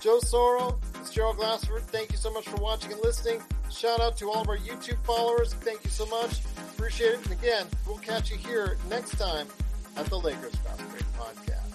Joe 0.00 0.18
Soro, 0.18 0.76
it's 1.00 1.10
Gerald 1.10 1.36
Glassford. 1.36 1.82
Thank 1.82 2.12
you 2.12 2.18
so 2.18 2.32
much 2.32 2.48
for 2.48 2.56
watching 2.56 2.92
and 2.92 3.00
listening. 3.00 3.42
Shout 3.70 4.00
out 4.00 4.16
to 4.18 4.30
all 4.30 4.42
of 4.42 4.48
our 4.48 4.58
YouTube 4.58 5.02
followers. 5.04 5.54
Thank 5.54 5.84
you 5.84 5.90
so 5.90 6.06
much. 6.06 6.40
Appreciate 6.74 7.14
it. 7.14 7.22
And 7.24 7.32
again, 7.32 7.66
we'll 7.86 7.98
catch 7.98 8.30
you 8.30 8.36
here 8.36 8.76
next 8.88 9.18
time 9.18 9.46
at 9.96 10.06
the 10.06 10.18
Lakers 10.18 10.54
Fast 10.56 10.88
Break 10.90 11.04
Podcast. 11.18 11.65